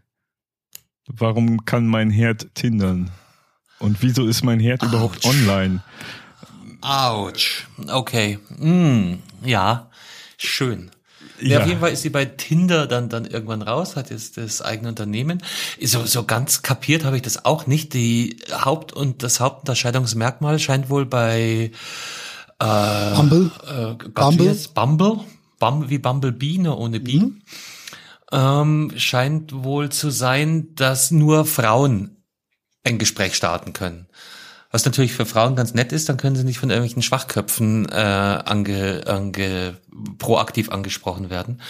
[1.07, 3.11] Warum kann mein Herd tindern?
[3.79, 5.83] Und wieso ist mein Herd überhaupt online?
[6.85, 7.67] Autsch.
[7.89, 8.39] Okay.
[8.59, 9.91] Mm, ja,
[10.37, 10.91] schön.
[11.41, 11.49] Ja.
[11.51, 11.61] Ja.
[11.63, 14.89] auf jeden Fall ist sie bei Tinder dann, dann irgendwann raus, hat jetzt das eigene
[14.91, 15.43] Unternehmen.
[15.83, 17.93] So, so ganz kapiert habe ich das auch nicht.
[17.95, 21.73] Die Haupt- und das Hauptunterscheidungsmerkmal scheint wohl bei
[22.61, 23.51] äh, Bumble?
[24.39, 24.69] wie heißt's?
[24.69, 25.21] Bumble,
[25.59, 27.43] Bumble wie Bumblebee, nur ohne B, Mhm.
[28.33, 32.17] ähm, scheint wohl zu sein, dass nur Frauen
[32.85, 34.07] ein Gespräch starten können.
[34.75, 37.95] Was natürlich für Frauen ganz nett ist, dann können sie nicht von irgendwelchen Schwachköpfen äh,
[37.95, 39.77] ange, ange,
[40.19, 41.63] proaktiv angesprochen werden.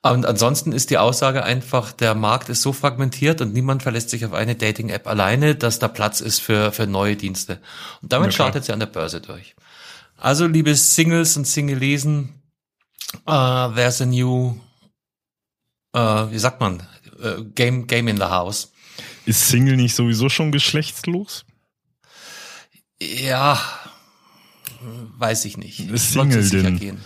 [0.00, 4.24] Und ansonsten ist die Aussage einfach, der Markt ist so fragmentiert und niemand verlässt sich
[4.24, 7.60] auf eine Dating-App alleine, dass da Platz ist für, für neue Dienste.
[8.00, 8.46] Und damit klar.
[8.46, 9.54] startet sie an der Börse durch.
[10.16, 12.40] Also, liebe Singles und Singlesen,
[13.26, 14.58] uh, there's a new,
[15.94, 16.82] uh, wie sagt man,
[17.22, 18.72] uh, game, game in the house.
[19.26, 21.44] Ist Single nicht sowieso schon geschlechtslos?
[23.00, 23.60] Ja,
[25.18, 25.80] weiß ich nicht.
[25.80, 26.78] Ist Ich Single sicher denn?
[26.78, 26.98] gehen.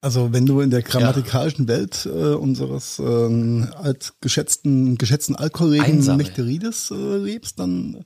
[0.00, 6.18] Also wenn du in der grammatikalischen Welt äh, unseres ähm, altgeschätzten geschätzten Altkollegen Einsame.
[6.18, 8.04] Mechterides äh, lebst, dann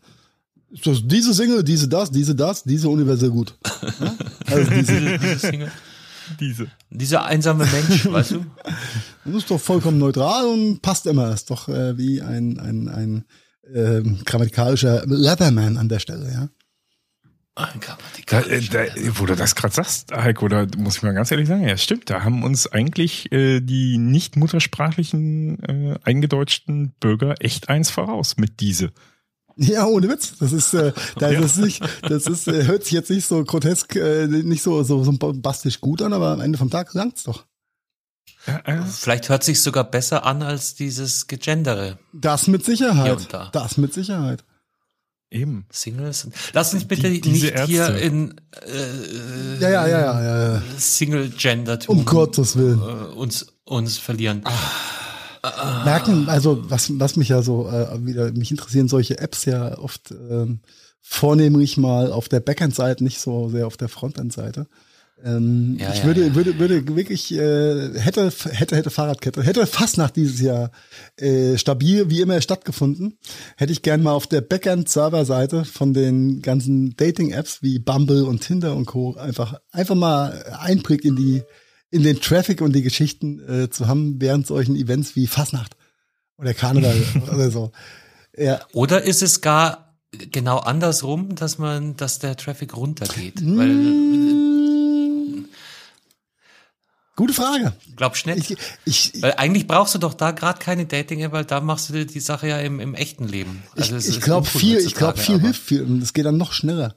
[0.70, 3.58] ist das diese Single, diese das, diese das, diese universell gut.
[4.00, 4.14] Ja?
[4.46, 5.72] Also diese, Diese, diese Single.
[6.38, 6.66] Diese.
[6.90, 8.46] Dieser einsame Mensch, weißt du?
[9.24, 11.32] das ist doch vollkommen neutral und passt immer.
[11.32, 13.24] Ist doch äh, wie ein ein ein
[13.74, 16.48] ähm, grammatikalischer Leatherman an der Stelle, ja.
[17.58, 17.80] Ein
[18.26, 18.84] Da, da,
[19.18, 22.08] wo du das gerade sagst, Heiko, da muss ich mal ganz ehrlich sagen, ja stimmt,
[22.08, 28.60] da haben uns eigentlich äh, die nicht muttersprachlichen äh, eingedeutschten Bürger echt eins voraus mit
[28.60, 28.92] diese.
[29.56, 30.38] Ja, ohne Witz.
[30.38, 33.96] Das ist, äh, das ist nicht, das ist, äh, hört sich jetzt nicht so grotesk,
[33.96, 37.44] äh, nicht so, so, so bombastisch gut an, aber am Ende vom Tag langt's doch.
[38.46, 41.98] Ja, äh, Vielleicht hört sich sogar besser an als dieses Gegendere.
[42.12, 43.32] Das mit Sicherheit.
[43.32, 43.50] da.
[43.52, 44.44] Das mit Sicherheit.
[45.30, 45.66] Eben.
[45.70, 46.28] Singles.
[46.52, 47.98] Lass uns bitte Die- nicht hier Ärzte.
[47.98, 48.34] in
[48.66, 50.54] äh, Ja, ja, ja, ja, ja.
[50.54, 50.62] ja.
[50.76, 52.78] Single-Gender-Tum Um Gottes Willen.
[52.80, 54.42] äh, uns, uns verlieren.
[55.84, 60.10] Merken, also was, was mich ja so äh, wieder, mich interessieren solche Apps ja oft
[60.10, 60.60] ähm,
[61.00, 64.66] vornehmlich mal auf der Backend-Seite, nicht so sehr auf der Frontend-Seite.
[65.24, 66.34] Ähm, Ja, ich ja, würde, ja.
[66.34, 70.70] würde, würde wirklich, äh, hätte, hätte, hätte Fahrradkette, hätte fast nach dieses Jahr
[71.16, 73.18] äh, stabil wie immer stattgefunden,
[73.56, 78.76] hätte ich gern mal auf der Backend-Server-Seite von den ganzen Dating-Apps wie Bumble und Tinder
[78.76, 79.14] und Co.
[79.16, 81.42] einfach, einfach mal Einblick in die,
[81.90, 85.76] in den Traffic und die Geschichten äh, zu haben während solchen Events wie Fasnacht
[86.36, 86.96] oder Karneval
[87.34, 87.72] oder so.
[88.36, 93.40] Ja, Oder ist es gar genau andersrum, dass man, dass der Traffic runtergeht?
[93.40, 93.58] Mm.
[93.58, 94.47] Weil
[97.18, 97.72] Gute Frage.
[97.96, 98.52] Glaubst du nicht?
[98.84, 102.06] Ich, ich, weil eigentlich brauchst du doch da gerade keine Dating-App, weil da machst du
[102.06, 103.64] die Sache ja im, im echten Leben.
[103.76, 106.12] Also es ich, ich ist glaube viel, ich glaube viel aber- hilft viel und es
[106.12, 106.94] geht dann noch schneller.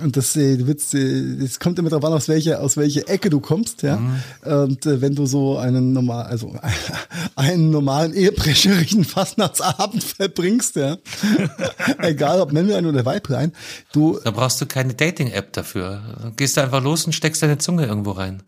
[0.00, 3.30] Und das, äh, willst, äh, das kommt immer darauf an, aus welcher, aus welcher Ecke
[3.30, 3.98] du kommst, ja.
[3.98, 4.22] Mhm.
[4.42, 6.52] Und äh, wenn du so einen normal, also
[7.36, 10.98] einen normalen ehebrecherischen Fastnachtsabend verbringst, ja,
[11.98, 13.52] egal ob Männlein oder Weiblein,
[13.92, 16.32] du, Da brauchst du keine Dating-App dafür.
[16.36, 18.42] Gehst du einfach los und steckst deine Zunge irgendwo rein.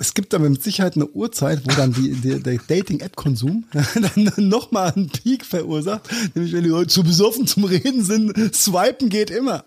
[0.00, 3.64] Es gibt aber mit Sicherheit eine Uhrzeit, wo dann die, die, der Dating-App-Konsum
[3.94, 6.08] dann nochmal einen Peak verursacht.
[6.34, 9.62] Nämlich wenn die Leute zu besoffen zum Reden sind, swipen geht immer.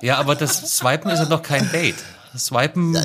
[0.00, 1.96] Ja, aber das Swipen ist ja doch kein Date.
[2.36, 2.96] Swipen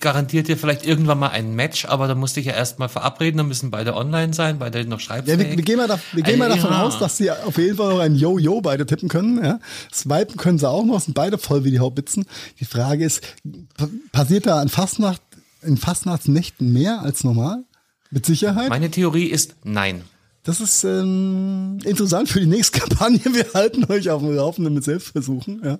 [0.00, 3.38] garantiert dir vielleicht irgendwann mal ein Match, aber da musst du dich ja erstmal verabreden,
[3.38, 5.38] dann müssen beide online sein, beide noch Ja, schreibfähig.
[5.38, 6.82] wir, wir gehen mal, da, wir gehen mal davon ja.
[6.82, 9.42] aus, dass sie auf jeden Fall noch ein Yo-Yo beide tippen können.
[9.42, 9.58] Ja.
[9.92, 12.26] Swipen können sie auch noch, sind beide voll wie die Haubitzen.
[12.60, 13.22] Die Frage ist,
[14.12, 15.22] passiert da an Fastnacht,
[15.62, 17.64] in Fastnachtsnächten mehr als normal?
[18.10, 18.68] Mit Sicherheit.
[18.68, 20.02] Meine Theorie ist nein.
[20.44, 23.20] Das ist ähm, interessant für die nächste Kampagne.
[23.24, 25.62] Wir halten euch auf dem Laufenden mit Selbstversuchen.
[25.64, 25.78] Ja.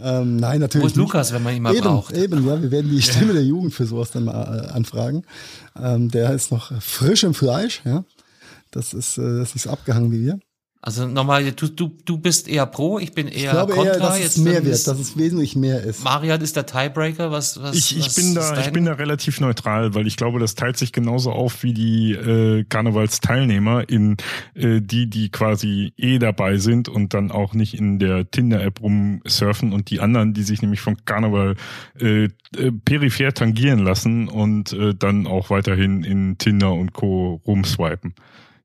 [0.00, 0.84] Ähm, nein, natürlich.
[0.84, 0.96] Wo ist.
[0.96, 2.16] Lukas, wenn man ihn mal eben, braucht?
[2.16, 5.24] Eben, ja, wir werden die Stimme der Jugend für sowas dann mal äh, anfragen.
[5.76, 8.04] Ähm, der ist noch frisch im Fleisch, ja.
[8.70, 10.38] Das ist, äh, das ist abgehangen wie wir.
[10.80, 13.94] Also nochmal, du, du, du bist eher pro, ich bin eher Ich glaube kontra.
[13.94, 16.04] eher, dass es Jetzt mehr dann wird, ist- dass es wesentlich mehr ist.
[16.04, 18.92] Marian ist der Tiebreaker, was, was Ich, ich was bin ist da, ich bin da
[18.92, 24.16] relativ neutral, weil ich glaube, das teilt sich genauso auf wie die äh, Karnevalsteilnehmer in
[24.54, 29.72] äh, die, die quasi eh dabei sind und dann auch nicht in der Tinder-App rumsurfen
[29.72, 31.56] und die anderen, die sich nämlich vom Karneval
[32.00, 32.30] äh, äh,
[32.84, 37.40] peripher tangieren lassen und äh, dann auch weiterhin in Tinder und Co.
[37.46, 38.14] rumswipen.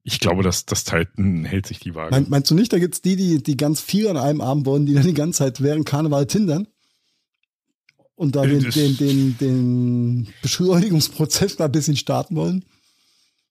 [0.03, 2.11] Ich glaube, das, das teilt, hält sich die Waage.
[2.11, 4.85] Mein, meinst du nicht, da gibt's die, die, die ganz viel an einem Abend wollen,
[4.85, 6.67] die dann die ganze Zeit während Karneval tindern?
[8.15, 12.65] Und da Äh, den, den, den, den Beschleunigungsprozess mal ein bisschen starten wollen?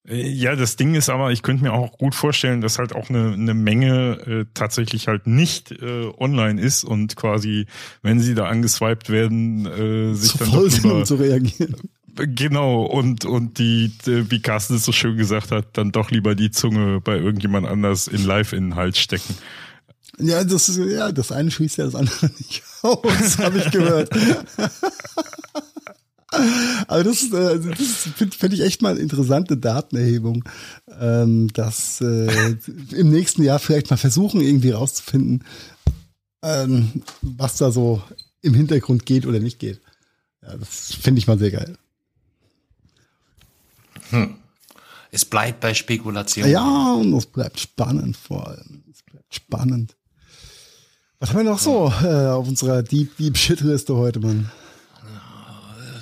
[0.06, 3.08] Äh, Ja, das Ding ist aber, ich könnte mir auch gut vorstellen, dass halt auch
[3.08, 7.66] eine, eine Menge äh, tatsächlich halt nicht äh, online ist und quasi,
[8.02, 11.76] wenn sie da angeswiped werden, äh, sich Zu dann voll sind, um zu reagieren.
[12.14, 16.50] Genau und und die, wie Carsten es so schön gesagt hat, dann doch lieber die
[16.50, 19.34] Zunge bei irgendjemand anders in Live-Inhalt stecken.
[20.18, 24.10] Ja, das ist, ja, das eine schließt ja das andere nicht aus, habe ich gehört.
[26.88, 30.44] Aber das, äh, das finde find ich echt mal eine interessante Datenerhebung,
[30.98, 32.56] ähm, dass äh,
[32.92, 35.44] im nächsten Jahr vielleicht mal versuchen, irgendwie rauszufinden,
[36.42, 38.02] ähm, was da so
[38.40, 39.80] im Hintergrund geht oder nicht geht.
[40.42, 41.76] Ja, das finde ich mal sehr geil.
[45.10, 46.48] Es bleibt bei Spekulation.
[46.48, 48.82] Ja, und es bleibt spannend vor allem.
[48.92, 49.96] Es bleibt spannend.
[51.20, 54.50] Was haben wir noch so äh, auf unserer Deep Deep Shit Liste heute, Mann?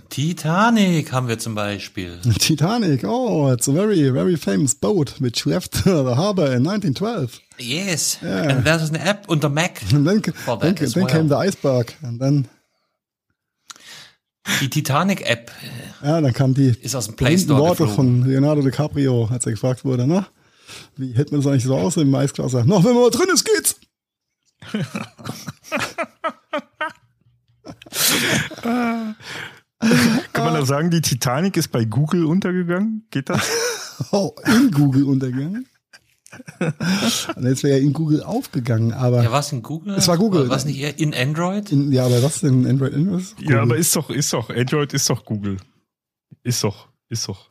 [0.09, 2.19] Titanic haben wir zum Beispiel.
[2.39, 7.41] Titanic, oh, it's a very, very famous boat which left the harbor in 1912.
[7.59, 8.19] Yes.
[8.23, 9.81] And there's an app unter Mac.
[9.93, 11.13] And then, For then, that as then well.
[11.13, 11.95] came the iceberg.
[12.03, 12.49] And then,
[14.61, 15.51] Die Titanic-App.
[16.03, 18.23] ja, dann kam die Ist aus dem Play Store Worte geflogen.
[18.23, 20.27] von Leonardo DiCaprio, als er gefragt wurde, na,
[20.97, 22.53] wie hält man das eigentlich so aus im Eisglas?
[22.53, 23.77] Noch wenn man mal drin ist, geht's.
[30.33, 33.07] Kann man da sagen, die Titanic ist bei Google untergegangen?
[33.11, 33.49] Geht das?
[34.13, 35.69] Oh, in Google untergegangen.
[37.37, 39.95] Und jetzt wäre er in Google aufgegangen, aber Ja, was in Google?
[39.95, 40.49] Es war Google.
[40.49, 41.73] Was nicht eher in Android?
[41.73, 42.93] in, ja, aber was denn Android?
[42.95, 43.51] Was ist Google?
[43.57, 45.57] Ja, aber ist doch, ist doch, Android ist doch Google.
[46.43, 47.49] Ist doch, ist doch.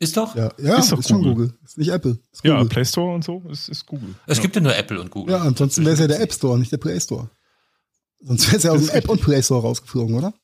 [0.00, 0.34] Ist doch?
[0.34, 1.34] ja, ja ist ist, doch schon Google.
[1.34, 1.58] Google.
[1.64, 2.18] Ist nicht Apple.
[2.32, 2.68] Ist Ja, Google.
[2.68, 4.14] Play Store und so ist, ist Google.
[4.26, 4.42] Es ja.
[4.42, 5.34] gibt ja nur Apple und Google.
[5.34, 7.30] Ja, ansonsten wäre es ja der App Store, nicht der Play Store.
[8.20, 10.34] Sonst wäre es ja aus dem App und Play Store rausgeflogen, oder?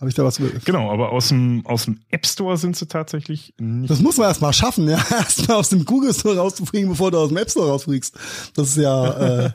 [0.00, 0.40] Habe ich da was?
[0.64, 3.90] Genau, aber aus dem, aus dem App Store sind sie tatsächlich nicht.
[3.90, 4.96] Das muss man erst mal schaffen, ja.
[5.10, 8.16] Erstmal aus dem Google Store rauszufliegen, bevor du aus dem App Store rausfliegst.
[8.54, 9.50] Das ist ja, äh,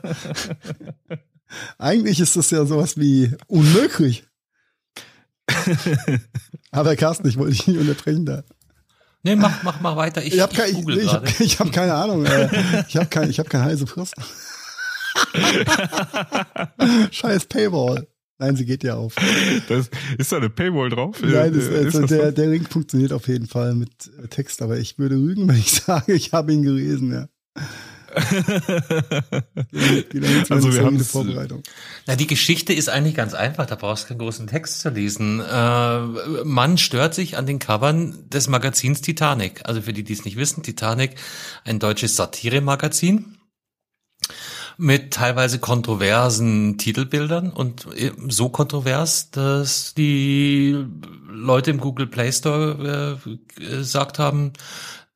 [1.78, 4.24] eigentlich ist das ja sowas wie unmöglich.
[6.70, 8.44] Aber Carsten, ich wollte dich nicht unterbrechen da.
[9.24, 10.22] Nee, mach, mach mal weiter.
[10.22, 12.24] Ich, Ich habe ich kein, ich, ich, hab, ich hab keine Ahnung.
[12.24, 14.14] Äh, ich habe kein, ich hab keine heiße Frist.
[17.10, 18.06] Scheiß Paywall.
[18.38, 19.14] Nein, sie geht ja auf.
[19.68, 21.16] Das, ist da eine Paywall drauf?
[21.22, 22.30] Nein, das, Äh, also das der, so?
[22.32, 25.72] der Link funktioniert auf jeden Fall mit äh, Text, aber ich würde lügen, wenn ich
[25.72, 27.28] sage, ich habe ihn gelesen, ja.
[30.48, 31.62] Also wir solide haben's, Vorbereitung.
[32.06, 33.66] Na, die Geschichte ist eigentlich ganz einfach.
[33.66, 35.40] Da brauchst du keinen großen Text zu lesen.
[35.40, 36.00] Äh,
[36.44, 39.60] Mann stört sich an den Covern des Magazins Titanic.
[39.64, 41.16] Also für die, die es nicht wissen, Titanic,
[41.64, 43.36] ein deutsches Satiremagazin.
[44.78, 47.86] Mit teilweise kontroversen Titelbildern und
[48.28, 50.76] so kontrovers, dass die
[51.28, 54.52] Leute im Google Play Store äh, gesagt haben,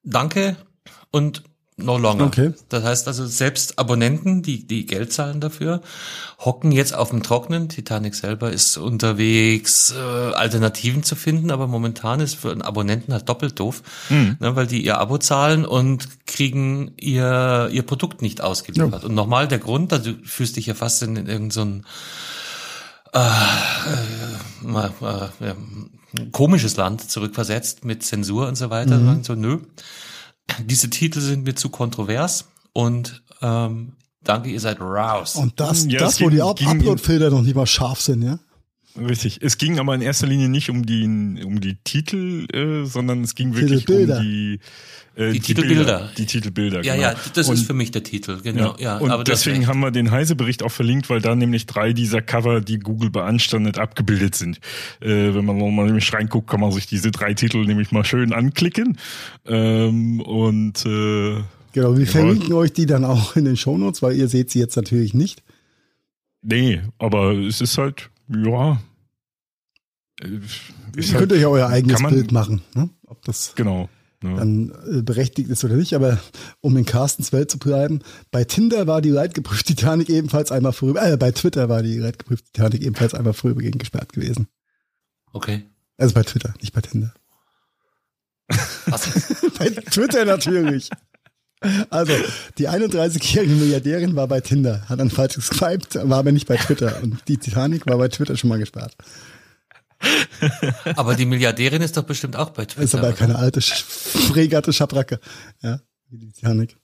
[0.02, 0.56] danke
[1.10, 1.42] und
[1.82, 2.26] no longer.
[2.26, 2.52] Okay.
[2.68, 5.80] Das heißt also, selbst Abonnenten, die, die Geld zahlen dafür,
[6.38, 7.68] hocken jetzt auf dem Trocknen.
[7.68, 9.98] Titanic selber ist unterwegs, äh,
[10.34, 14.36] Alternativen zu finden, aber momentan ist für einen Abonnenten halt doppelt doof, Mhm.
[14.40, 19.04] ne, weil die ihr Abo zahlen und kriegen ihr, ihr Produkt nicht ausgeliefert.
[19.04, 21.62] Und nochmal der Grund, also du fühlst dich ja fast in, in irgendein so
[23.12, 23.18] äh,
[24.68, 25.54] äh, ja,
[26.16, 28.98] ein komisches Land zurückversetzt mit Zensur und so weiter.
[28.98, 29.08] Mhm.
[29.08, 29.58] Und so, nö.
[30.64, 33.92] Diese Titel sind mir zu kontrovers und ähm,
[34.24, 35.36] danke, ihr seid raus.
[35.36, 38.22] Und das, Ja, das wo ging- die Up- ging- Upload-Filter noch nicht mal scharf sind,
[38.22, 38.38] ja?
[38.98, 39.38] Richtig.
[39.42, 41.04] Es ging aber in erster Linie nicht um die,
[41.44, 44.18] um die Titel, äh, sondern es ging wirklich Titelbilder.
[44.18, 44.58] um die,
[45.16, 45.76] äh, Die Titelbilder.
[45.84, 47.06] Bilder, Die Titelbilder, ja, genau.
[47.08, 48.74] ja, das Und- ist für mich der Titel, genau.
[48.78, 52.20] Ja, und aber deswegen haben wir den Heise-Bericht auch verlinkt, weil da nämlich drei dieser
[52.20, 54.58] Cover, die Google beanstandet, abgebildet sind.
[55.00, 58.32] Äh, wenn man nochmal nämlich reinguckt, kann man sich diese drei Titel nämlich mal schön
[58.32, 58.98] anklicken.
[59.46, 61.36] Ähm, und äh,
[61.72, 64.74] Genau, wir verlinken euch die dann auch in den Shownotes, weil ihr seht sie jetzt
[64.74, 65.42] natürlich nicht.
[66.42, 68.80] nee, aber es ist halt, ja.
[70.20, 70.26] äh,
[70.96, 72.90] Ihr halt, könnt euch ja euer eigenes man- Bild machen, ne?
[73.06, 73.88] ob das genau.
[74.22, 74.34] Ja.
[74.36, 75.94] dann äh, berechtigt ist oder nicht.
[75.94, 76.18] Aber
[76.60, 78.00] um in Carstens Welt zu bleiben,
[78.30, 82.52] bei Tinder war die leidgeprüfte Titanic ebenfalls einmal vorüber, äh, bei Twitter war die leidgeprüfte
[82.52, 84.46] Titanic ebenfalls einmal vorübergehend gesperrt gewesen.
[85.32, 85.64] Okay.
[85.96, 87.14] Also bei Twitter, nicht bei Tinder.
[88.86, 89.08] Was?
[89.58, 90.90] bei Twitter natürlich.
[91.90, 92.12] Also,
[92.56, 97.02] die 31-jährige Milliardärin war bei Tinder, hat dann falsch geswiped, war aber nicht bei Twitter.
[97.02, 98.96] Und die Titanic war bei Twitter schon mal gesperrt.
[100.96, 102.82] Aber die Milliardärin ist doch bestimmt auch bei Twitter.
[102.82, 103.16] Ist aber oder?
[103.16, 105.20] keine alte, fregerte Schabracke.
[105.60, 106.76] Ja, wie die Titanic.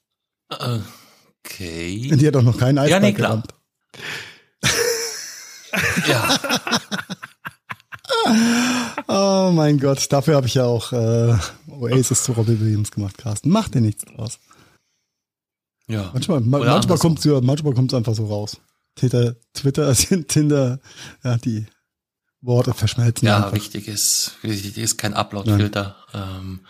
[0.51, 2.11] Okay.
[2.13, 3.29] Und die hat auch noch keinen Ja, Eisberg nee, klar.
[3.31, 3.55] gerammt.
[6.07, 6.39] Ja,
[9.09, 11.35] Oh mein Gott, dafür habe ich ja auch äh,
[11.71, 13.51] Oasis zu Robbie Williams gemacht, Carsten.
[13.51, 14.39] Mach dir nichts draus.
[15.89, 16.11] Ja.
[16.13, 16.99] Manchmal, ma Oder manchmal andersrum.
[17.15, 18.59] kommt's ja, manchmal kommt's einfach so raus.
[18.97, 19.95] Twitter, Twitter,
[20.29, 20.81] Tinder,
[21.23, 21.67] ja, die
[22.41, 23.53] Worte verschmelzen Ja, einfach.
[23.55, 25.97] wichtig ist, wichtig ist kein Upload-Filter.
[26.15, 26.61] Ähm,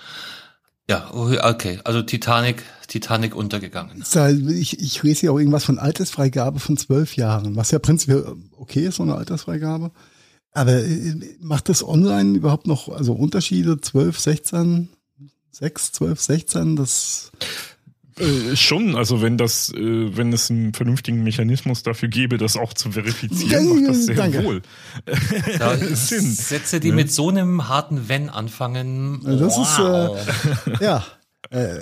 [0.89, 1.81] ja, okay.
[1.85, 4.05] Also Titanic, Titanic untergegangen.
[4.51, 8.87] Ich, ich lese hier auch irgendwas von Altersfreigabe von zwölf Jahren, was ja prinzipiell okay
[8.87, 9.91] ist, so eine Altersfreigabe.
[10.53, 14.89] Aber äh, macht das online überhaupt noch, also Unterschiede 12, 16,
[15.51, 17.33] 6, 12, 16, das
[18.19, 22.73] Äh, schon, also wenn das, äh, wenn es einen vernünftigen Mechanismus dafür gäbe, das auch
[22.73, 24.43] zu verifizieren, Ja, macht das sehr danke.
[24.45, 24.63] wohl.
[25.59, 26.33] Da Sinn.
[26.33, 29.21] Sätze, die mit so einem harten Wenn anfangen.
[29.25, 30.19] Also das wow.
[30.67, 31.05] ist, äh, ja.
[31.51, 31.79] Äh,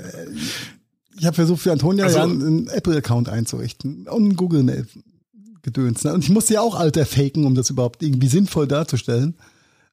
[1.16, 6.02] ich habe versucht, für Antonia Also- ja einen, Apple-Account einzurichten und einen Google-Gedöns.
[6.02, 6.12] Ne?
[6.15, 9.35] Und ich musste ja auch Alter faken, um das überhaupt irgendwie sinnvoll darzustellen.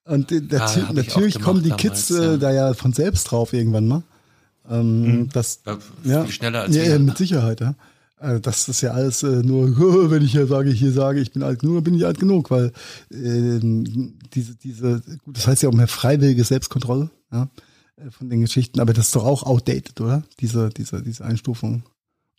[0.06, 2.34] Und äh, Ja, natürlich kommen die damals, Kids ja.
[2.34, 4.04] äh, da ja von selbst drauf irgendwann mal.
[4.72, 7.00] Ähm, das, Ja, ja, viel schneller als ja, wir.
[7.00, 7.76] mit Sicherheit, ja.
[8.18, 9.76] Also das ist ja alles äh, nur,
[10.12, 12.52] wenn ich ja sage, hier sage, ich bin alt genug, dann bin ich alt genug,
[12.52, 12.72] weil
[13.12, 17.50] ähm, diese, diese, gut, das heißt ja auch mehr freiwillige Selbstkontrolle, ja,
[17.98, 20.24] äh, von den Geschichten, aber das ist doch auch outdated, oder?
[20.40, 21.84] Diese, diese, diese Einstufung.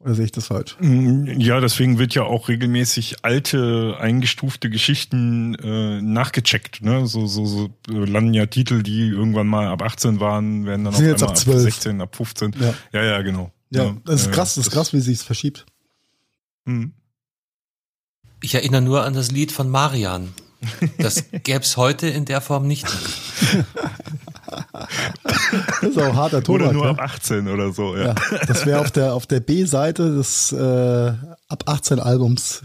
[0.05, 0.77] Oder sehe ich das falsch?
[0.81, 6.83] Mm, Ja, deswegen wird ja auch regelmäßig alte, eingestufte Geschichten äh, nachgecheckt.
[6.83, 7.07] Ne?
[7.07, 10.95] So, so, so äh, landen ja Titel, die irgendwann mal ab 18 waren, werden dann
[10.95, 11.61] auf einmal ab 12.
[11.61, 12.55] 16, ab 15.
[12.59, 12.74] Ja.
[12.93, 13.53] ja, ja genau.
[13.70, 15.66] Ja, das ist äh, krass, das ist krass, wie sich es verschiebt.
[16.65, 16.93] Mhm.
[18.43, 20.35] Ich erinnere nur an das Lied von Marian.
[20.99, 22.87] Das gäb's heute in der Form nicht.
[25.81, 26.69] Das ist auch harter Tobak.
[26.69, 26.91] Oder nur ja?
[26.93, 28.09] ab 18 oder so, ja.
[28.09, 28.15] Ja,
[28.47, 31.12] das wäre auf der, auf der B-Seite des äh,
[31.49, 32.62] ab 18 Albums.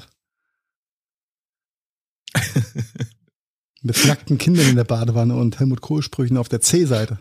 [3.81, 7.19] Mit nackten Kindern in der Badewanne und Helmut Kohl-Sprüchen auf der C-Seite.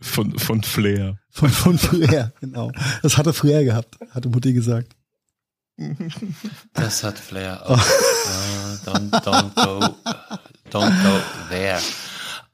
[0.00, 1.18] Von, von Flair.
[1.30, 2.72] Von, von Flair, genau.
[3.02, 4.94] Das hatte Flair gehabt, hatte Mutti gesagt.
[6.72, 7.78] Das hat Flair auch.
[7.78, 9.94] Ja, don't, don't go,
[10.70, 11.80] don't go there.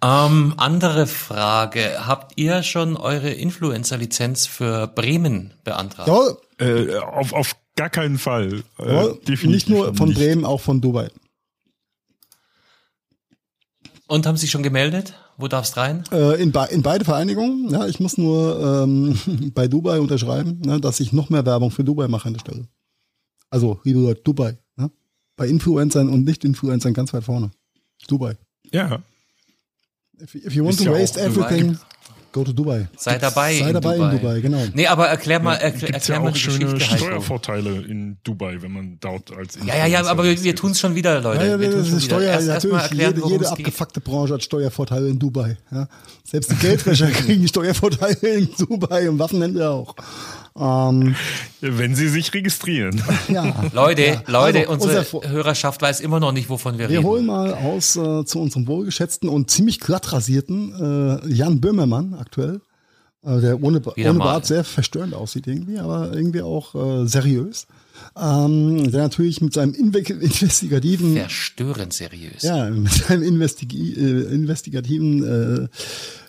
[0.05, 2.07] Ähm, andere Frage.
[2.07, 6.09] Habt ihr schon eure Influencer-Lizenz für Bremen beantragt?
[6.09, 8.63] Ja, Äh, auf, auf gar keinen Fall.
[8.79, 10.19] Äh, ja, definitiv nicht nur von nicht.
[10.19, 11.09] Bremen, auch von Dubai.
[14.07, 15.15] Und haben sie schon gemeldet?
[15.39, 16.05] Wo darfst rein?
[16.13, 17.71] Äh, in, in beide Vereinigungen.
[17.71, 19.19] Ja, ich muss nur ähm,
[19.55, 22.69] bei Dubai unterschreiben, ne, dass ich noch mehr Werbung für Dubai mache an der Stelle.
[23.49, 24.59] Also, liebe Leute, Dubai.
[24.77, 24.91] Ne?
[25.37, 27.51] Bei Influencern und Nicht-Influencern ganz weit vorne.
[28.07, 28.37] Dubai.
[28.71, 29.03] Ja.
[30.21, 31.79] If, if you want to waste everything,
[32.35, 32.89] Go to Dubai.
[32.97, 33.57] Sei dabei.
[33.57, 34.11] Sei in dabei Dubai.
[34.11, 34.65] in Dubai, genau.
[34.75, 36.99] Nee, aber erklär mal, erklär, Gibt's erklär ja mal auch die schöne Geschichte.
[36.99, 40.81] Steuervorteile in Dubai, wenn man dort als Ja, ja, ja, aber wir, wir tun es
[40.81, 41.45] schon wieder, Leute.
[41.45, 42.17] Ja, ja, wir das tun's schon ist wieder.
[42.17, 42.83] Steuer, Erst, erst natürlich.
[42.83, 43.67] erklären, jede jede es geht.
[43.67, 45.57] abgefuckte Branche hat Steuervorteile in Dubai.
[45.71, 45.87] Ja.
[46.25, 49.95] Selbst die Geldwäscher kriegen Steuervorteile in Dubai und Waffenhändler auch.
[50.57, 51.17] Ähm,
[51.61, 53.03] Wenn sie sich registrieren.
[53.29, 53.65] ja.
[53.73, 54.23] Leute, Ja.
[54.27, 57.09] Leute, Also, unsere unser Hörerschaft weiß immer noch nicht, wovon wir, Wir reden.
[57.09, 62.61] holen mal aus äh, zu unserem wohlgeschätzten und ziemlich glatt rasierten äh, Jan Böhmermann aktuell,
[63.25, 64.19] äh, der ohne, Wieder ohne.
[64.21, 67.67] Bart sehr verstörend aussieht irgendwie, aber irgendwie auch äh, seriös.
[68.17, 72.43] Ähm, der natürlich mit seinem Inve investigativen Verstörend seriös.
[72.43, 75.69] ja, mit seinem Investigi äh, investigativen, äh,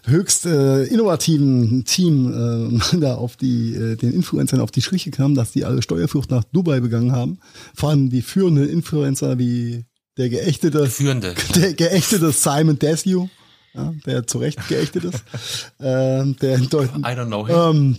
[0.10, 5.36] höchst äh, innovativen Team äh, da auf die, äh, den Influencern auf die Schliche kam,
[5.36, 7.40] dass die alle Steuerflucht nach Dubai begangen haben.
[7.74, 9.86] Vor allem die führenden Influencer wie
[10.18, 11.36] der geächtete, Führende.
[11.56, 13.30] der geächtete Simon Desue,
[13.74, 15.24] ja, der zu Recht geächtet ist,
[15.80, 17.56] ähm, der in Deutschland, I don't know him.
[17.56, 17.98] ähm,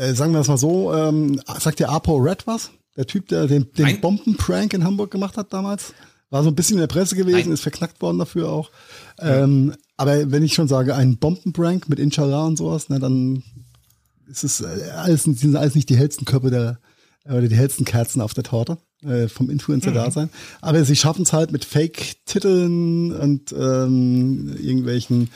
[0.00, 2.70] äh, sagen wir es mal so, ähm, sagt der Apo Red was?
[2.96, 4.00] Der Typ, der den, den.
[4.00, 5.94] Bombenprank in Hamburg gemacht hat damals?
[6.30, 7.52] War so ein bisschen in der Presse gewesen, Nein.
[7.52, 8.70] ist verknackt worden dafür auch.
[9.18, 13.42] Ähm, aber wenn ich schon sage, ein Bombenprank mit Inshallah und sowas, ne, dann
[14.26, 16.78] ist es äh, alles, sind alles nicht die hellsten Köpfe der,
[17.24, 20.30] oder die hellsten Kerzen auf der Torte äh, vom Influencer-Dasein.
[20.60, 25.30] Aber sie schaffen es halt mit Fake-Titeln und ähm, irgendwelchen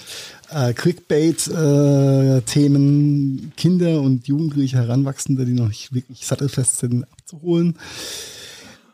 [0.51, 7.79] äh, Clickbait-Themen Kinder und Jugendliche Heranwachsende, die noch nicht wirklich sattelfest sind, abzuholen.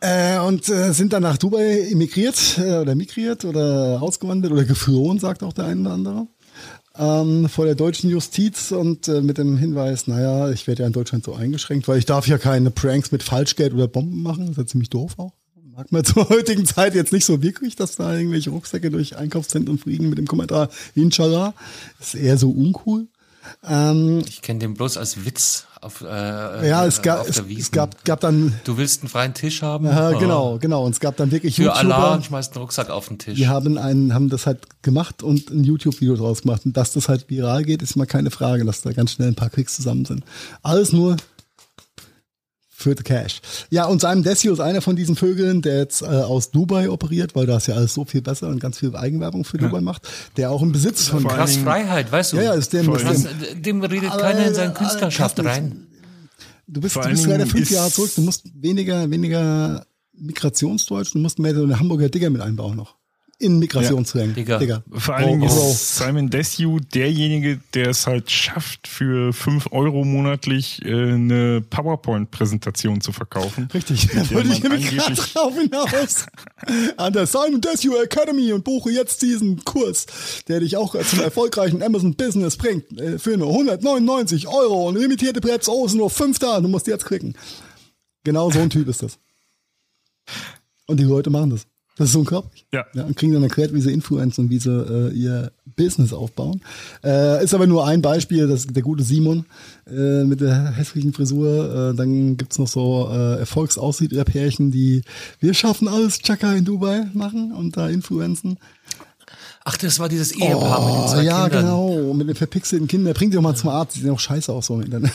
[0.01, 5.19] Äh, und äh, sind dann nach Dubai emigriert äh, oder migriert oder ausgewandert oder geflohen,
[5.19, 6.27] sagt auch der eine oder andere.
[6.99, 10.93] Ähm, vor der deutschen Justiz und äh, mit dem Hinweis, naja, ich werde ja in
[10.93, 14.47] Deutschland so eingeschränkt, weil ich darf ja keine Pranks mit Falschgeld oder Bomben machen.
[14.47, 15.33] Das ist ja ziemlich doof auch.
[15.77, 19.79] Mag man zur heutigen Zeit jetzt nicht so wirklich, dass da irgendwelche Rucksäcke durch Einkaufszentren
[19.79, 21.55] fliegen mit dem Kommentar Inshallah.
[22.01, 23.07] Ist eher so uncool.
[23.69, 27.71] Ähm, Ich kenne den bloß als Witz auf, äh, ja, äh, es gab, es, es
[27.71, 29.87] gab, gab dann, Du willst einen freien Tisch haben?
[29.87, 30.19] ja, Ja.
[30.19, 33.09] genau, genau, und es gab dann wirklich Für Allah YouTuber, und schmeißt einen Rucksack auf
[33.09, 33.37] den Tisch.
[33.39, 36.67] die haben einen, haben das halt gemacht und ein YouTube-Video draus gemacht.
[36.67, 39.35] Und dass das halt viral geht, ist mal keine Frage, dass da ganz schnell ein
[39.37, 40.23] paar Klicks zusammen sind.
[40.63, 41.17] Alles nur
[42.81, 43.41] für the Cash.
[43.71, 47.35] Ja, und Simon Desio ist einer von diesen Vögeln, der jetzt äh, aus Dubai operiert,
[47.35, 50.09] weil da ist ja alles so viel besser und ganz viel Eigenwerbung für Dubai macht,
[50.37, 52.37] der auch im Besitz von Krass Freiheit, weißt du?
[52.39, 55.45] Ja, ja, ist der, Vor ist Was, dem redet Aber, keiner in seine äh, Künstlerschaft
[55.45, 55.87] rein.
[56.67, 58.13] Du bist, du bist leider fünf Jahre zurück.
[58.15, 63.00] Du musst weniger, weniger Migrationsdeutsch, du musst mehr so eine Hamburger Digger mit einbauen noch.
[63.41, 64.35] In Migrationsrängen.
[64.35, 64.59] Digger.
[64.59, 64.85] Digger.
[64.93, 70.85] Vor allen Dingen ist Simon Desue derjenige, der es halt schafft, für fünf Euro monatlich
[70.85, 73.69] äh, eine PowerPoint-Präsentation zu verkaufen.
[73.73, 76.27] Richtig, da der wollte ich nämlich gerade drauf hinaus.
[76.99, 80.05] An der Simon Desue Academy und buche jetzt diesen Kurs,
[80.47, 83.01] der dich auch zum erfolgreichen Amazon Business bringt.
[83.01, 85.71] äh, Für nur 199 Euro und limitierte Plätze.
[85.73, 87.35] Oh, es sind nur fünf da, du musst jetzt klicken.
[88.23, 89.19] Genau so ein Typ ist das.
[90.87, 91.67] Und die Leute machen das.
[92.01, 92.65] Das ist unglaublich.
[92.73, 92.87] Ja.
[92.95, 96.63] ja und kriegen dann erklärt, wie sie Influencer und wie sie äh, ihr Business aufbauen.
[97.05, 99.45] Äh, ist aber nur ein Beispiel, das ist der gute Simon
[99.87, 101.91] äh, mit der hässlichen Frisur.
[101.93, 105.03] Äh, dann gibt's noch so äh, Erfolgsaussieger-Pärchen, die
[105.41, 108.57] wir schaffen alles Chaka in Dubai machen und da influenzen.
[109.63, 111.65] Ach, das war dieses Ehepaar mit den Oh, zwei ja, Kindern.
[111.65, 112.15] genau.
[112.15, 113.13] Mit den verpixelten Kindern.
[113.13, 113.95] Bring die doch mal zum Arzt.
[113.95, 115.13] Die sehen auch scheiße aus so im Internet.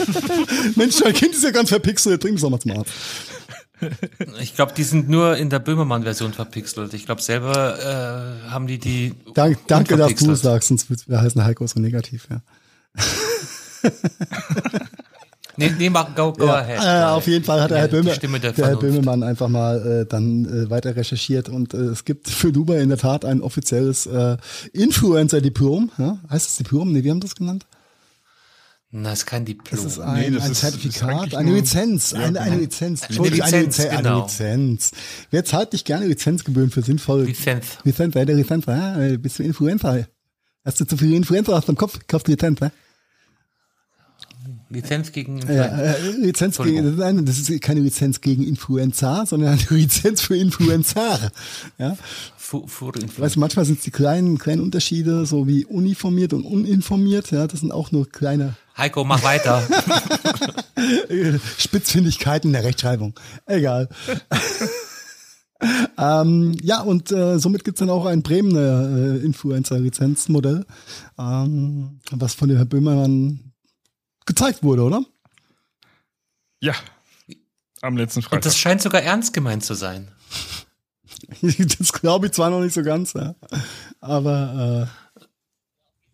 [0.76, 2.20] Mensch, dein Kind ist ja ganz verpixelt.
[2.20, 2.92] Bring es doch mal zum Arzt.
[4.40, 6.94] Ich glaube, die sind nur in der Böhmermann-Version verpixelt.
[6.94, 7.78] Ich glaube, selber
[8.46, 9.14] äh, haben die die.
[9.34, 12.28] Dank, danke, dass du es sagst, sonst wird heißen, Heiko so negativ.
[12.30, 12.40] Ja.
[15.56, 16.80] Nee, nee, mach, go, go Ja, ahead.
[16.82, 18.80] äh, auf jeden Fall hat der Herr, Stimme der der Herr Vernunft.
[18.80, 22.88] Böhmermann einfach mal äh, dann äh, weiter recherchiert und äh, es gibt für Dubai in
[22.88, 24.38] der Tat ein offizielles äh,
[24.72, 25.90] Influencer-Diplom.
[25.98, 26.18] Ja?
[26.30, 26.92] Heißt es Diplom?
[26.92, 27.66] Nee, wir haben das genannt.
[28.94, 29.82] Na, ist kein Diplom.
[29.82, 32.62] Das ist ein, das ein ist- Zertifikat, ist eine Lizenz, Ja, eine, eine genau.
[32.62, 33.02] Lizenz.
[33.04, 34.12] Entschuldigung, Lizenz, eine, Lizenz genau.
[34.16, 34.90] eine Lizenz.
[35.30, 37.78] Wer zahlt nicht gerne Lizenzgebühren für sinnvolle Lizenz.
[37.84, 40.06] Lizenz, ja, der Lizenz, ja, äh, bist du Influencer.
[40.64, 42.70] Hast du zu viel Influencer aus dem Kopf, kaufst du Lizenz, ne?
[44.72, 49.26] Lizenz gegen Ja, äh, Lizenz gegen, das ist, eine, das ist keine Lizenz gegen Influenza,
[49.26, 51.30] sondern eine Lizenz für Influencer.
[51.78, 51.96] Ja,
[52.50, 57.30] weißt du, manchmal sind es die kleinen, kleinen Unterschiede, so wie uniformiert und uninformiert.
[57.30, 59.62] Ja, das sind auch nur kleine Heiko, mach weiter.
[61.58, 63.14] Spitzfindigkeiten der Rechtschreibung.
[63.44, 63.88] Egal.
[65.98, 70.64] ähm, ja, und äh, somit gibt's dann auch ein Bremener äh, Influencer-Lizenzmodell,
[71.18, 73.51] ähm, was von dem Herr Böhmermann
[74.26, 75.04] gezeigt wurde, oder?
[76.60, 76.74] Ja.
[77.80, 78.42] Am letzten Und Freitag.
[78.42, 80.10] das scheint sogar ernst gemeint zu sein.
[81.78, 83.34] Das glaube ich zwar noch nicht so ganz, ja.
[84.00, 84.88] aber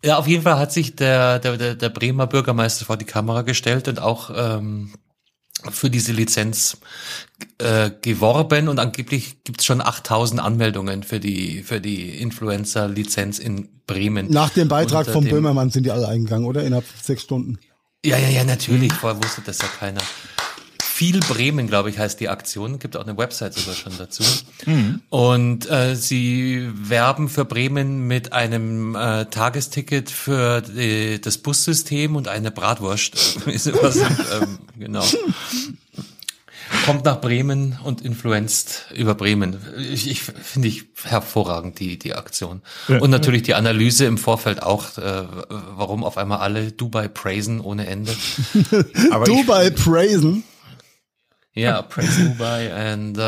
[0.04, 3.88] Ja, auf jeden Fall hat sich der, der, der, Bremer Bürgermeister vor die Kamera gestellt
[3.88, 4.92] und auch ähm,
[5.70, 6.78] für diese Lizenz
[7.58, 14.30] äh, geworben und angeblich gibt's schon 8000 Anmeldungen für die für die Influencer-Lizenz in Bremen.
[14.30, 16.62] Nach dem Beitrag dem- Böhmermann sind die alle eingegangen, oder?
[16.62, 17.58] Innerhalb sechs Stunden.
[18.04, 18.92] Ja, ja, ja, natürlich.
[18.92, 20.00] Vorher wusste das ja keiner.
[20.82, 22.78] Viel Bremen, glaube ich, heißt die Aktion.
[22.78, 24.24] Gibt auch eine Website sogar schon dazu.
[25.10, 32.26] Und äh, sie werben für Bremen mit einem äh, Tagesticket für die, das Bussystem und
[32.28, 33.38] eine Bratwurst.
[34.40, 35.04] Ähm, genau.
[36.84, 39.56] Kommt nach Bremen und influenzt über Bremen.
[39.92, 44.96] Ich, ich finde ich hervorragend die die Aktion und natürlich die Analyse im Vorfeld auch,
[44.98, 45.24] äh,
[45.76, 48.14] warum auf einmal alle Dubai praisen ohne Ende.
[49.10, 50.44] Aber ich- Dubai Praisen.
[51.54, 53.22] Ja, praise Dubai and uh,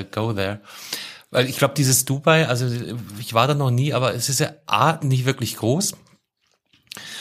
[0.00, 0.60] uh, go there.
[1.30, 2.66] Weil ich glaube, dieses Dubai, also
[3.18, 5.92] ich war da noch nie, aber es ist ja A, nicht wirklich groß.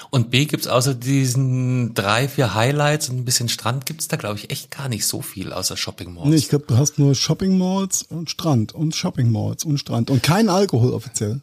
[0.10, 4.38] Und B gibt's außer diesen drei, vier Highlights und ein bisschen Strand gibt's da, glaube
[4.38, 6.30] ich, echt gar nicht so viel außer Shopping Malls.
[6.30, 10.10] Nee, ich glaube, du hast nur Shopping Malls und Strand und Shopping Malls und Strand
[10.10, 11.42] und kein Alkohol offiziell.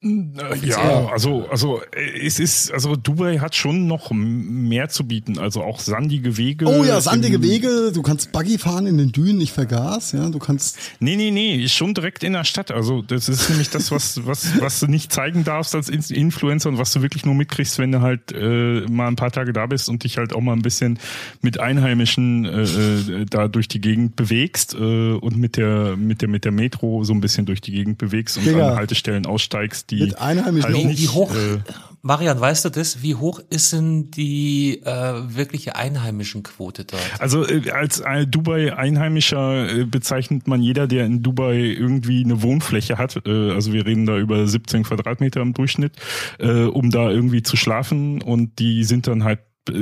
[0.00, 5.62] Ja, also, also äh, es ist, also Dubai hat schon noch mehr zu bieten, also
[5.64, 6.66] auch sandige Wege.
[6.66, 10.38] Oh ja, sandige Wege, du kannst Buggy fahren in den Dünen, nicht vergas, ja, du
[10.38, 12.70] kannst Nee, nee, nee, schon direkt in der Stadt.
[12.70, 16.68] Also das ist nämlich das, was, was, was du nicht zeigen darfst als In- Influencer
[16.68, 19.66] und was du wirklich nur mitkriegst, wenn du halt äh, mal ein paar Tage da
[19.66, 21.00] bist und dich halt auch mal ein bisschen
[21.42, 26.28] mit Einheimischen äh, äh, da durch die Gegend bewegst äh, und mit der, mit der,
[26.28, 28.70] mit der Metro so ein bisschen durch die Gegend bewegst und Digga.
[28.70, 31.58] an Haltestellen aussteigst, die Mit Einheimischen halt nicht, Wie hoch, Äh,
[32.02, 33.02] Marian, weißt du das?
[33.02, 34.90] Wie hoch ist denn die äh,
[35.34, 37.02] wirkliche einheimischen Quote dort?
[37.18, 42.98] Also äh, als äh, Dubai-Einheimischer äh, bezeichnet man jeder, der in Dubai irgendwie eine Wohnfläche
[42.98, 43.20] hat.
[43.26, 45.96] Äh, also wir reden da über 17 Quadratmeter im Durchschnitt,
[46.38, 48.22] äh, um da irgendwie zu schlafen.
[48.22, 49.40] Und die sind dann halt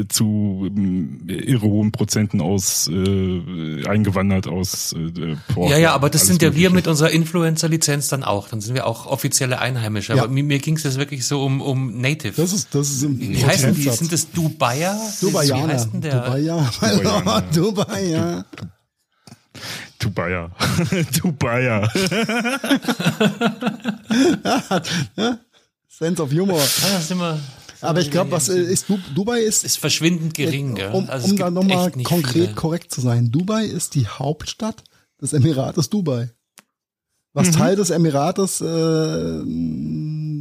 [0.08, 6.26] zu ähm, irre hohen Prozenten aus äh, eingewandert aus äh, Porto, Ja, ja, aber das
[6.26, 6.74] sind ja wir Mögliche.
[6.74, 8.48] mit unserer Influencer-Lizenz dann auch.
[8.48, 10.14] Dann sind wir auch offizielle Einheimische.
[10.14, 10.22] Ja.
[10.22, 12.34] Aber mir, mir ging es jetzt wirklich so um, um Native.
[12.36, 13.88] Das ist, das ist im Wie heißen die?
[13.90, 14.98] Sind das Dubaier?
[15.20, 15.72] Wie Dubaianer.
[15.74, 16.20] heißt denn der?
[16.20, 16.70] Dubaier.
[17.54, 18.44] Dubaianer.
[19.98, 19.98] Dubaier.
[19.98, 20.50] Dubaier.
[21.22, 21.88] Dubaier.
[25.88, 26.60] Sense of Humor.
[26.60, 27.38] Ah, das sind wir,
[27.86, 30.92] Aber ich glaube, was äh, ist Du- Dubai ist, ist verschwindend gering, gell?
[30.92, 32.54] um, Also um da nochmal konkret viele.
[32.54, 33.30] korrekt zu sein.
[33.30, 34.82] Dubai ist die Hauptstadt
[35.20, 36.30] des Emirates Dubai.
[37.32, 37.52] Was Mhm.
[37.52, 38.64] Teil des Emirates äh,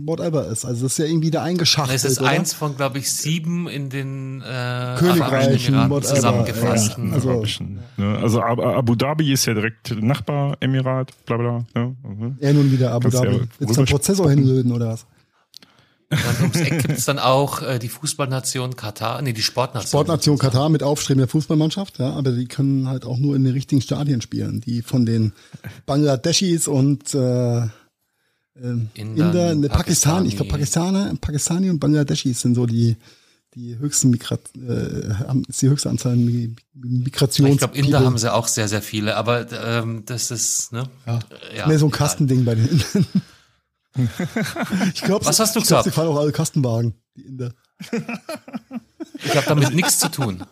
[0.07, 0.65] whatever ist.
[0.65, 1.95] Also das ist ja irgendwie da eingeschachtelt.
[1.95, 2.29] Es ist oder?
[2.29, 7.09] eins von, glaube ich, sieben in den äh, Königreichen, zusammengefassten.
[7.09, 7.13] ja.
[7.15, 8.17] Also- Arabischen, ne?
[8.19, 11.65] Also Ab- Abu Dhabi ist ja direkt Nachbar-Emirat, bla bla.
[11.75, 11.95] Ne?
[12.03, 12.37] Mhm.
[12.39, 13.47] Ja, nun wieder Abu Kannst ja Dhabi.
[13.59, 15.05] Willst du einen Prozessor hinlöten oder was?
[16.09, 19.89] Und ums Eck gibt's dann auch äh, die Fußballnation Katar, nee, die Sportnation.
[19.89, 23.81] Sportnation Katar mit aufstrebender Fußballmannschaft, ja, aber die können halt auch nur in den richtigen
[23.81, 25.33] Stadien spielen, die von den
[25.85, 27.61] Bangladeschis und äh,
[28.61, 30.51] ähm, Inder, ne, Pakistan, ich glaube.
[30.51, 32.97] Pakistaner, Pakistani und Bangladeschis sind so die
[33.55, 35.13] die höchsten Migrat, äh,
[35.47, 37.51] ist die höchste Anzahl Mi- Migrations.
[37.53, 40.89] Ich glaube, Inder haben sie auch sehr, sehr viele, aber ähm, das ist, ne?
[41.07, 41.19] ja.
[41.55, 41.91] Ja, mehr so ein.
[41.91, 43.05] Kastending bei den Indern.
[44.93, 45.83] Ich glaube, Was hast du ich glaub, gesagt?
[45.85, 47.53] sie fahren auch alle Kastenwagen, die Inder.
[49.23, 50.43] Ich habe damit nichts zu tun.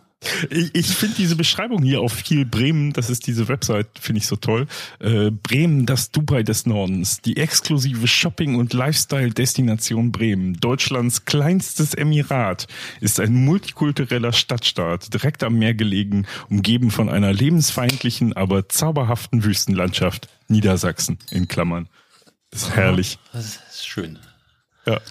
[0.49, 4.27] Ich, ich finde diese Beschreibung hier auf viel Bremen, das ist diese Website, finde ich
[4.27, 4.67] so toll.
[4.99, 12.67] Äh, Bremen, das Dubai des Nordens, die exklusive Shopping- und Lifestyle-Destination Bremen, Deutschlands kleinstes Emirat,
[13.01, 20.29] ist ein multikultureller Stadtstaat, direkt am Meer gelegen, umgeben von einer lebensfeindlichen, aber zauberhaften Wüstenlandschaft.
[20.47, 21.89] Niedersachsen, in Klammern.
[22.53, 23.19] Das ist herrlich.
[23.31, 24.19] Das ist schön.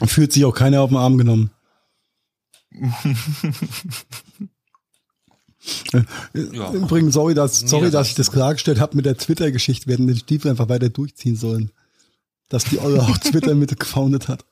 [0.00, 1.50] Und fühlt sich auch keiner auf den Arm genommen.
[5.92, 6.72] Ja.
[6.72, 9.86] Übrigens, sorry, dass, sorry, dass ich das klargestellt habe mit der Twitter-Geschichte.
[9.86, 11.70] Wir hätten den Stiefel einfach weiter durchziehen sollen.
[12.48, 14.44] Dass die Eure auch Twitter mit gefoundet hat.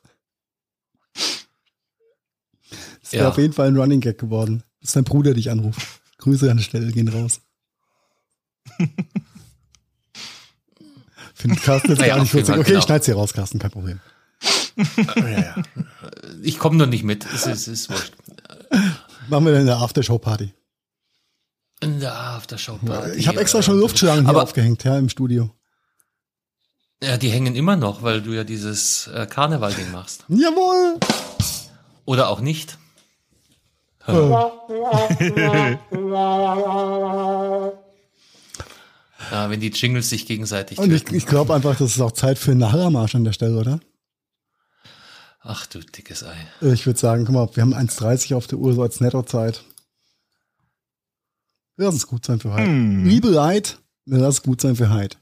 [3.02, 3.28] Das wäre Ja.
[3.30, 4.62] auf jeden Fall ein Running Gag geworden.
[4.80, 5.80] Bis dein Bruder dich anruft.
[6.18, 7.40] Grüße an der Stelle gehen raus.
[11.40, 12.54] Findet Carsten jetzt gar nicht witzig.
[12.54, 12.78] Okay, genau.
[12.78, 14.00] ich schneid's hier raus, Carsten, kein Problem.
[16.42, 17.26] Ich komme nur nicht mit.
[17.26, 18.14] Es ist, es ist wurscht.
[19.28, 20.54] Machen wir dann eine Aftershow-Party.
[21.80, 23.18] In der Aftershow-Party.
[23.18, 25.50] Ich habe extra schon Luftschlangen hier aufgehängt, ja, im Studio.
[27.02, 30.24] Ja, die hängen immer noch, weil du ja dieses äh, Karneval-Ding machst.
[30.28, 30.98] Jawohl!
[32.06, 32.78] Oder auch nicht.
[39.30, 41.16] Ja, wenn die Jingles sich gegenseitig Und ich, töten.
[41.16, 43.80] ich glaube einfach, das ist auch Zeit für einen Nachhermarsch an der Stelle, oder?
[45.42, 46.36] Ach du dickes Ei.
[46.60, 49.64] Ich würde sagen, guck mal, wir haben 1,30 auf der Uhr, so als Nettozeit.
[51.76, 52.66] Lass es gut sein für heute.
[52.66, 53.06] Hm.
[53.06, 55.16] Liebe Leid, lass es gut sein für heute.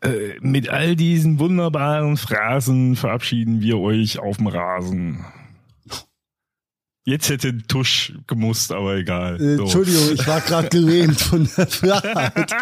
[0.00, 5.24] Äh, mit all diesen wunderbaren Phrasen verabschieden wir euch auf dem Rasen.
[7.06, 9.40] Jetzt hätte Tusch gemusst, aber egal.
[9.40, 9.62] Äh, So.
[9.64, 12.52] Entschuldigung, ich war gerade gelähmt von der Flachheit.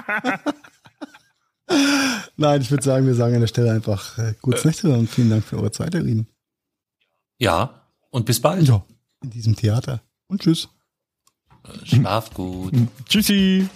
[2.36, 5.30] Nein, ich würde sagen, wir sagen an der Stelle einfach äh, gutes Nächte und vielen
[5.30, 6.26] Dank für eure Zeit, ihr Lieben.
[7.38, 8.66] Ja, und bis bald.
[8.66, 8.84] Ja,
[9.22, 10.02] in diesem Theater.
[10.26, 10.68] Und tschüss.
[11.84, 12.74] Schlaft gut.
[13.08, 13.68] Tschüssi.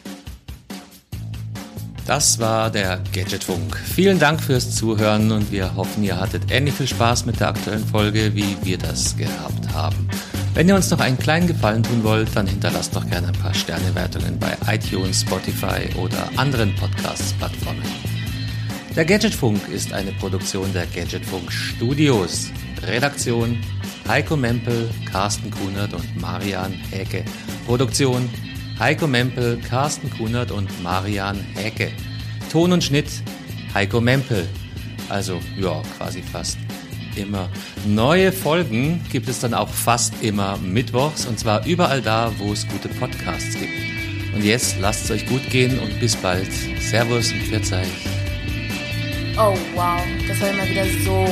[2.06, 3.76] Das war der Gadgetfunk.
[3.76, 7.84] Vielen Dank fürs Zuhören und wir hoffen, ihr hattet ähnlich viel Spaß mit der aktuellen
[7.86, 10.09] Folge, wie wir das gehabt haben.
[10.56, 13.52] Wenn ihr uns noch einen kleinen Gefallen tun wollt, dann hinterlasst doch gerne ein paar
[13.52, 17.82] Sternewertungen bei iTunes, Spotify oder anderen Podcast-Plattformen.
[18.96, 22.46] Der Gadgetfunk ist eine Produktion der Gadgetfunk Studios.
[22.86, 23.58] Redaktion
[24.08, 27.22] Heiko Mempel, Carsten Kunert und Marian Häke.
[27.66, 28.26] Produktion
[28.78, 31.90] Heiko Mempel, Carsten Kunert und Marian Häke.
[32.50, 33.10] Ton und Schnitt
[33.74, 34.48] Heiko Mempel.
[35.10, 36.56] Also ja, quasi fast
[37.16, 37.48] immer.
[37.86, 42.66] Neue Folgen gibt es dann auch fast immer mittwochs und zwar überall da, wo es
[42.68, 43.72] gute Podcasts gibt.
[44.34, 46.52] Und jetzt lasst es euch gut gehen und bis bald.
[46.80, 48.06] Servus und Pfiat euch.
[49.38, 51.26] Oh wow, das war immer wieder so